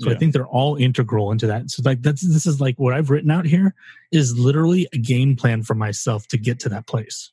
[0.00, 1.70] So I think they're all integral into that.
[1.70, 3.74] So like that's this is like what I've written out here
[4.10, 7.30] is literally a game plan for myself to get to that place.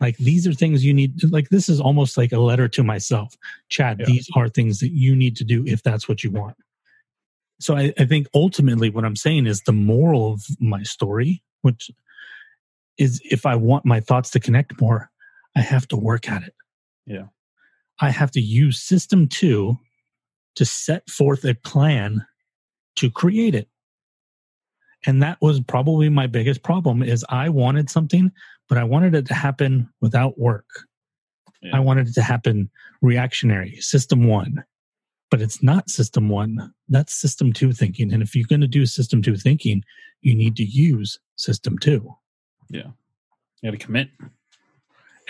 [0.00, 3.36] Like these are things you need like this is almost like a letter to myself.
[3.70, 4.06] Chad, Yeah.
[4.06, 6.56] these are things that you need to do if that's what you want.
[7.60, 11.90] So I, I think ultimately what I'm saying is the moral of my story, which
[12.98, 15.11] is if I want my thoughts to connect more,
[15.56, 16.54] I have to work at it.
[17.06, 17.26] Yeah.
[18.00, 19.78] I have to use system two
[20.56, 22.26] to set forth a plan
[22.96, 23.68] to create it.
[25.04, 28.30] And that was probably my biggest problem is I wanted something,
[28.68, 30.66] but I wanted it to happen without work.
[31.60, 31.76] Yeah.
[31.76, 32.70] I wanted it to happen
[33.00, 34.64] reactionary, system one.
[35.30, 36.72] But it's not system one.
[36.88, 38.12] That's system two thinking.
[38.12, 39.82] And if you're going to do system two thinking,
[40.20, 42.14] you need to use system two.
[42.68, 42.90] Yeah.
[43.60, 44.10] you got to commit.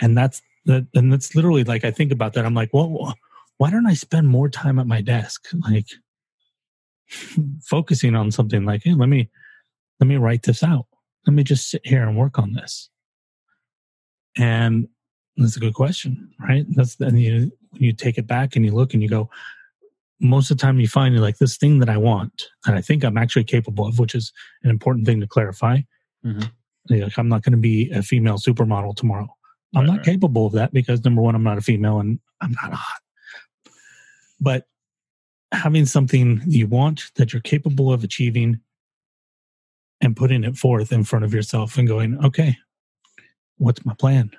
[0.03, 3.15] And that's that and that's literally like i think about that i'm like well
[3.57, 5.47] why don't i spend more time at my desk?
[5.69, 5.87] Like
[7.63, 9.29] focusing on something like hey let me
[9.99, 10.87] let me write this out.
[11.27, 12.89] Let me just sit here and work on this.
[14.35, 14.87] And
[15.37, 16.65] that's a good question right?
[16.75, 19.29] That's then you when you take it back and you look and you go
[20.19, 22.81] most of the time you find you're like this thing that i want that i
[22.81, 24.31] think i'm actually capable of which is
[24.63, 25.79] an important thing to clarify.
[26.25, 26.49] Mhm.
[26.89, 29.27] like i'm not going to be a female supermodel tomorrow
[29.75, 30.05] I'm Right, not right.
[30.05, 33.01] capable of that because number one, I'm not a female and I'm not hot.
[34.39, 34.65] But
[35.51, 38.59] having something you want that you're capable of achieving
[40.01, 42.57] and putting it forth in front of yourself and going, okay,
[43.57, 44.31] what's my plan?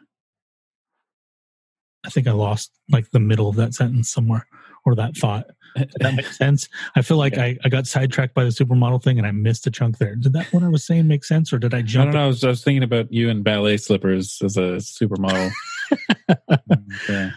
[2.05, 4.47] I think I lost like the middle of that sentence somewhere
[4.85, 5.47] or that thought.
[6.01, 6.69] That makes sense?
[6.97, 7.45] I feel like Yeah.
[7.45, 10.15] I, I got sidetracked by the supermodel thing and I missed a chunk there.
[10.17, 12.03] Did that what I was saying make sense or did I jump?
[12.11, 12.25] I don't know.
[12.25, 15.51] I was, I was thinking about you in ballet slippers as a supermodel.
[17.09, 17.31] yeah.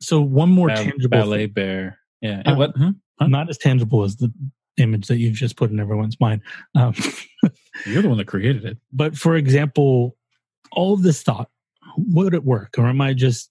[0.00, 1.52] So one more Ba- tangible ballet thing.
[1.52, 1.98] bear.
[2.20, 2.42] Yeah.
[2.46, 2.76] Uh, what?
[2.76, 2.90] Hmm?
[3.20, 3.26] Huh?
[3.28, 4.32] not as tangible as the
[4.78, 6.40] image that you've just put in everyone's mind.
[6.74, 6.94] Um,
[7.86, 8.78] You're the one that created it.
[8.92, 10.16] but for example,
[10.72, 11.50] all of this thought,
[11.96, 12.74] would it work?
[12.78, 13.50] Or am I just,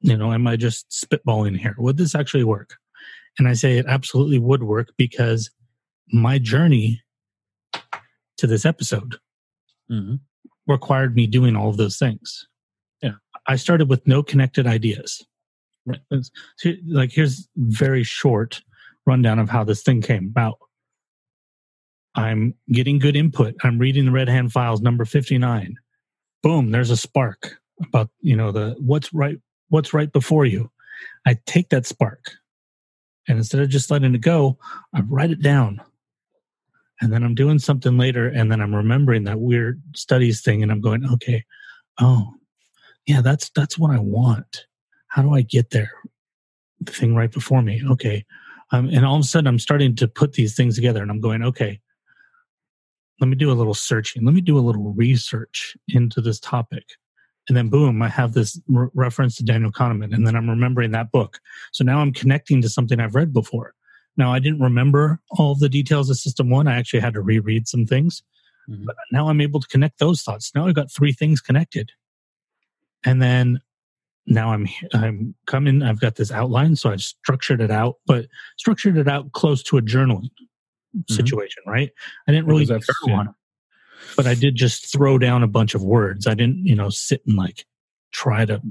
[0.00, 1.74] you know, am I just spitballing here?
[1.78, 2.76] Would this actually work?
[3.38, 5.50] And I say it absolutely would work because
[6.12, 7.02] my journey
[8.38, 9.16] to this episode
[9.88, 10.16] hmm
[10.68, 12.48] required me doing all of those things.
[13.00, 13.12] Yeah.
[13.46, 15.24] I started with no connected ideas.
[15.84, 16.00] Right.
[16.56, 18.62] So, Like here's very short
[19.06, 20.58] rundown of how this thing came about.
[22.16, 23.54] I'm getting good input.
[23.62, 25.76] I'm reading the Red Hand Files number 59.
[26.42, 29.38] Boom, there's a spark about, you know, the what's right
[29.68, 30.70] what's right before you.
[31.26, 32.32] I take that spark
[33.28, 34.58] and instead of just letting it go,
[34.94, 35.80] I write it down
[37.00, 40.72] and then I'm doing something later, and then I'm remembering that weird studies thing, and
[40.72, 41.44] I'm going, okay,
[42.00, 42.32] oh,
[43.06, 44.66] yeah, that's that's what I want.
[45.08, 45.92] How do I get there?
[46.80, 48.24] The thing right before me, okay,
[48.72, 51.20] um, and all of a sudden I'm starting to put these things together, and I'm
[51.20, 51.80] going, okay,
[53.20, 56.84] let me do a little searching, let me do a little research into this topic,
[57.48, 60.90] and then boom, I have this re- reference to Daniel Kahneman, and then I'm remembering
[60.92, 61.38] that book.
[61.72, 63.74] So now I'm connecting to something I've read before.
[64.16, 66.66] Now I didn't remember all the details of System One.
[66.66, 68.22] I actually had to reread some things,
[68.68, 68.84] Mhm.
[68.84, 70.52] but now I'm able to connect those thoughts.
[70.54, 71.92] Now I've got three things connected,
[73.04, 73.60] and then
[74.26, 75.82] now I'm I'm coming.
[75.82, 79.76] I've got this outline, so I've structured it out, but structured it out close to
[79.76, 80.30] a journaling
[81.08, 81.62] situation.
[81.66, 81.90] Right?
[82.26, 82.82] I didn't really journal
[83.12, 83.34] on it,
[84.16, 86.26] but I did just throw down a bunch of words.
[86.26, 87.66] I didn't, you know, sit and like
[88.12, 88.62] try to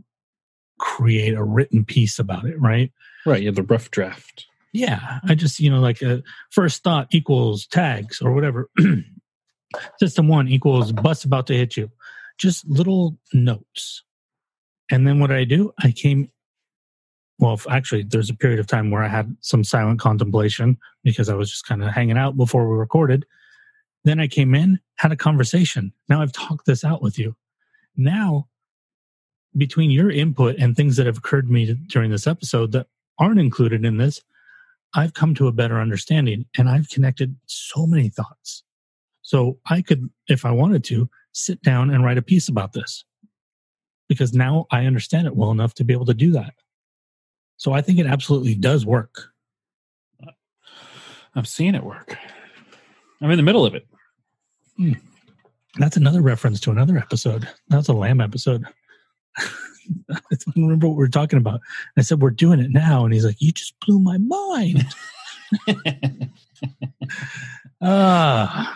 [0.80, 2.60] create a written piece about it.
[2.60, 2.92] Right?
[3.26, 3.42] Right.
[3.42, 4.48] You have the rough draft.
[4.76, 8.70] Yeah, I just you know like a first thought equals tags or whatever.
[10.00, 11.90] System one equals bus about to hit you.
[12.38, 14.04] Just little notes,
[14.92, 15.72] and then what I do?
[15.82, 16.30] I came.
[17.40, 21.36] Well, actually, there's a period of time where I had some silent contemplation because I
[21.36, 23.26] was just kind of hanging out before we recorded.
[24.06, 25.92] Then I came in, had a conversation.
[26.08, 27.36] Now I've talked this out with you.
[27.98, 28.48] Now,
[29.58, 32.88] between your input and things that have occurred to me during this episode that
[33.18, 34.22] aren't included in this,
[34.94, 38.64] I've come to a better understanding and I've connected so many thoughts.
[39.24, 43.04] So I could, if I wanted to, sit down and write a piece about this
[44.08, 46.54] because now I understand it well enough to be able to do that.
[47.58, 49.32] So I think it absolutely does work.
[51.34, 52.16] I'm seeing it work.
[53.22, 53.88] I'm in the middle of it.
[55.78, 57.48] That's another reference to another episode.
[57.70, 58.64] That's a Lam episode.
[59.38, 59.46] I
[60.32, 61.60] don't remember what we were talking about.
[61.98, 63.04] I said, We're doing it now.
[63.06, 64.86] And he's like, You just blew my mind.
[67.82, 68.76] Ah,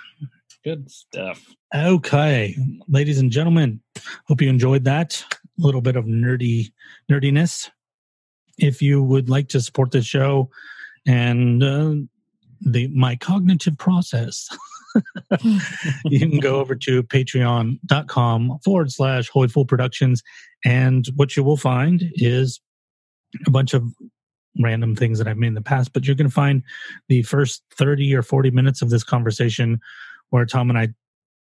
[0.63, 1.43] Good stuff.
[1.73, 2.55] okay.
[2.87, 3.81] Ladies and gentlemen,
[4.27, 5.23] hope you enjoyed that.
[5.31, 6.71] A little bit of nerdy
[7.09, 7.69] nerdiness.
[8.57, 10.49] If you would like to support this show
[11.07, 11.95] and uh,
[12.61, 14.49] the my cognitive process,
[16.05, 20.23] you can go over to patreon.com forward slash Holy Fool Productions.
[20.65, 22.59] And what you will find is
[23.45, 23.83] a bunch of
[24.59, 26.63] random things that I've made in the past, but you're going to find
[27.07, 29.79] the first 30 or 40 minutes of this conversation
[30.29, 30.89] where Tom and I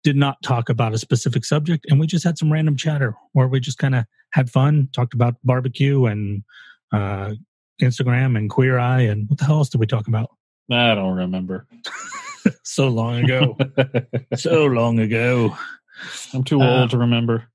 [0.03, 3.49] did not talk about a specific subject and we just had some random chatter where
[3.49, 6.45] we just kind of had fun, talked about barbecue and
[6.93, 7.33] uh,
[7.83, 10.31] Instagram and Queer Eye and what the hell else did we talk about?
[10.71, 11.67] I don't remember.
[12.63, 13.57] So long ago.
[14.37, 15.57] so long ago.
[16.33, 17.49] I'm too Uh, old to remember.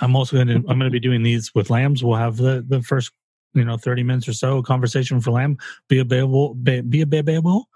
[0.00, 2.02] I'm also going to I'm going to be doing these with Lam's.
[2.04, 3.12] We'll have the the first
[3.54, 5.56] you know 30 minutes or so conversation for Lam
[5.88, 7.68] be available be, be available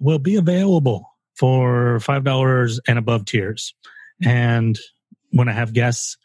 [0.00, 3.74] will be available for five dollars and above tiers.
[4.24, 4.78] And
[5.30, 6.16] when I have guests,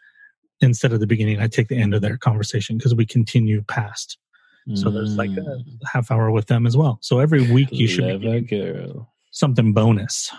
[0.61, 4.17] instead of the beginning, I take the end of their conversation because we continue past.
[4.75, 5.57] So there's like a
[5.91, 6.99] half hour with them as well.
[7.01, 9.11] So every week you should be Love a getting girl.
[9.31, 10.31] something bonus.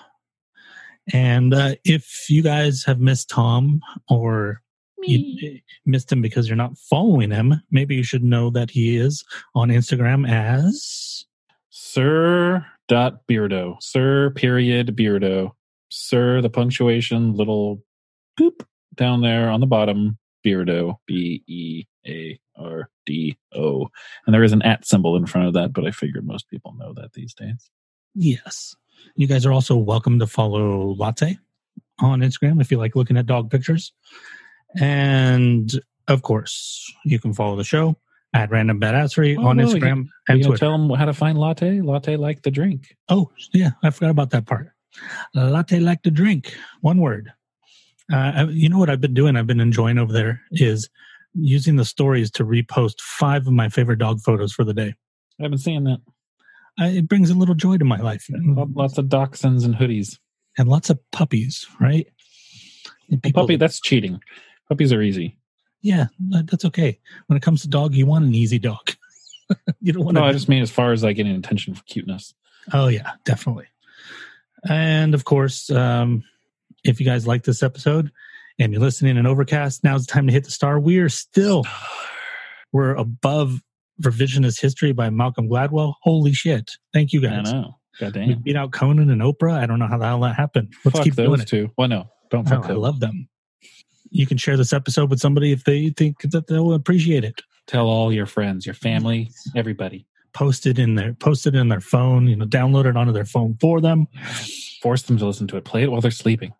[1.12, 4.62] And uh, if you guys have missed Tom or
[5.02, 9.24] you missed him because you're not following him, maybe you should know that he is
[9.56, 11.24] on Instagram as
[11.70, 13.82] Sir dot Beardo.
[13.82, 15.50] Sir period Beardo.
[15.90, 17.82] Sir the punctuation little
[18.38, 20.16] boop down there on the bottom.
[20.46, 20.94] Beardo.
[21.06, 23.88] B E A R D O.
[24.26, 26.74] And there is an at symbol in front of that, but I figured most people
[26.78, 27.70] know that these days.
[28.14, 28.74] Yes.
[29.16, 31.38] You guys are also welcome to follow Latte
[32.00, 33.92] on Instagram if you like looking at dog pictures.
[34.80, 35.70] And
[36.08, 37.96] of course, you can follow the show
[38.34, 40.58] at Random Badassery Oh, on no, you Instagram Are and you Twitter.
[40.60, 41.80] tell them how to find latte?
[41.80, 42.96] Latte like the drink.
[43.08, 44.70] oh, yeah, I forgot about that part.
[45.34, 46.54] Latte like the drink.
[46.80, 47.32] One word.
[48.12, 49.36] Uh, you know what I've been doing?
[49.36, 50.88] I've been enjoying over there is
[51.34, 54.94] using the stories to repost five of my favorite dog photos for the day.
[55.40, 56.00] I haven't seen that.
[56.80, 58.26] Uh, it brings a little joy to my life.
[58.30, 60.18] Lots of dachshunds and hoodies.
[60.58, 62.06] and lots of puppies, right?
[63.22, 64.20] People- Puppy, that's cheating.
[64.68, 65.36] Puppies are easy.
[65.82, 66.98] yeah, that's okay.
[67.26, 68.92] When it comes to dog, you want an easy dog.
[69.80, 70.24] you don't want No.
[70.24, 72.32] I just mean as far as like getting attention for cuteness.
[72.72, 73.66] oh yeah, definitely.
[74.68, 76.22] And of course, um,
[76.84, 78.10] if you guys like this episode
[78.58, 80.78] and you're listening in Overcast, now's the time to hit the star.
[80.78, 81.64] We are still
[82.72, 83.60] we're above
[84.00, 85.94] revisionist history by Malcolm Gladwell.
[86.02, 86.72] Holy shit!
[86.92, 87.48] Thank you guys.
[87.48, 87.78] I know.
[88.00, 88.28] God damn.
[88.28, 89.54] We beat out Conan and Oprah.
[89.54, 90.72] I don't know how the hell that happened.
[90.84, 91.48] Let's Fuck keep doing those it.
[91.48, 91.70] two.
[91.76, 93.28] Well, no, don't fuck I love them.
[94.10, 97.42] You can share this episode with somebody if they think that they'll appreciate it.
[97.66, 100.06] Tell all your friends, your family, everybody.
[100.32, 102.26] Post it in their post it in their phone.
[102.26, 104.08] You know, download it onto their phone for them.
[104.80, 105.64] Force them to listen to it.
[105.64, 106.52] Play it while they're sleeping.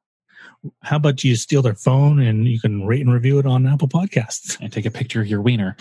[0.83, 3.89] How about you steal their phone and you can rate and review it on Apple
[3.89, 4.59] Podcasts?
[4.61, 5.77] And take a picture of your wiener.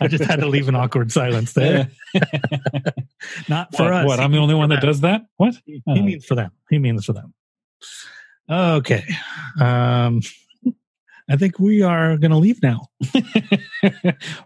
[0.00, 1.90] I just had to leave an awkward silence there.
[3.48, 4.06] Not for what, us.
[4.06, 4.20] what?
[4.20, 5.22] I'm the only one that does that.
[5.36, 5.54] What?
[5.64, 5.94] He Oh.
[5.94, 6.50] means for them.
[6.70, 7.34] He means for them.
[8.50, 9.04] Okay.
[9.60, 10.20] Um,
[11.28, 12.88] I think we are going to leave now.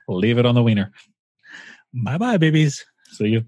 [0.08, 0.92] we'll leave it on the wiener.
[1.92, 2.84] Bye bye, babies.
[3.12, 3.44] See you.